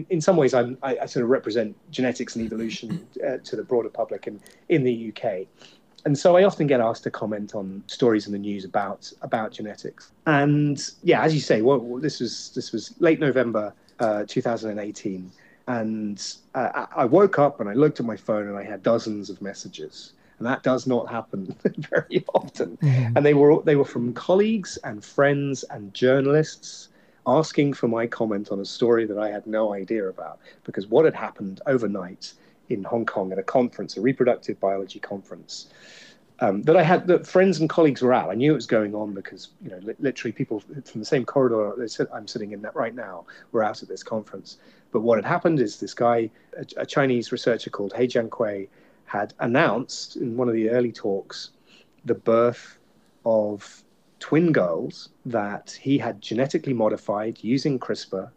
in 0.08 0.20
some 0.20 0.36
ways 0.36 0.54
I'm, 0.54 0.78
I, 0.82 0.98
I, 1.02 1.06
sort 1.06 1.22
of 1.24 1.30
represent 1.30 1.76
genetics 1.90 2.34
and 2.36 2.44
evolution 2.44 3.06
uh, 3.26 3.38
to 3.44 3.56
the 3.56 3.62
broader 3.62 3.88
public 3.88 4.26
in 4.26 4.40
in 4.68 4.82
the 4.82 5.12
UK. 5.12 5.46
And 6.06 6.16
so 6.16 6.36
I 6.36 6.44
often 6.44 6.66
get 6.68 6.80
asked 6.80 7.02
to 7.02 7.10
comment 7.10 7.54
on 7.54 7.82
stories 7.88 8.26
in 8.26 8.32
the 8.32 8.38
news 8.38 8.64
about 8.64 9.12
about 9.22 9.50
genetics. 9.50 10.12
And 10.26 10.80
yeah, 11.02 11.20
as 11.22 11.34
you 11.34 11.40
say, 11.40 11.62
well, 11.62 11.80
this 11.98 12.20
was 12.20 12.52
this 12.54 12.72
was 12.72 12.94
late 13.00 13.20
November 13.20 13.74
uh, 13.98 14.24
2018, 14.28 15.30
and 15.66 16.34
uh, 16.54 16.86
I 16.94 17.04
woke 17.04 17.40
up 17.40 17.58
and 17.60 17.68
I 17.68 17.74
looked 17.74 17.98
at 17.98 18.06
my 18.06 18.16
phone 18.16 18.46
and 18.46 18.56
I 18.56 18.62
had 18.62 18.84
dozens 18.84 19.30
of 19.30 19.42
messages 19.42 20.12
and 20.38 20.46
that 20.46 20.62
does 20.62 20.86
not 20.86 21.08
happen 21.08 21.54
very 21.90 22.24
often. 22.34 22.76
Mm-hmm. 22.76 23.16
And 23.16 23.26
they 23.26 23.34
were 23.34 23.62
they 23.62 23.76
were 23.76 23.84
from 23.84 24.12
colleagues 24.12 24.78
and 24.84 25.04
friends 25.04 25.64
and 25.64 25.92
journalists 25.94 26.88
asking 27.26 27.72
for 27.72 27.88
my 27.88 28.06
comment 28.06 28.50
on 28.52 28.60
a 28.60 28.64
story 28.64 29.06
that 29.06 29.18
I 29.18 29.30
had 29.30 29.46
no 29.46 29.74
idea 29.74 30.08
about 30.08 30.38
because 30.64 30.86
what 30.86 31.04
had 31.04 31.14
happened 31.14 31.60
overnight 31.66 32.34
in 32.68 32.84
Hong 32.84 33.06
Kong 33.06 33.32
at 33.32 33.38
a 33.38 33.42
conference, 33.42 33.96
a 33.96 34.00
reproductive 34.00 34.58
biology 34.60 34.98
conference. 34.98 35.68
Um, 36.40 36.62
that 36.64 36.76
I 36.76 36.82
had 36.82 37.06
that 37.06 37.26
friends 37.26 37.60
and 37.60 37.68
colleagues 37.68 38.02
were 38.02 38.12
at. 38.12 38.28
I 38.28 38.34
knew 38.34 38.52
it 38.52 38.54
was 38.54 38.66
going 38.66 38.94
on 38.94 39.14
because 39.14 39.50
you 39.62 39.70
know 39.70 39.78
li- 39.78 39.94
literally 39.98 40.32
people 40.32 40.60
from 40.60 41.00
the 41.00 41.06
same 41.06 41.24
corridor 41.24 41.72
I'm 42.12 42.28
sitting 42.28 42.52
in 42.52 42.60
that 42.60 42.76
right 42.76 42.94
now 42.94 43.24
were 43.52 43.64
out 43.64 43.82
at 43.82 43.88
this 43.88 44.02
conference. 44.02 44.58
But 44.92 45.00
what 45.00 45.16
had 45.16 45.24
happened 45.24 45.60
is 45.60 45.80
this 45.80 45.94
guy, 45.94 46.30
a, 46.58 46.82
a 46.82 46.86
Chinese 46.86 47.32
researcher 47.32 47.70
called 47.70 47.94
He 47.94 48.06
Jiankui, 48.06 48.68
had 49.06 49.32
announced 49.40 50.16
in 50.16 50.36
one 50.36 50.48
of 50.48 50.54
the 50.54 50.68
early 50.68 50.92
talks 50.92 51.50
the 52.04 52.14
birth 52.14 52.78
of 53.24 53.82
twin 54.20 54.52
girls 54.52 55.10
that 55.26 55.78
he 55.80 55.98
had 55.98 56.20
genetically 56.20 56.72
modified 56.72 57.38
using 57.42 57.78
CRISPR, 57.78 58.30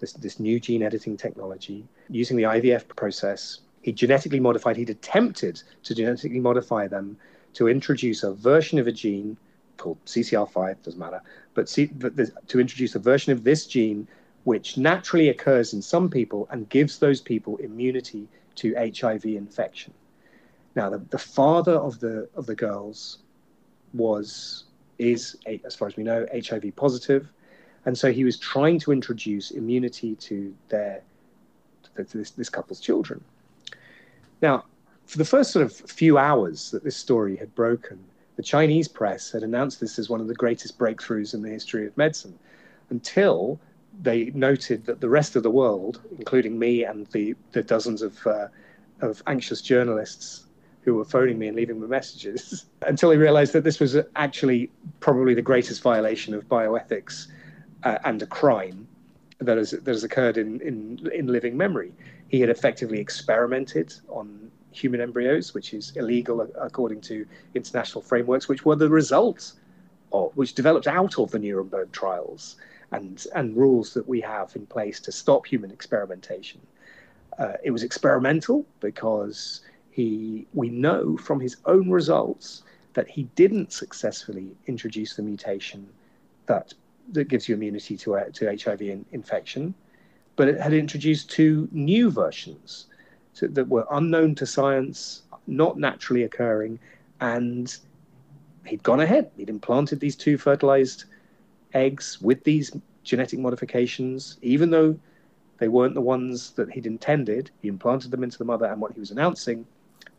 this, 0.00 0.12
this 0.12 0.38
new 0.38 0.60
gene 0.60 0.82
editing 0.82 1.16
technology, 1.16 1.86
using 2.08 2.36
the 2.36 2.42
IVF 2.42 2.88
process. 2.96 3.60
He 3.84 3.92
genetically 3.92 4.40
modified, 4.40 4.78
he'd 4.78 4.88
attempted 4.88 5.62
to 5.82 5.94
genetically 5.94 6.40
modify 6.40 6.88
them 6.88 7.18
to 7.52 7.68
introduce 7.68 8.22
a 8.22 8.32
version 8.32 8.78
of 8.78 8.86
a 8.86 8.92
gene 8.92 9.36
called 9.76 10.02
CCR5, 10.06 10.82
doesn't 10.82 10.98
matter, 10.98 11.20
but 11.52 11.68
see, 11.68 11.88
to 12.46 12.60
introduce 12.60 12.94
a 12.94 12.98
version 12.98 13.34
of 13.34 13.44
this 13.44 13.66
gene 13.66 14.08
which 14.44 14.78
naturally 14.78 15.28
occurs 15.28 15.74
in 15.74 15.82
some 15.82 16.08
people 16.08 16.48
and 16.50 16.70
gives 16.70 16.98
those 16.98 17.20
people 17.20 17.58
immunity 17.58 18.26
to 18.54 18.74
HIV 18.74 19.26
infection. 19.26 19.92
Now, 20.74 20.88
the, 20.88 20.98
the 21.10 21.18
father 21.18 21.74
of 21.74 22.00
the 22.00 22.26
of 22.34 22.46
the 22.46 22.54
girls 22.54 23.18
was 23.92 24.64
is 24.98 25.36
as 25.62 25.74
far 25.74 25.88
as 25.88 25.96
we 25.96 26.04
know 26.04 26.26
HIV 26.32 26.74
positive, 26.74 27.30
and 27.84 27.98
so 27.98 28.10
he 28.10 28.24
was 28.24 28.38
trying 28.38 28.78
to 28.78 28.92
introduce 28.92 29.50
immunity 29.50 30.14
to 30.28 30.54
their 30.70 31.02
to 31.96 32.16
this, 32.16 32.30
this 32.30 32.48
couple's 32.48 32.80
children. 32.80 33.22
Now, 34.44 34.64
for 35.06 35.16
the 35.16 35.24
first 35.24 35.52
sort 35.52 35.64
of 35.64 35.72
few 35.72 36.18
hours 36.18 36.70
that 36.72 36.84
this 36.84 36.96
story 36.96 37.34
had 37.34 37.54
broken, 37.54 37.98
the 38.36 38.42
Chinese 38.42 38.88
press 38.88 39.32
had 39.32 39.42
announced 39.42 39.80
this 39.80 39.98
as 39.98 40.10
one 40.10 40.20
of 40.20 40.28
the 40.28 40.34
greatest 40.34 40.78
breakthroughs 40.78 41.32
in 41.32 41.40
the 41.40 41.48
history 41.48 41.86
of 41.86 41.96
medicine. 41.96 42.38
until 42.90 43.58
they 44.02 44.24
noted 44.34 44.84
that 44.84 45.00
the 45.00 45.08
rest 45.08 45.34
of 45.34 45.42
the 45.44 45.50
world, 45.50 46.02
including 46.18 46.58
me 46.58 46.84
and 46.84 47.06
the, 47.06 47.34
the 47.52 47.62
dozens 47.62 48.02
of, 48.02 48.14
uh, 48.26 48.48
of 49.00 49.22
anxious 49.28 49.62
journalists 49.62 50.44
who 50.82 50.94
were 50.94 51.06
phoning 51.06 51.38
me 51.38 51.46
and 51.46 51.56
leaving 51.56 51.80
me 51.80 51.86
messages, 51.86 52.66
until 52.82 53.08
they 53.08 53.16
realized 53.16 53.54
that 53.54 53.64
this 53.64 53.80
was 53.80 53.96
actually 54.16 54.70
probably 55.00 55.32
the 55.32 55.48
greatest 55.50 55.80
violation 55.80 56.34
of 56.34 56.46
bioethics 56.48 57.28
uh, 57.84 57.96
and 58.04 58.20
a 58.20 58.26
crime 58.26 58.86
that 59.38 59.56
has, 59.56 59.70
that 59.70 59.86
has 59.86 60.04
occurred 60.04 60.36
in, 60.36 60.60
in, 60.60 61.08
in 61.14 61.28
living 61.28 61.56
memory. 61.56 61.92
He 62.34 62.40
had 62.40 62.50
effectively 62.50 62.98
experimented 62.98 63.94
on 64.08 64.50
human 64.72 65.00
embryos, 65.00 65.54
which 65.54 65.72
is 65.72 65.92
illegal 65.94 66.40
according 66.60 67.00
to 67.02 67.24
international 67.54 68.02
frameworks, 68.02 68.48
which 68.48 68.64
were 68.64 68.74
the 68.74 68.88
result 68.88 69.52
of, 70.12 70.36
which 70.36 70.52
developed 70.54 70.88
out 70.88 71.16
of 71.16 71.30
the 71.30 71.38
Nuremberg 71.38 71.92
trials 71.92 72.56
and, 72.90 73.24
and 73.36 73.56
rules 73.56 73.94
that 73.94 74.08
we 74.08 74.20
have 74.22 74.56
in 74.56 74.66
place 74.66 74.98
to 75.02 75.12
stop 75.12 75.46
human 75.46 75.70
experimentation. 75.70 76.60
Uh, 77.38 77.52
it 77.62 77.70
was 77.70 77.84
experimental 77.84 78.66
because 78.80 79.60
he, 79.92 80.48
we 80.54 80.70
know 80.70 81.16
from 81.16 81.38
his 81.38 81.58
own 81.66 81.88
results 81.88 82.64
that 82.94 83.08
he 83.08 83.28
didn't 83.36 83.72
successfully 83.72 84.56
introduce 84.66 85.14
the 85.14 85.22
mutation 85.22 85.86
that, 86.46 86.74
that 87.12 87.28
gives 87.28 87.48
you 87.48 87.54
immunity 87.54 87.96
to, 87.98 88.16
uh, 88.16 88.24
to 88.32 88.58
HIV 88.60 88.82
in, 88.82 89.04
infection, 89.12 89.72
but 90.36 90.48
it 90.48 90.60
had 90.60 90.72
introduced 90.72 91.30
two 91.30 91.68
new 91.72 92.10
versions 92.10 92.86
that 93.40 93.68
were 93.68 93.86
unknown 93.90 94.34
to 94.36 94.46
science, 94.46 95.22
not 95.46 95.78
naturally 95.78 96.22
occurring, 96.22 96.78
and 97.20 97.76
he'd 98.64 98.82
gone 98.82 99.00
ahead. 99.00 99.30
He'd 99.36 99.50
implanted 99.50 100.00
these 100.00 100.16
two 100.16 100.38
fertilized 100.38 101.04
eggs 101.72 102.20
with 102.20 102.42
these 102.44 102.76
genetic 103.02 103.38
modifications, 103.38 104.38
even 104.42 104.70
though 104.70 104.98
they 105.58 105.68
weren't 105.68 105.94
the 105.94 106.00
ones 106.00 106.50
that 106.52 106.70
he'd 106.70 106.86
intended. 106.86 107.50
He 107.62 107.68
implanted 107.68 108.10
them 108.10 108.24
into 108.24 108.38
the 108.38 108.44
mother, 108.44 108.66
and 108.66 108.80
what 108.80 108.92
he 108.92 109.00
was 109.00 109.10
announcing 109.10 109.66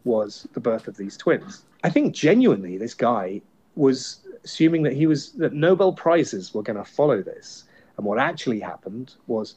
was 0.03 0.47
the 0.53 0.59
birth 0.59 0.88
of 0.88 0.97
these 0.97 1.18
twins. 1.18 1.66
I 1.84 1.89
think 1.89 2.13
genuinely, 2.13 2.78
this 2.78 2.93
guy 2.93 3.41
was 3.76 4.20
assuming 4.43 4.84
that 4.84 4.93
he 4.93 5.07
was 5.07 5.32
that 5.34 5.53
Nobel 5.53 5.91
prizes 5.91 6.53
were 6.53 6.63
going 6.63 6.78
to 6.78 6.86
follow 6.86 7.22
this, 7.22 7.66
and 7.97 8.05
what 8.05 8.20
actually 8.20 8.59
happened 8.59 9.16
was 9.28 9.55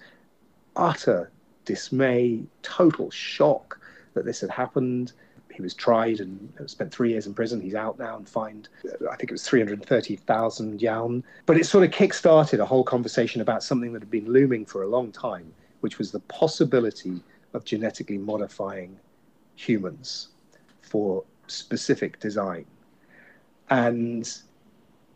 utter 0.79 1.31
dismay, 1.65 2.43
total 2.63 3.11
shock 3.11 3.79
that 4.15 4.25
this 4.25 4.41
had 4.41 4.51
happened. 4.51 5.13
He 5.53 5.61
was 5.61 5.75
tried 5.75 6.21
and 6.21 6.53
spent 6.67 6.93
three 6.93 7.11
years 7.11 7.27
in 7.27 7.35
prison. 7.35 7.61
He's 7.61 7.75
out 7.75 7.99
now 7.99 8.17
and 8.17 8.29
fined, 8.29 8.69
I 8.85 9.17
think 9.17 9.31
it 9.31 9.33
was 9.33 9.43
330,000 9.47 10.81
yuan. 10.81 11.25
But 11.47 11.59
it 11.59 11.67
sort 11.67 11.85
of 11.85 11.91
kick-started 11.91 12.61
a 12.61 12.65
whole 12.65 12.85
conversation 12.85 13.41
about 13.41 13.63
something 13.63 13.93
that 13.93 14.01
had 14.01 14.11
been 14.11 14.33
looming 14.33 14.65
for 14.65 14.83
a 14.83 14.87
long 14.87 15.11
time, 15.13 15.53
which 15.81 15.99
was 15.99 16.13
the 16.13 16.21
possibility 16.21 17.21
of 17.55 17.65
genetically 17.65 18.19
modifying 18.19 18.97
humans 19.57 20.29
for 20.81 21.25
specific 21.49 22.21
design. 22.21 22.65
And 23.71 24.33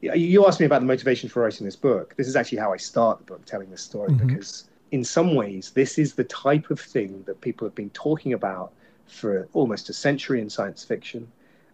you 0.01 0.47
asked 0.47 0.59
me 0.59 0.67
about 0.67 0.81
the 0.81 0.87
motivation 0.87 1.29
for 1.29 1.43
writing 1.43 1.65
this 1.65 1.77
book. 1.77 2.15
This 2.17 2.27
is 2.27 2.35
actually 2.35 2.59
how 2.59 2.73
I 2.73 2.77
start 2.77 3.19
the 3.19 3.25
book, 3.25 3.45
telling 3.45 3.71
this 3.71 3.83
story, 3.83 4.11
mm-hmm. 4.11 4.27
because 4.27 4.65
in 4.93 5.03
some 5.03 5.35
ways, 5.35 5.71
this 5.71 5.99
is 5.99 6.15
the 6.15 6.25
type 6.25 6.71
of 6.71 6.79
thing 6.79 7.25
that 7.27 7.41
people 7.41 7.67
have 7.67 7.75
been 7.75 7.91
talking 7.91 8.35
about 8.35 8.73
for 9.07 9.49
almost 9.55 9.89
a 9.89 9.93
century 9.93 10.41
in 10.41 10.51
science 10.51 10.85
fiction. 10.85 11.27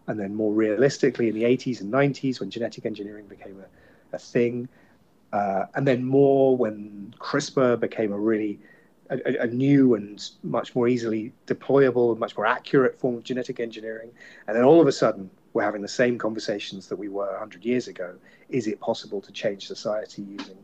And 0.07 0.17
then 0.17 0.33
more 0.33 0.53
realistically, 0.53 1.27
in 1.27 1.35
the 1.35 1.43
80s 1.43 1.81
and 1.81 1.91
90s, 1.91 2.39
when 2.39 2.49
genetic 2.49 2.85
engineering 2.85 3.25
became 3.27 3.59
a, 3.59 4.15
a 4.15 4.19
thing. 4.19 4.69
Uh, 5.33 5.65
and 5.75 5.85
then 5.85 6.03
more 6.03 6.55
when 6.55 7.13
CRISPR 7.19 7.79
became 7.79 8.13
a 8.13 8.17
really 8.17 8.57
a, 9.11 9.43
a, 9.43 9.47
new 9.47 9.95
and 9.95 10.29
much 10.43 10.75
more 10.75 10.87
easily 10.87 11.33
deployable, 11.45 12.11
and 12.11 12.19
much 12.19 12.37
more 12.37 12.45
accurate 12.45 12.99
form 12.99 13.15
of 13.15 13.23
genetic 13.23 13.59
engineering. 13.59 14.11
And 14.47 14.55
then 14.55 14.63
all 14.63 14.79
of 14.79 14.87
a 14.87 14.91
sudden, 14.91 15.29
we're 15.53 15.63
having 15.63 15.81
the 15.81 15.87
same 15.87 16.17
conversations 16.17 16.87
that 16.87 16.95
we 16.95 17.09
were 17.09 17.31
100 17.31 17.65
years 17.65 17.87
ago. 17.87 18.15
Is 18.49 18.65
it 18.67 18.79
possible 18.79 19.19
to 19.21 19.31
change 19.31 19.67
society 19.67 20.21
using 20.21 20.57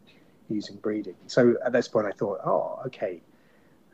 using 0.50 0.78
breeding. 0.78 1.16
So 1.28 1.56
at 1.66 1.72
this 1.72 1.88
point, 1.88 2.08
I 2.08 2.12
thought, 2.12 2.39
oh, 2.46 2.80
okay. 2.88 3.22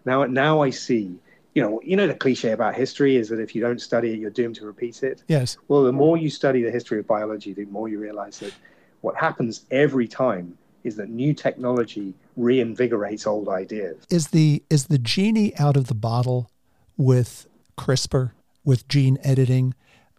Now, 0.06 0.26
now 0.26 0.62
I 0.62 0.70
see. 0.70 1.16
You 1.54 1.62
know, 1.62 1.82
you 1.84 1.98
know 1.98 2.08
the 2.08 2.16
cliche 2.16 2.52
about 2.52 2.76
history 2.76 3.18
is 3.18 3.28
that 3.30 3.40
if 3.40 3.54
you 3.54 3.62
don't 3.62 3.82
study 3.82 4.14
it, 4.14 4.20
you're 4.20 4.30
doomed 4.30 4.56
to 4.56 4.66
repeat 4.66 5.04
it. 5.04 5.24
Yes. 5.28 5.58
Well, 5.68 5.84
the 5.84 5.92
more 5.92 6.16
you 6.16 6.30
study 6.30 6.64
the 6.64 6.72
history 6.72 7.00
of 7.00 7.08
biology, 7.08 7.54
the 7.54 7.66
more 7.66 7.90
you 7.90 8.00
realize 8.00 8.40
that 8.40 8.54
what 9.02 9.18
happens 9.18 9.66
every 9.70 10.08
time 10.08 10.58
is 10.84 10.96
that 10.96 11.10
new 11.10 11.34
technology 11.34 12.14
reinvigorates 12.38 13.28
old 13.28 13.50
ideas. 13.50 14.06
Is 14.10 14.30
the 14.30 14.64
is 14.70 14.86
the 14.86 14.98
genie 14.98 15.58
out 15.58 15.76
of 15.76 15.88
the 15.88 15.94
bottle 15.94 16.50
with 16.98 17.48
CRISPR, 17.78 18.32
with 18.64 18.88
gene 18.88 19.18
editing? 19.24 19.74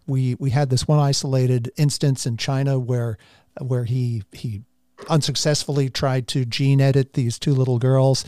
We 0.05 0.35
we 0.35 0.51
had 0.51 0.69
this 0.69 0.87
one 0.87 0.99
isolated 0.99 1.71
instance 1.77 2.25
in 2.25 2.37
China 2.37 2.79
where 2.79 3.17
where 3.59 3.85
he 3.85 4.23
he 4.31 4.61
unsuccessfully 5.09 5.89
tried 5.89 6.27
to 6.29 6.45
gene 6.45 6.81
edit 6.81 7.13
these 7.13 7.39
two 7.39 7.53
little 7.53 7.79
girls. 7.79 8.25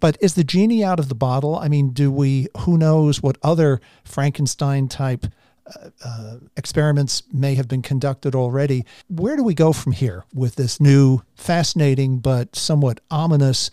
But 0.00 0.18
is 0.20 0.34
the 0.34 0.44
genie 0.44 0.84
out 0.84 0.98
of 0.98 1.08
the 1.08 1.14
bottle? 1.14 1.56
I 1.56 1.68
mean, 1.68 1.90
do 1.90 2.10
we, 2.10 2.48
who 2.58 2.76
knows 2.76 3.22
what 3.22 3.38
other 3.42 3.80
Frankenstein 4.04 4.88
type 4.88 5.26
uh, 5.68 5.90
uh, 6.04 6.36
experiments 6.56 7.22
may 7.32 7.54
have 7.54 7.68
been 7.68 7.82
conducted 7.82 8.34
already. 8.34 8.86
Where 9.08 9.36
do 9.36 9.42
we 9.42 9.52
go 9.52 9.72
from 9.72 9.92
here 9.92 10.24
with 10.32 10.54
this 10.54 10.80
new, 10.80 11.20
fascinating, 11.34 12.20
but 12.20 12.56
somewhat 12.56 13.00
ominous 13.10 13.70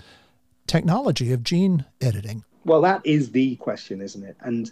technology 0.68 1.32
of 1.32 1.44
gene 1.44 1.86
editing? 2.02 2.44
Well, 2.66 2.82
that 2.82 3.02
is 3.06 3.32
the 3.32 3.56
question, 3.58 4.02
isn't 4.02 4.24
it? 4.24 4.36
And 4.42 4.72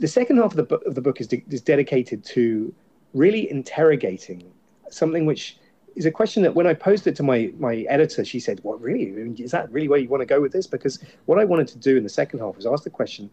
the 0.00 0.08
second 0.08 0.36
half 0.36 0.50
of 0.50 0.56
the, 0.56 0.64
book, 0.64 0.84
of 0.84 0.94
the 0.94 1.00
book 1.00 1.20
is, 1.20 1.28
de- 1.28 1.44
is 1.48 1.62
dedicated 1.62 2.24
to 2.26 2.74
really 3.14 3.50
interrogating 3.50 4.50
something 4.90 5.24
which 5.24 5.56
is 5.98 6.06
a 6.06 6.12
question 6.12 6.44
that 6.44 6.54
when 6.54 6.66
I 6.66 6.74
posed 6.74 7.06
it 7.08 7.16
to 7.16 7.22
my 7.24 7.52
my 7.58 7.78
editor, 7.88 8.24
she 8.24 8.38
said, 8.38 8.60
"What 8.62 8.80
really 8.80 9.06
is 9.42 9.50
that 9.50 9.70
really 9.72 9.88
where 9.88 9.98
you 9.98 10.08
want 10.08 10.20
to 10.20 10.26
go 10.26 10.40
with 10.40 10.52
this?" 10.52 10.66
Because 10.66 11.00
what 11.26 11.38
I 11.40 11.44
wanted 11.44 11.68
to 11.68 11.78
do 11.78 11.96
in 11.96 12.04
the 12.04 12.08
second 12.08 12.38
half 12.38 12.56
was 12.56 12.66
ask 12.66 12.84
the 12.84 12.90
question: 12.90 13.28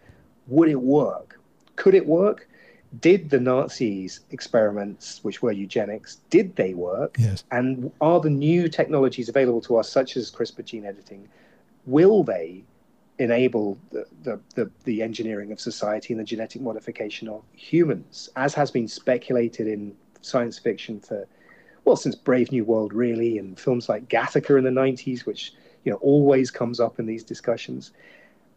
Would 0.47 0.70
it 0.70 0.82
work? 0.82 1.39
Could 1.76 1.93
it 1.93 2.07
work? 2.07 2.49
Did 3.01 3.30
the 3.30 3.39
Nazis 3.39 4.22
experiments, 4.32 5.24
which 5.24 5.41
were 5.41 5.51
eugenics, 5.51 6.22
did 6.30 6.55
they 6.55 6.74
work? 6.74 7.18
Yes. 7.20 7.43
And 7.51 7.91
are 7.99 8.20
the 8.22 8.30
new 8.30 8.70
technologies 8.70 9.28
available 9.28 9.61
to 9.61 9.78
us, 9.78 9.89
such 9.89 10.16
as 10.18 10.32
CRISPR 10.32 10.63
gene 10.63 10.86
editing, 10.86 11.28
will 11.86 12.24
they 12.24 12.63
enable 13.20 13.78
the, 13.91 14.05
the, 14.24 14.39
the, 14.55 14.72
the, 14.86 15.01
engineering 15.01 15.51
of 15.51 15.59
society 15.59 16.13
and 16.13 16.20
the 16.20 16.24
genetic 16.24 16.61
modification 16.61 17.28
of 17.28 17.43
humans, 17.53 18.30
as 18.38 18.53
has 18.53 18.72
been 18.72 18.88
speculated 18.88 19.68
in 19.68 19.93
science 20.22 20.57
fiction 20.57 20.99
for 20.99 21.28
well, 21.86 21.96
since 21.96 22.16
Brave 22.16 22.52
New 22.52 22.66
World, 22.66 22.94
really, 22.94 23.38
and 23.38 23.58
films 23.60 23.88
like 23.88 24.10
Gattaca 24.10 24.58
in 24.58 24.64
the 24.64 24.72
90s, 24.72 25.26
which, 25.26 25.54
you 25.84 25.92
know, 25.92 26.00
always 26.00 26.50
comes 26.50 26.80
up 26.80 27.00
in 27.00 27.06
these 27.06 27.24
discussions. 27.24 27.92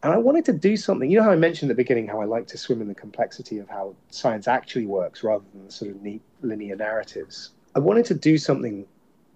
And 0.03 0.13
I 0.13 0.17
wanted 0.17 0.47
to 0.47 0.53
do 0.53 0.77
something. 0.77 1.11
You 1.11 1.19
know 1.19 1.25
how 1.25 1.33
I 1.33 1.37
mentioned 1.37 1.71
at 1.71 1.77
the 1.77 1.83
beginning 1.83 2.09
how 2.09 2.21
I 2.21 2.25
like 2.25 2.47
to 2.49 2.59
swim 2.59 2.81
in 2.81 2.89
the 2.89 2.95
complexity 2.95 3.59
of 3.59 3.69
how 3.69 3.95
science 4.11 4.49
actually 4.49 4.87
works 4.87 5.23
rather 5.23 5.45
than 5.53 5.67
the 5.67 5.73
sort 5.73 5.91
of 5.91 6.03
neat 6.03 6.23
linear 6.41 6.77
narratives. 6.77 7.51
I 7.75 7.81
wanted 7.81 8.07
to 8.07 8.15
do 8.15 8.39
something 8.39 8.87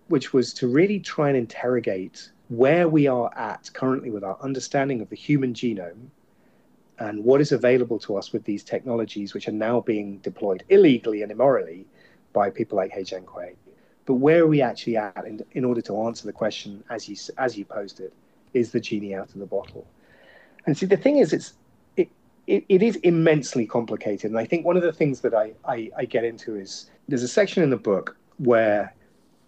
which 0.09 0.33
was 0.33 0.55
to 0.55 0.69
really 0.69 0.99
try 0.99 1.29
and 1.29 1.37
interrogate 1.37 2.31
where 2.49 2.89
we 2.89 3.07
are 3.07 3.33
at 3.37 3.71
currently 3.73 4.11
with 4.11 4.25
our 4.25 4.39
understanding 4.41 5.01
of 5.01 5.11
the 5.11 5.17
human 5.17 5.53
genome 5.53 6.09
and 6.99 7.25
what 7.25 7.41
is 7.41 7.53
available 7.53 7.99
to 7.99 8.17
us 8.17 8.33
with 8.33 8.45
these 8.45 8.63
technologies, 8.63 9.35
which 9.35 9.49
are 9.49 9.53
now 9.53 9.81
being 9.81 10.19
deployed 10.19 10.63
illegally 10.69 11.23
and 11.23 11.33
immorally 11.33 11.87
by 12.33 12.49
people 12.49 12.77
like 12.77 12.93
He 12.93 13.01
Jiankui 13.01 13.55
but 14.07 14.15
where 14.15 14.43
are 14.43 14.47
we 14.47 14.61
actually 14.61 14.97
at 14.97 15.25
in, 15.27 15.41
in 15.53 15.65
order 15.65 15.81
to 15.83 16.03
answer 16.03 16.27
the 16.27 16.33
question 16.33 16.83
as 16.91 17.09
you 17.09 17.17
as 17.39 17.57
you 17.57 17.65
posed 17.65 18.01
it? 18.01 18.13
Is 18.53 18.73
the 18.73 18.81
genie 18.81 19.15
out 19.15 19.29
of 19.29 19.39
the 19.39 19.47
bottle? 19.47 19.87
And 20.67 20.77
see, 20.77 20.87
the 20.87 20.97
thing 20.97 21.19
is, 21.19 21.33
it's 21.33 21.55
it, 21.97 22.09
it, 22.47 22.65
it 22.69 22.83
is 22.83 22.97
immensely 22.97 23.67
complicated. 23.67 24.31
And 24.31 24.39
I 24.39 24.45
think 24.45 24.67
one 24.67 24.77
of 24.77 24.83
the 24.83 24.93
things 24.93 25.21
that 25.21 25.35
I, 25.35 25.53
I, 25.65 25.91
I 25.97 26.05
get 26.05 26.25
into 26.25 26.57
is 26.57 26.91
there's 27.09 27.23
a 27.23 27.29
section 27.29 27.63
in 27.63 27.71
the 27.71 27.77
book 27.77 28.17
where 28.39 28.95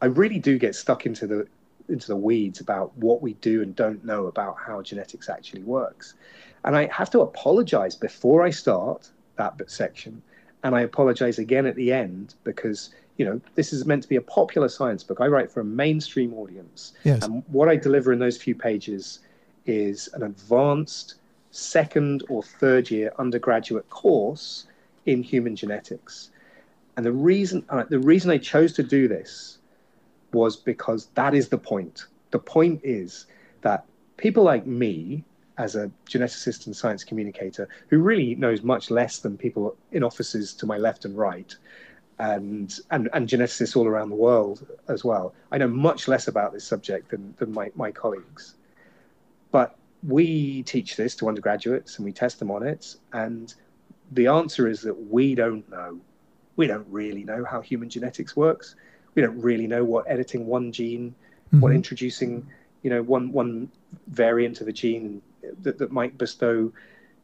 I 0.01 0.07
really 0.07 0.39
do 0.39 0.59
get 0.59 0.75
stuck 0.75 1.07
into 1.07 1.27
the 1.27 1.47
into 1.89 2.07
the 2.07 2.17
weeds 2.17 2.61
about 2.61 2.97
what 2.97 3.21
we 3.21 3.35
do 3.35 3.61
and 3.61 3.77
don't 3.77 4.03
know 4.05 4.27
about 4.27 4.57
how 4.59 4.81
genetics 4.81 5.29
actually 5.29 5.63
works. 5.63 6.15
And 6.65 6.75
I 6.75 6.87
have 6.87 7.11
to 7.11 7.21
apologize 7.21 7.95
before 7.95 8.43
I 8.43 8.49
start 8.49 9.11
that 9.37 9.61
section, 9.67 10.23
and 10.63 10.75
I 10.75 10.81
apologize 10.81 11.39
again 11.39 11.67
at 11.67 11.77
the 11.77 11.93
end 11.93 12.35
because 12.43 12.91
you 13.17 13.25
know, 13.25 13.41
this 13.55 13.73
is 13.73 13.85
meant 13.87 14.03
to 14.03 14.09
be 14.09 14.17
a 14.17 14.23
popular 14.23 14.69
science 14.69 15.05
book. 15.05 15.21
I 15.21 15.27
write 15.27 15.51
for 15.51 15.61
a 15.61 15.65
mainstream 15.65 16.35
audience. 16.35 16.95
Yes. 17.05 17.25
And 17.25 17.43
what 17.49 17.69
I 17.69 17.77
deliver 17.77 18.13
in 18.13 18.19
those 18.19 18.37
few 18.37 18.55
pages 18.55 19.21
is 19.67 20.09
an 20.15 20.23
advanced 20.23 21.15
second 21.51 22.25
or 22.29 22.43
third 22.43 22.91
year 22.91 23.13
undergraduate 23.19 23.89
course 23.89 24.67
in 25.07 25.23
human 25.23 25.55
genetics. 25.55 26.31
And 26.97 27.07
the 27.07 27.13
reason 27.13 27.65
uh, 27.69 27.85
the 27.89 27.99
reason 27.99 28.31
I 28.31 28.39
chose 28.39 28.73
to 28.75 28.83
do 28.83 29.09
this 29.09 29.59
was 30.33 30.57
because 30.57 31.07
that 31.15 31.35
is 31.35 31.49
the 31.49 31.59
point. 31.59 32.07
the 32.33 32.39
point 32.39 32.81
is 32.83 33.27
that 33.63 33.85
people 34.17 34.43
like 34.43 34.67
me, 34.67 35.25
as 35.59 35.77
a 35.77 35.89
geneticist 36.09 36.67
and 36.67 36.75
science 36.75 37.05
communicator, 37.05 37.69
who 37.89 37.99
really 37.99 38.35
knows 38.35 38.63
much 38.63 38.91
less 38.91 39.21
than 39.21 39.39
people 39.39 39.77
in 39.93 40.03
offices 40.03 40.53
to 40.55 40.67
my 40.67 40.77
left 40.77 41.05
and 41.05 41.17
right, 41.17 41.57
and, 42.19 42.79
and, 42.91 43.09
and 43.13 43.29
geneticists 43.29 43.77
all 43.77 43.87
around 43.87 44.11
the 44.11 44.17
world 44.17 44.67
as 44.89 45.05
well. 45.05 45.35
I 45.51 45.59
know 45.59 45.69
much 45.69 46.09
less 46.09 46.29
about 46.29 46.53
this 46.53 46.65
subject 46.65 47.11
than, 47.11 47.35
than 47.39 47.53
my, 47.53 47.71
my 47.75 47.91
colleagues. 47.91 48.55
But 49.51 49.77
we 50.07 50.63
teach 50.65 50.97
this 50.97 51.17
to 51.17 51.29
undergraduates 51.29 51.97
and 51.97 52.05
we 52.05 52.13
test 52.13 52.39
them 52.39 52.51
on 52.51 52.63
it. 52.63 52.97
And 53.13 53.53
the 54.13 54.27
answer 54.27 54.69
is 54.69 54.83
that 54.83 55.11
we 55.11 55.35
don't 55.35 55.69
know. 55.71 55.99
We 56.57 56.67
don't 56.67 56.87
really 56.89 57.25
know 57.25 57.45
how 57.45 57.61
human 57.61 57.89
genetics 57.89 58.37
works. 58.37 58.77
We 59.15 59.23
don't 59.23 59.41
really 59.41 59.67
know 59.67 59.85
what 59.85 60.09
editing 60.09 60.47
one 60.47 60.73
gene, 60.73 61.15
mm-hmm. 61.49 61.61
what 61.61 61.73
introducing, 61.73 62.47
you 62.83 62.91
know, 62.91 63.03
one 63.03 63.33
one 63.33 63.71
variant 64.09 64.61
of 64.61 64.69
a 64.69 64.73
gene 64.73 65.23
that, 65.63 65.79
that 65.79 65.91
might 65.91 66.17
bestow 66.19 66.73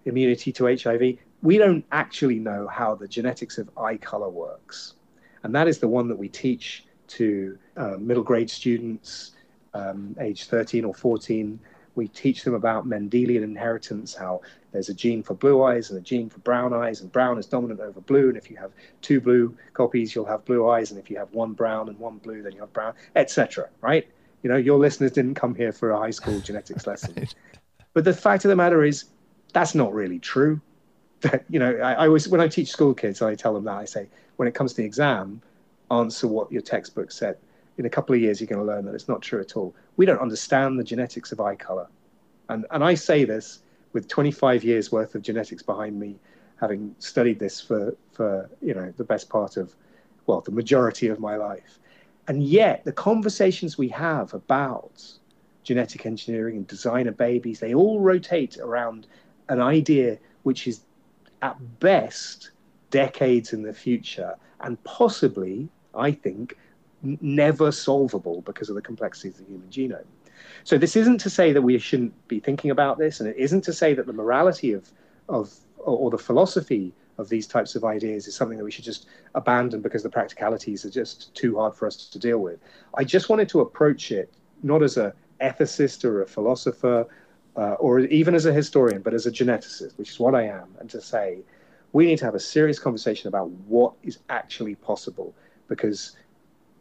immunity 0.05 0.53
to 0.53 0.65
HIV 0.67 1.19
we 1.43 1.59
don't 1.59 1.85
actually 1.93 2.39
know 2.39 2.67
how 2.67 2.95
the 2.95 3.09
genetics 3.09 3.59
of 3.59 3.71
eye 3.79 3.97
color 3.97 4.29
works. 4.29 4.95
And 5.43 5.55
that 5.55 5.69
is 5.69 5.79
the 5.79 5.89
one 5.89 6.09
that 6.09 6.19
we 6.19 6.29
teach 6.29 6.85
to 7.09 7.59
uh, 7.77 7.97
middle 7.99 8.23
grade 8.23 8.51
students, 8.51 9.33
um, 9.75 10.15
age 10.21 10.45
13 10.45 10.85
or 10.85 10.95
14. 10.95 11.59
We 11.95 12.09
teach 12.09 12.45
them 12.45 12.55
about 12.55 12.87
Mendelian 12.87 13.43
inheritance, 13.43 14.15
how 14.15 14.43
there's 14.73 14.91
a 14.91 14.95
gene 14.95 15.23
for 15.23 15.35
blue 15.35 15.63
eyes 15.63 15.91
and 15.91 15.99
a 15.99 16.03
gene 16.03 16.29
for 16.29 16.39
brown 16.41 16.73
eyes, 16.73 17.01
and 17.01 17.11
brown 17.11 17.39
is 17.39 17.47
dominant 17.47 17.81
over 17.81 18.01
blue. 18.01 18.29
And 18.29 18.37
if 18.37 18.51
you 18.51 18.57
have 18.59 18.71
two 19.01 19.21
blue 19.21 19.57
copies, 19.73 20.15
you'll 20.15 20.27
have 20.27 20.45
blue 20.45 20.69
eyes. 20.69 20.91
And 20.91 21.01
if 21.01 21.11
you 21.11 21.17
have 21.19 21.33
one 21.33 21.53
brown 21.53 21.89
and 21.89 21.99
one 21.99 22.19
blue, 22.19 22.43
then 22.43 22.53
you 22.53 22.61
have 22.61 22.73
brown, 22.73 22.95
etc. 23.17 23.69
Right? 23.81 24.07
You 24.43 24.51
know, 24.51 24.57
your 24.57 24.79
listeners 24.79 25.13
didn't 25.13 25.35
come 25.35 25.55
here 25.55 25.73
for 25.73 25.91
a 25.91 25.99
high 25.99 26.11
school 26.11 26.39
genetics 26.41 26.87
lesson. 26.87 27.27
But 27.93 28.05
the 28.05 28.15
fact 28.15 28.45
of 28.45 28.51
the 28.51 28.57
matter 28.57 28.85
is, 28.85 29.07
that's 29.53 29.75
not 29.75 29.93
really 29.93 30.21
true 30.21 30.61
that 31.21 31.45
you 31.49 31.59
know 31.59 31.77
I, 31.77 31.93
I 31.93 32.07
always 32.07 32.29
when 32.29 32.41
I 32.41 32.49
teach 32.49 32.71
school 32.71 32.95
kids 32.95 33.23
I 33.23 33.35
tell 33.35 33.55
them 33.55 33.65
that. 33.65 33.77
I 33.77 33.85
say 33.85 34.09
when 34.37 34.49
it 34.49 34.55
comes 34.55 34.73
to 34.73 34.79
the 34.79 34.85
exam 34.85 35.43
answer 35.91 36.29
what 36.29 36.51
your 36.51 36.63
textbook 36.63 37.13
said. 37.13 37.37
In 37.79 37.87
a 37.87 37.91
couple 37.91 38.15
of 38.15 38.21
years 38.21 38.41
you're 38.41 38.49
going 38.49 38.61
to 38.61 38.67
learn 38.67 38.85
that 38.85 38.95
it's 38.95 39.09
not 39.09 39.23
true 39.23 39.41
at 39.41 39.57
all. 39.57 39.75
We 39.97 40.07
don't 40.07 40.21
understand 40.21 40.79
the 40.79 40.85
genetics 40.85 41.33
of 41.33 41.41
eye 41.41 41.57
color. 41.57 41.89
And 42.49 42.67
and 42.71 42.85
I 42.85 42.95
say 42.95 43.25
this 43.25 43.61
with 43.93 44.09
25 44.09 44.65
years 44.65 44.93
worth 44.93 45.15
of 45.15 45.23
genetics 45.23 45.63
behind 45.63 45.99
me 45.99 46.17
having 46.61 46.95
studied 46.99 47.39
this 47.39 47.61
for 47.61 47.97
for 48.13 48.49
you 48.61 48.75
know 48.75 48.93
the 48.97 49.05
best 49.05 49.29
part 49.29 49.57
of 49.57 49.75
well 50.27 50.41
the 50.41 50.53
majority 50.53 51.09
of 51.09 51.21
my 51.21 51.37
life. 51.37 51.79
And 52.29 52.43
yet 52.43 52.85
the 52.85 52.93
conversations 52.93 53.77
we 53.77 53.89
have 53.89 54.35
about 54.35 55.03
genetic 55.63 56.07
engineering 56.07 56.57
and 56.57 56.67
design 56.67 57.07
of 57.07 57.17
babies 57.17 57.61
they 57.61 57.75
all 57.75 58.01
rotate 58.01 58.57
around 58.59 59.07
an 59.49 59.61
idea 59.61 60.19
which 60.43 60.67
is 60.67 60.81
at 61.43 61.81
best 61.81 62.51
decades 62.91 63.53
in 63.53 63.63
the 63.63 63.73
future 63.73 64.35
and 64.61 64.83
possibly, 64.85 65.69
I 65.95 66.13
think, 66.13 66.57
never 67.03 67.73
solvable 67.73 68.43
because 68.43 68.69
of 68.69 68.75
the 68.75 68.83
complexities 68.83 69.39
of 69.39 69.47
the 69.47 69.53
human 69.53 69.69
genome. 69.69 70.07
So 70.65 70.77
this 70.79 70.97
isn't 70.97 71.19
to 71.19 71.31
say 71.31 71.53
that 71.53 71.63
we 71.63 71.79
shouldn't 71.79 72.29
be 72.29 72.41
thinking 72.41 72.71
about 72.71 72.99
this, 72.99 73.21
and 73.21 73.29
it 73.29 73.37
isn't 73.37 73.63
to 73.63 73.73
say 73.73 73.95
that 73.95 74.07
the 74.07 74.13
morality 74.13 74.73
of 74.73 74.91
of 75.29 75.55
or 75.79 76.11
the 76.11 76.19
philosophy 76.19 76.93
of 77.17 77.29
these 77.29 77.47
types 77.47 77.75
of 77.75 77.85
ideas 77.85 78.27
is 78.27 78.35
something 78.35 78.59
that 78.59 78.65
we 78.65 78.71
should 78.71 78.85
just 78.85 79.07
abandon 79.35 79.81
because 79.81 80.03
the 80.03 80.11
practicalities 80.11 80.85
are 80.85 80.91
just 80.91 81.35
too 81.35 81.57
hard 81.57 81.75
for 81.75 81.87
us 81.87 82.09
to 82.09 82.19
deal 82.19 82.39
with. 82.39 82.59
I 82.95 83.05
just 83.05 83.29
wanted 83.29 83.49
to 83.51 83.61
approach 83.61 84.11
it 84.11 84.33
not 84.63 84.83
as 84.83 84.97
a 84.97 85.15
ethicist 85.41 86.05
or 86.05 86.23
a 86.23 86.27
philosopher 86.27 87.07
uh, 87.57 87.75
or 87.75 88.01
even 88.01 88.35
as 88.35 88.47
a 88.47 88.53
historian, 88.53 89.03
but 89.03 89.15
as 89.15 89.27
a 89.27 89.31
geneticist, 89.31 89.97
which 89.99 90.11
is 90.11 90.21
what 90.21 90.35
I 90.35 90.43
am, 90.43 90.75
and 90.79 90.89
to 90.91 91.01
say 91.01 91.39
we 91.93 92.07
need 92.07 92.19
to 92.19 92.25
have 92.25 92.35
a 92.35 92.41
serious 92.41 92.79
conversation 92.79 93.29
about 93.29 93.51
what 93.67 93.93
is 94.03 94.19
actually 94.29 94.77
possible 94.77 95.35
because 95.69 96.17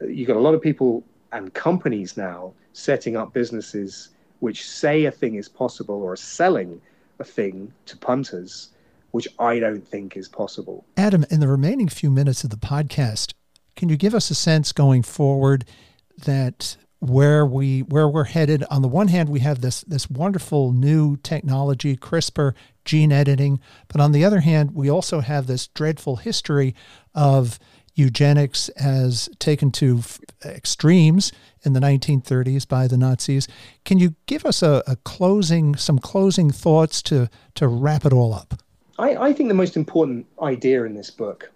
you've 0.01 0.27
got 0.27 0.37
a 0.37 0.39
lot 0.39 0.53
of 0.53 0.61
people 0.61 1.03
and 1.31 1.53
companies 1.53 2.17
now 2.17 2.53
setting 2.73 3.15
up 3.15 3.33
businesses 3.33 4.09
which 4.39 4.67
say 4.69 5.05
a 5.05 5.11
thing 5.11 5.35
is 5.35 5.49
possible 5.49 6.01
or 6.01 6.15
selling 6.15 6.81
a 7.19 7.23
thing 7.23 7.73
to 7.85 7.97
punters, 7.97 8.69
which 9.11 9.27
I 9.37 9.59
don't 9.59 9.85
think 9.85 10.15
is 10.15 10.29
possible. 10.29 10.85
Adam, 10.95 11.25
in 11.29 11.39
the 11.39 11.47
remaining 11.47 11.89
few 11.89 12.09
minutes 12.09 12.43
of 12.43 12.49
the 12.49 12.57
podcast, 12.57 13.33
can 13.75 13.89
you 13.89 13.97
give 13.97 14.15
us 14.15 14.29
a 14.29 14.35
sense 14.35 14.71
going 14.71 15.03
forward 15.03 15.65
that 16.25 16.77
where 16.99 17.45
we 17.45 17.81
where 17.81 18.07
we're 18.07 18.25
headed. 18.25 18.63
On 18.69 18.81
the 18.81 18.87
one 18.87 19.07
hand, 19.07 19.29
we 19.29 19.39
have 19.39 19.61
this 19.61 19.81
this 19.81 20.09
wonderful 20.09 20.71
new 20.71 21.17
technology, 21.17 21.95
CRISPR, 21.95 22.53
gene 22.85 23.11
editing, 23.11 23.59
but 23.87 24.01
on 24.01 24.11
the 24.11 24.25
other 24.25 24.41
hand, 24.41 24.71
we 24.73 24.89
also 24.89 25.21
have 25.21 25.47
this 25.47 25.67
dreadful 25.67 26.17
history 26.17 26.75
of 27.15 27.59
eugenics 27.95 28.69
as 28.69 29.29
taken 29.39 29.71
to 29.71 29.99
f- 29.99 30.19
extremes 30.45 31.31
in 31.63 31.73
the 31.73 31.79
1930s 31.79 32.65
by 32.67 32.87
the 32.87 32.97
Nazis. 32.97 33.47
Can 33.83 33.99
you 33.99 34.15
give 34.25 34.45
us 34.45 34.63
a, 34.63 34.81
a, 34.87 34.95
closing 34.95 35.75
some 35.75 35.99
closing 35.99 36.49
thoughts 36.51 37.01
to 37.03 37.29
to 37.55 37.67
wrap 37.67 38.05
it 38.05 38.13
all 38.13 38.33
up? 38.33 38.61
I, 38.97 39.15
I 39.15 39.33
think 39.33 39.49
the 39.49 39.55
most 39.55 39.77
important 39.77 40.25
idea 40.41 40.83
in 40.83 40.93
this 40.93 41.09
book, 41.09 41.51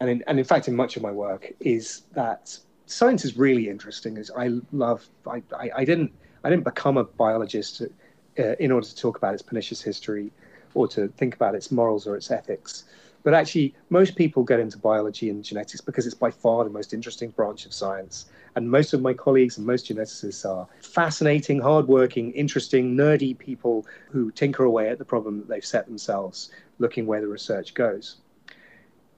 and 0.00 0.10
in, 0.10 0.24
and 0.26 0.38
in 0.38 0.44
fact 0.44 0.68
in 0.68 0.76
much 0.76 0.96
of 0.96 1.02
my 1.02 1.12
work, 1.12 1.52
is 1.60 2.02
that 2.12 2.58
science 2.88 3.24
is 3.24 3.36
really 3.36 3.68
interesting. 3.68 4.16
Is 4.16 4.30
I 4.36 4.50
love. 4.72 5.08
I, 5.26 5.42
I, 5.56 5.70
I 5.76 5.84
didn't 5.84 6.12
I 6.44 6.50
didn't 6.50 6.64
become 6.64 6.96
a 6.96 7.04
biologist 7.04 7.82
uh, 7.82 8.42
in 8.58 8.72
order 8.72 8.86
to 8.86 8.96
talk 8.96 9.16
about 9.16 9.34
its 9.34 9.42
pernicious 9.42 9.80
history 9.80 10.32
or 10.74 10.88
to 10.88 11.08
think 11.08 11.34
about 11.34 11.54
its 11.54 11.70
morals 11.70 12.06
or 12.06 12.16
its 12.16 12.30
ethics. 12.30 12.84
But 13.24 13.34
actually, 13.34 13.74
most 13.90 14.16
people 14.16 14.44
get 14.44 14.60
into 14.60 14.78
biology 14.78 15.28
and 15.28 15.44
genetics 15.44 15.80
because 15.80 16.06
it's 16.06 16.14
by 16.14 16.30
far 16.30 16.64
the 16.64 16.70
most 16.70 16.94
interesting 16.94 17.30
branch 17.30 17.66
of 17.66 17.74
science. 17.74 18.26
And 18.54 18.70
most 18.70 18.92
of 18.94 19.02
my 19.02 19.12
colleagues 19.12 19.58
and 19.58 19.66
most 19.66 19.86
geneticists 19.86 20.48
are 20.48 20.66
fascinating, 20.80 21.60
hardworking, 21.60 22.32
interesting, 22.32 22.96
nerdy 22.96 23.36
people 23.36 23.86
who 24.10 24.30
tinker 24.30 24.64
away 24.64 24.88
at 24.88 24.98
the 24.98 25.04
problem 25.04 25.38
that 25.38 25.48
they've 25.48 25.64
set 25.64 25.86
themselves, 25.86 26.50
looking 26.78 27.06
where 27.06 27.20
the 27.20 27.26
research 27.26 27.74
goes. 27.74 28.16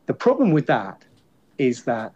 The 0.06 0.14
problem 0.14 0.50
with 0.50 0.66
that 0.66 1.04
is 1.58 1.84
that 1.84 2.14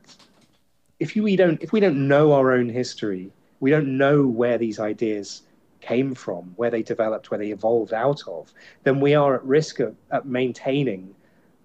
if 1.05 1.15
we 1.15 1.37
don't 1.37 1.63
if 1.63 1.71
we 1.73 1.81
don't 1.81 2.09
know 2.09 2.33
our 2.33 2.53
own 2.53 2.69
history, 2.69 3.31
we 3.61 3.71
don't 3.71 3.99
know 3.99 4.27
where 4.27 4.57
these 4.57 4.81
ideas 4.81 5.43
came 5.81 6.15
from, 6.15 6.45
where 6.57 6.71
they 6.71 6.83
developed, 6.83 7.31
where 7.31 7.39
they 7.39 7.51
evolved 7.51 7.93
out 7.93 8.23
of, 8.27 8.53
then 8.85 9.01
we 9.01 9.15
are 9.15 9.35
at 9.35 9.45
risk 9.45 9.81
of, 9.81 9.95
of 10.11 10.25
maintaining 10.25 11.15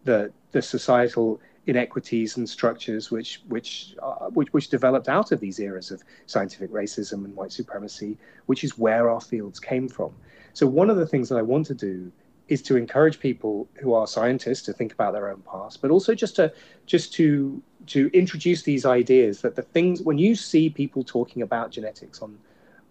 the 0.03 0.31
the 0.51 0.61
societal 0.61 1.39
inequities 1.67 2.35
and 2.37 2.49
structures 2.49 3.11
which 3.11 3.41
which, 3.47 3.95
uh, 4.01 4.27
which 4.37 4.51
which 4.51 4.67
developed 4.69 5.07
out 5.07 5.31
of 5.31 5.39
these 5.39 5.59
eras 5.59 5.89
of 5.91 6.03
scientific 6.25 6.69
racism 6.71 7.23
and 7.23 7.33
white 7.35 7.53
supremacy, 7.53 8.17
which 8.47 8.65
is 8.65 8.77
where 8.77 9.09
our 9.09 9.21
fields 9.21 9.59
came 9.59 9.87
from. 9.87 10.11
So 10.53 10.67
one 10.67 10.89
of 10.89 10.97
the 10.97 11.07
things 11.07 11.29
that 11.29 11.37
I 11.37 11.43
want 11.43 11.65
to 11.67 11.73
do 11.73 12.11
is 12.49 12.63
to 12.63 12.75
encourage 12.75 13.19
people 13.19 13.67
who 13.75 13.93
are 13.93 14.07
scientists 14.07 14.63
to 14.63 14.73
think 14.73 14.91
about 14.91 15.13
their 15.13 15.29
own 15.29 15.41
past, 15.49 15.81
but 15.81 15.91
also 15.91 16.13
just 16.13 16.35
to 16.35 16.51
just 16.85 17.13
to 17.13 17.61
to 17.87 18.09
introduce 18.13 18.63
these 18.63 18.85
ideas 18.85 19.41
that 19.41 19.55
the 19.55 19.61
things 19.61 20.01
when 20.01 20.17
you 20.17 20.35
see 20.35 20.69
people 20.69 21.03
talking 21.03 21.43
about 21.43 21.71
genetics 21.71 22.21
on 22.21 22.37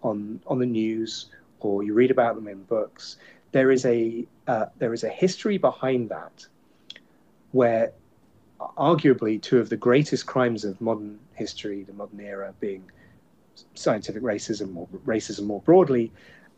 on 0.03 0.41
on 0.47 0.59
the 0.59 0.67
news 0.67 1.27
or 1.61 1.83
you 1.83 1.93
read 1.93 2.11
about 2.11 2.37
them 2.37 2.47
in 2.47 2.63
books, 2.63 3.17
there 3.51 3.71
is 3.73 3.85
a 3.85 4.25
uh, 4.47 4.67
there 4.79 4.95
is 4.95 5.03
a 5.03 5.09
history 5.09 5.59
behind 5.59 6.09
that 6.09 6.47
where 7.51 7.93
arguably 8.77 9.41
two 9.41 9.59
of 9.59 9.69
the 9.69 9.77
greatest 9.77 10.27
crimes 10.27 10.65
of 10.65 10.81
modern 10.81 11.19
history, 11.35 11.83
the 11.83 11.93
modern 11.93 12.21
era, 12.21 12.55
being 12.61 12.85
scientific 13.75 14.23
racism 14.23 14.77
or 14.77 14.87
racism 15.05 15.47
more 15.47 15.61
broadly, 15.63 16.13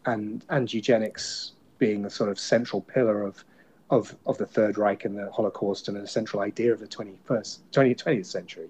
and 0.04 0.44
and 0.50 0.72
eugenics 0.72 1.52
being 1.80 2.04
a 2.04 2.10
sort 2.10 2.30
of 2.30 2.38
central 2.38 2.80
pillar 2.82 3.24
of 3.24 3.44
of, 3.90 4.14
of 4.24 4.38
the 4.38 4.46
Third 4.46 4.78
Reich 4.78 5.04
and 5.04 5.18
the 5.18 5.28
Holocaust 5.32 5.88
and 5.88 5.96
a 5.96 6.06
central 6.06 6.42
idea 6.42 6.72
of 6.72 6.78
the 6.78 6.86
21st, 6.86 7.58
20, 7.72 7.94
20th 7.96 8.26
century. 8.26 8.68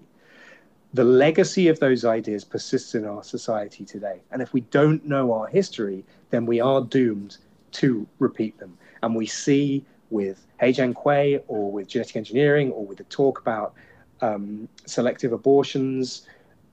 The 0.95 1.03
legacy 1.03 1.67
of 1.67 1.79
those 1.79 2.03
ideas 2.03 2.43
persists 2.43 2.95
in 2.95 3.05
our 3.05 3.23
society 3.23 3.85
today. 3.85 4.19
And 4.31 4.41
if 4.41 4.51
we 4.51 4.61
don't 4.61 5.05
know 5.05 5.31
our 5.31 5.45
history, 5.45 6.03
then 6.31 6.47
we 6.47 6.59
are 6.59 6.81
doomed 6.81 7.37
to 7.73 8.07
repeat 8.17 8.57
them. 8.57 8.77
And 9.03 9.15
we 9.15 9.27
see 9.27 9.85
with 10.09 10.45
He 10.59 10.67
Jiankui 10.67 11.43
or 11.47 11.71
with 11.71 11.87
genetic 11.87 12.15
engineering 12.15 12.71
or 12.71 12.83
with 12.83 12.97
the 12.97 13.03
talk 13.05 13.39
about 13.39 13.73
um, 14.21 14.67
selective 14.85 15.33
abortions 15.33 16.23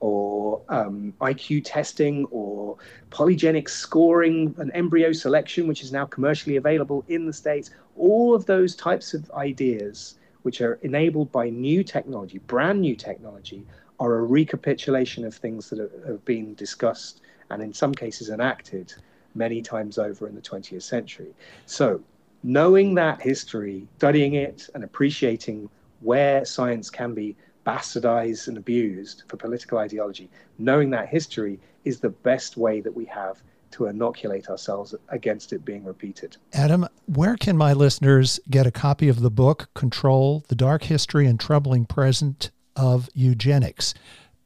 or 0.01 0.61
um, 0.69 1.13
IQ 1.21 1.63
testing 1.65 2.25
or 2.27 2.77
polygenic 3.11 3.69
scoring 3.69 4.55
and 4.59 4.71
embryo 4.75 5.13
selection, 5.13 5.67
which 5.67 5.83
is 5.83 5.93
now 5.93 6.05
commercially 6.05 6.57
available 6.57 7.05
in 7.09 7.27
the 7.27 7.33
States. 7.33 7.71
All 7.97 8.35
of 8.35 8.47
those 8.47 8.77
types 8.77 9.15
of 9.15 9.31
ideas, 9.33 10.19
which 10.43 10.61
are 10.61 10.75
enabled 10.83 11.33
by 11.33 11.51
new 11.51 11.83
technology, 11.83 12.39
brand 12.39 12.81
new 12.81 12.95
technology, 12.95 13.67
are 14.01 14.17
a 14.17 14.23
recapitulation 14.23 15.25
of 15.25 15.35
things 15.35 15.71
that 15.71 15.79
have 16.07 16.25
been 16.25 16.55
discussed 16.55 17.21
and 17.51 17.63
in 17.63 17.73
some 17.73 17.93
cases 17.93 18.31
enacted 18.31 18.95
many 19.35 19.63
times 19.63 19.99
over 19.99 20.29
in 20.29 20.35
the 20.35 20.41
20th 20.41 20.83
century. 20.83 21.35
So, 21.67 22.01
knowing 22.43 22.95
that 22.95 23.21
history, 23.21 23.89
studying 23.97 24.35
it, 24.35 24.69
and 24.75 24.85
appreciating 24.85 25.69
where 26.01 26.45
science 26.45 26.89
can 26.89 27.15
be 27.15 27.37
bastardized 27.67 28.49
and 28.49 28.57
abused 28.57 29.25
for 29.29 29.37
political 29.37 29.79
ideology, 29.79 30.31
knowing 30.59 30.91
that 30.91 31.09
history 31.09 31.59
is 31.85 32.01
the 32.01 32.11
best 32.11 32.57
way 32.57 32.81
that 32.81 32.95
we 32.95 33.05
have 33.07 33.43
to 33.71 33.87
inoculate 33.87 34.49
ourselves 34.49 34.95
against 35.11 35.53
it 35.53 35.65
being 35.65 35.85
repeated. 35.85 36.37
Adam, 36.53 36.87
where 37.07 37.37
can 37.37 37.57
my 37.57 37.73
listeners 37.73 38.41
get 38.49 38.67
a 38.67 38.71
copy 38.71 39.09
of 39.09 39.21
the 39.21 39.31
book 39.31 39.69
Control 39.75 40.45
The 40.49 40.55
Dark 40.55 40.85
History 40.85 41.27
and 41.27 41.39
Troubling 41.39 41.85
Present 41.85 42.51
of 42.77 43.09
Eugenics? 43.15 43.95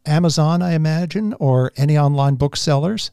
Amazon, 0.04 0.62
I 0.62 0.74
imagine, 0.74 1.34
or 1.38 1.72
any 1.76 1.96
online 1.96 2.34
booksellers? 2.34 3.12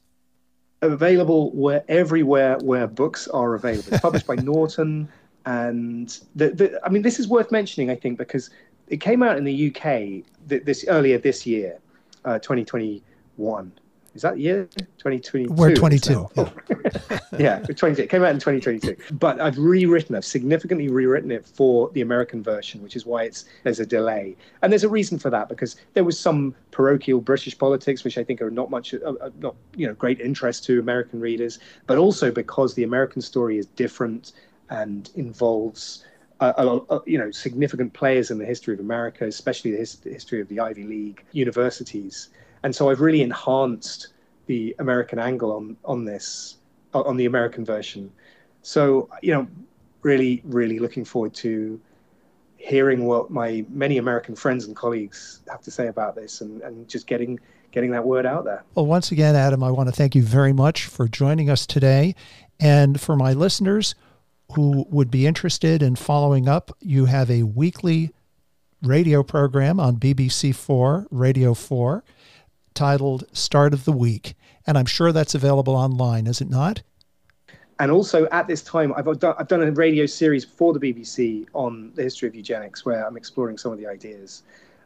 Available 0.82 1.52
where 1.52 1.84
everywhere 1.88 2.58
where 2.60 2.88
books 2.88 3.28
are 3.28 3.54
available. 3.54 3.94
It's 3.94 4.02
published 4.02 4.26
by 4.26 4.36
Norton, 4.44 5.10
and 5.46 6.20
the, 6.36 6.50
the, 6.50 6.80
I 6.84 6.90
mean, 6.90 7.02
this 7.02 7.20
is 7.20 7.28
worth 7.28 7.52
mentioning, 7.52 7.90
I 7.90 7.96
think, 7.96 8.18
because 8.18 8.50
it 8.90 8.98
came 8.98 9.24
out 9.24 9.38
in 9.38 9.44
the 9.44 9.68
UK 9.68 10.24
this 10.48 10.86
earlier 10.88 11.18
this 11.18 11.46
year, 11.46 11.80
uh, 12.26 12.40
2021 12.40 13.72
is 14.16 14.24
that 14.24 14.40
year? 14.40 14.68
2022 14.98 15.54
we're 15.54 15.74
22 15.74 16.28
yeah, 16.36 16.50
yeah 17.40 17.60
22 17.60 18.02
it 18.02 18.10
came 18.10 18.24
out 18.24 18.32
in 18.32 18.40
2022 18.40 19.16
but 19.16 19.40
i've 19.40 19.58
rewritten 19.58 20.16
i've 20.16 20.26
significantly 20.26 20.90
rewritten 20.90 21.32
it 21.32 21.46
for 21.46 21.90
the 21.92 22.02
american 22.02 22.44
version 22.44 22.82
which 22.82 22.96
is 22.96 23.06
why 23.06 23.24
it's 23.24 23.46
there's 23.64 23.80
a 23.80 23.86
delay. 23.86 24.36
And 24.62 24.74
there's 24.74 24.84
a 24.84 24.90
reason 24.90 25.20
for 25.20 25.30
that 25.30 25.48
because 25.48 25.78
there 25.94 26.04
was 26.04 26.20
some 26.20 26.56
parochial 26.72 27.22
british 27.22 27.58
politics 27.58 28.04
which 28.04 28.18
i 28.18 28.24
think 28.24 28.42
are 28.42 28.52
not 28.52 28.70
much 28.70 28.94
uh, 28.94 28.98
uh 29.22 29.30
not 29.40 29.56
you 29.76 29.88
know 29.88 29.94
great 29.94 30.20
interest 30.20 30.66
to 30.66 30.80
american 30.80 31.20
readers 31.20 31.60
but 31.88 31.98
also 31.98 32.32
because 32.32 32.74
the 32.74 32.84
american 32.84 33.22
story 33.22 33.58
is 33.58 33.68
different 33.68 34.34
and 34.70 35.12
involves 35.16 36.04
a, 36.40 36.54
a, 36.58 36.78
uh, 36.78 37.00
you 37.06 37.18
know 37.18 37.32
significant 37.32 37.94
players 37.94 38.32
in 38.32 38.38
the 38.38 38.46
history 38.46 38.74
of 38.74 38.80
America, 38.80 39.26
especially 39.26 39.72
the, 39.72 39.78
his, 39.78 39.96
the 39.98 40.10
history 40.10 40.42
of 40.42 40.48
the 40.48 40.60
Ivy 40.60 40.84
League 40.84 41.24
universities. 41.32 42.30
And 42.64 42.76
so 42.76 42.90
I've 42.90 43.02
really 43.02 43.22
enhanced 43.22 44.10
the 44.48 44.76
American 44.80 45.20
angle 45.20 45.52
on 45.52 45.78
on 45.86 46.06
this 46.06 46.58
uh, 46.94 47.02
on 47.02 47.18
the 47.18 47.26
American 47.26 47.66
version. 47.66 48.12
So 48.62 49.10
you 49.22 49.34
know, 49.34 49.48
really, 50.02 50.42
really 50.46 50.80
looking 50.80 51.06
forward 51.06 51.34
to 51.36 51.80
hearing 52.58 53.06
what 53.06 53.32
my 53.32 53.66
many 53.70 53.98
American 53.98 54.36
friends 54.36 54.66
and 54.66 54.76
colleagues 54.76 55.42
have 55.50 55.62
to 55.62 55.72
say 55.72 55.88
about 55.88 56.16
this, 56.16 56.42
and, 56.42 56.62
and 56.62 56.88
just 56.88 57.08
getting 57.08 57.40
getting 57.72 57.92
that 57.92 58.06
word 58.06 58.26
out 58.26 58.46
there. 58.46 58.64
Well, 58.76 58.86
once 58.86 59.12
again, 59.12 59.36
Adam, 59.36 59.64
I 59.64 59.72
want 59.72 59.90
to 59.90 59.96
thank 59.96 60.16
you 60.16 60.24
very 60.24 60.54
much 60.54 60.86
for 60.86 61.08
joining 61.08 61.50
us 61.50 61.66
today, 61.66 62.16
and 62.60 63.00
for 63.00 63.16
my 63.16 63.34
listeners 63.34 63.96
who 64.54 64.86
would 64.90 65.12
be 65.12 65.28
interested 65.28 65.84
in 65.84 65.96
following 65.96 66.48
up, 66.48 66.76
you 66.80 67.06
have 67.06 67.30
a 67.30 67.44
weekly 67.44 68.12
radio 68.82 69.24
program 69.24 69.80
on 69.80 69.98
BBC4 69.98 71.06
Radio 71.12 71.54
4 71.54 72.04
titled 72.74 73.26
Start 73.34 73.74
of 73.74 73.86
the 73.86 73.92
Week. 73.92 74.36
And 74.66 74.78
I'm 74.78 74.86
sure 74.86 75.12
that's 75.12 75.36
available 75.36 75.76
online, 75.76 76.28
is 76.28 76.42
it 76.42 76.50
not? 76.50 76.82
And 77.80 77.92
also 77.92 78.28
at 78.32 78.48
this 78.48 78.62
time, 78.62 78.94
I've 78.96 79.20
done, 79.20 79.36
I've 79.38 79.48
done 79.48 79.64
a 79.64 79.72
radio 79.72 80.06
series 80.06 80.44
for 80.44 80.74
the 80.74 80.80
BBC 80.80 81.48
on 81.54 81.92
the 81.96 82.04
history 82.04 82.28
of 82.28 82.36
eugenics 82.36 82.86
where 82.86 83.06
I'm 83.06 83.16
exploring 83.16 83.58
some 83.58 83.72
of 83.72 83.78
the 83.78 83.88
ideas, 83.88 84.44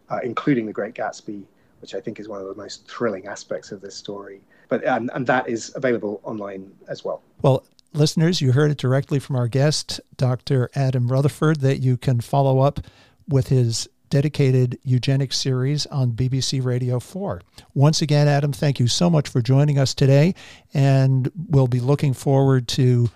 uh, 0.10 0.20
including 0.24 0.68
the 0.68 0.74
Great 0.74 0.94
Gatsby, 0.94 1.44
which 1.82 1.96
I 1.96 2.00
think 2.00 2.20
is 2.20 2.28
one 2.28 2.40
of 2.40 2.48
the 2.48 2.56
most 2.56 2.88
thrilling 2.88 3.28
aspects 3.28 3.72
of 3.72 3.82
this 3.82 3.96
story. 3.96 4.42
But 4.70 4.84
and, 4.86 5.10
and 5.16 5.26
that 5.28 5.50
is 5.50 5.74
available 5.76 6.22
online 6.24 6.72
as 6.88 7.04
well. 7.04 7.22
Well, 7.42 7.64
listeners, 7.94 8.42
you 8.42 8.52
heard 8.52 8.72
it 8.72 8.78
directly 8.78 9.20
from 9.20 9.36
our 9.36 9.48
guest, 9.48 10.02
Dr. 10.18 10.70
Adam 10.76 11.08
Rutherford, 11.08 11.62
that 11.62 11.80
you 11.80 11.98
can 11.98 12.22
follow 12.22 12.60
up 12.60 12.80
with 13.28 13.48
his 13.48 13.88
dedicated 14.10 14.78
eugenics 14.84 15.38
series 15.38 15.86
on 15.88 16.12
BBC 16.12 16.64
Radio 16.64 17.00
4. 17.00 17.42
Once 17.74 18.02
again, 18.02 18.28
Adam, 18.28 18.54
thank 18.54 18.80
you 18.80 18.88
so 18.88 19.10
much 19.10 19.28
for 19.28 19.42
joining 19.42 19.80
us 19.80 19.94
today, 19.94 20.36
and 20.74 21.32
we'll 21.50 21.68
be 21.68 21.80
looking 21.80 22.14
forward 22.14 22.68
to 22.68 23.10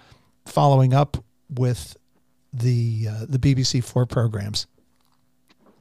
following 0.46 0.94
up 0.94 1.18
with 1.50 1.96
the 2.54 3.08
uh, 3.10 3.26
the 3.28 3.38
BBC 3.38 3.84
4 3.84 4.06
programs. 4.06 4.66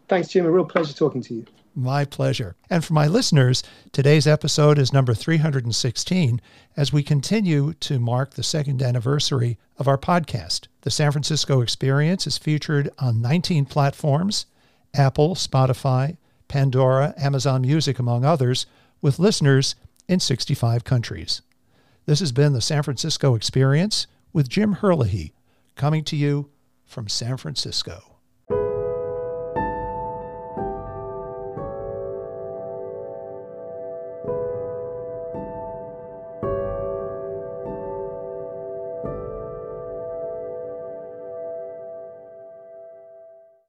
Thanks, 0.08 0.28
Jim. 0.28 0.44
A 0.44 0.50
real 0.50 0.64
pleasure 0.64 0.92
talking 0.92 1.22
to 1.22 1.34
you. 1.34 1.46
My 1.78 2.06
pleasure. 2.06 2.56
And 2.70 2.82
for 2.82 2.94
my 2.94 3.06
listeners, 3.06 3.62
today's 3.92 4.26
episode 4.26 4.78
is 4.78 4.94
number 4.94 5.12
316 5.12 6.40
as 6.74 6.90
we 6.90 7.02
continue 7.02 7.74
to 7.74 8.00
mark 8.00 8.32
the 8.32 8.42
second 8.42 8.80
anniversary 8.80 9.58
of 9.76 9.86
our 9.86 9.98
podcast. 9.98 10.68
The 10.80 10.90
San 10.90 11.12
Francisco 11.12 11.60
Experience 11.60 12.26
is 12.26 12.38
featured 12.38 12.88
on 12.98 13.20
19 13.20 13.66
platforms 13.66 14.46
Apple, 14.94 15.34
Spotify, 15.34 16.16
Pandora, 16.48 17.12
Amazon 17.18 17.60
Music, 17.60 17.98
among 17.98 18.24
others, 18.24 18.64
with 19.02 19.18
listeners 19.18 19.74
in 20.08 20.18
65 20.18 20.82
countries. 20.82 21.42
This 22.06 22.20
has 22.20 22.32
been 22.32 22.54
the 22.54 22.62
San 22.62 22.84
Francisco 22.84 23.34
Experience 23.34 24.06
with 24.32 24.48
Jim 24.48 24.76
Herlihy, 24.76 25.34
coming 25.74 26.04
to 26.04 26.16
you 26.16 26.48
from 26.86 27.06
San 27.06 27.36
Francisco. 27.36 28.15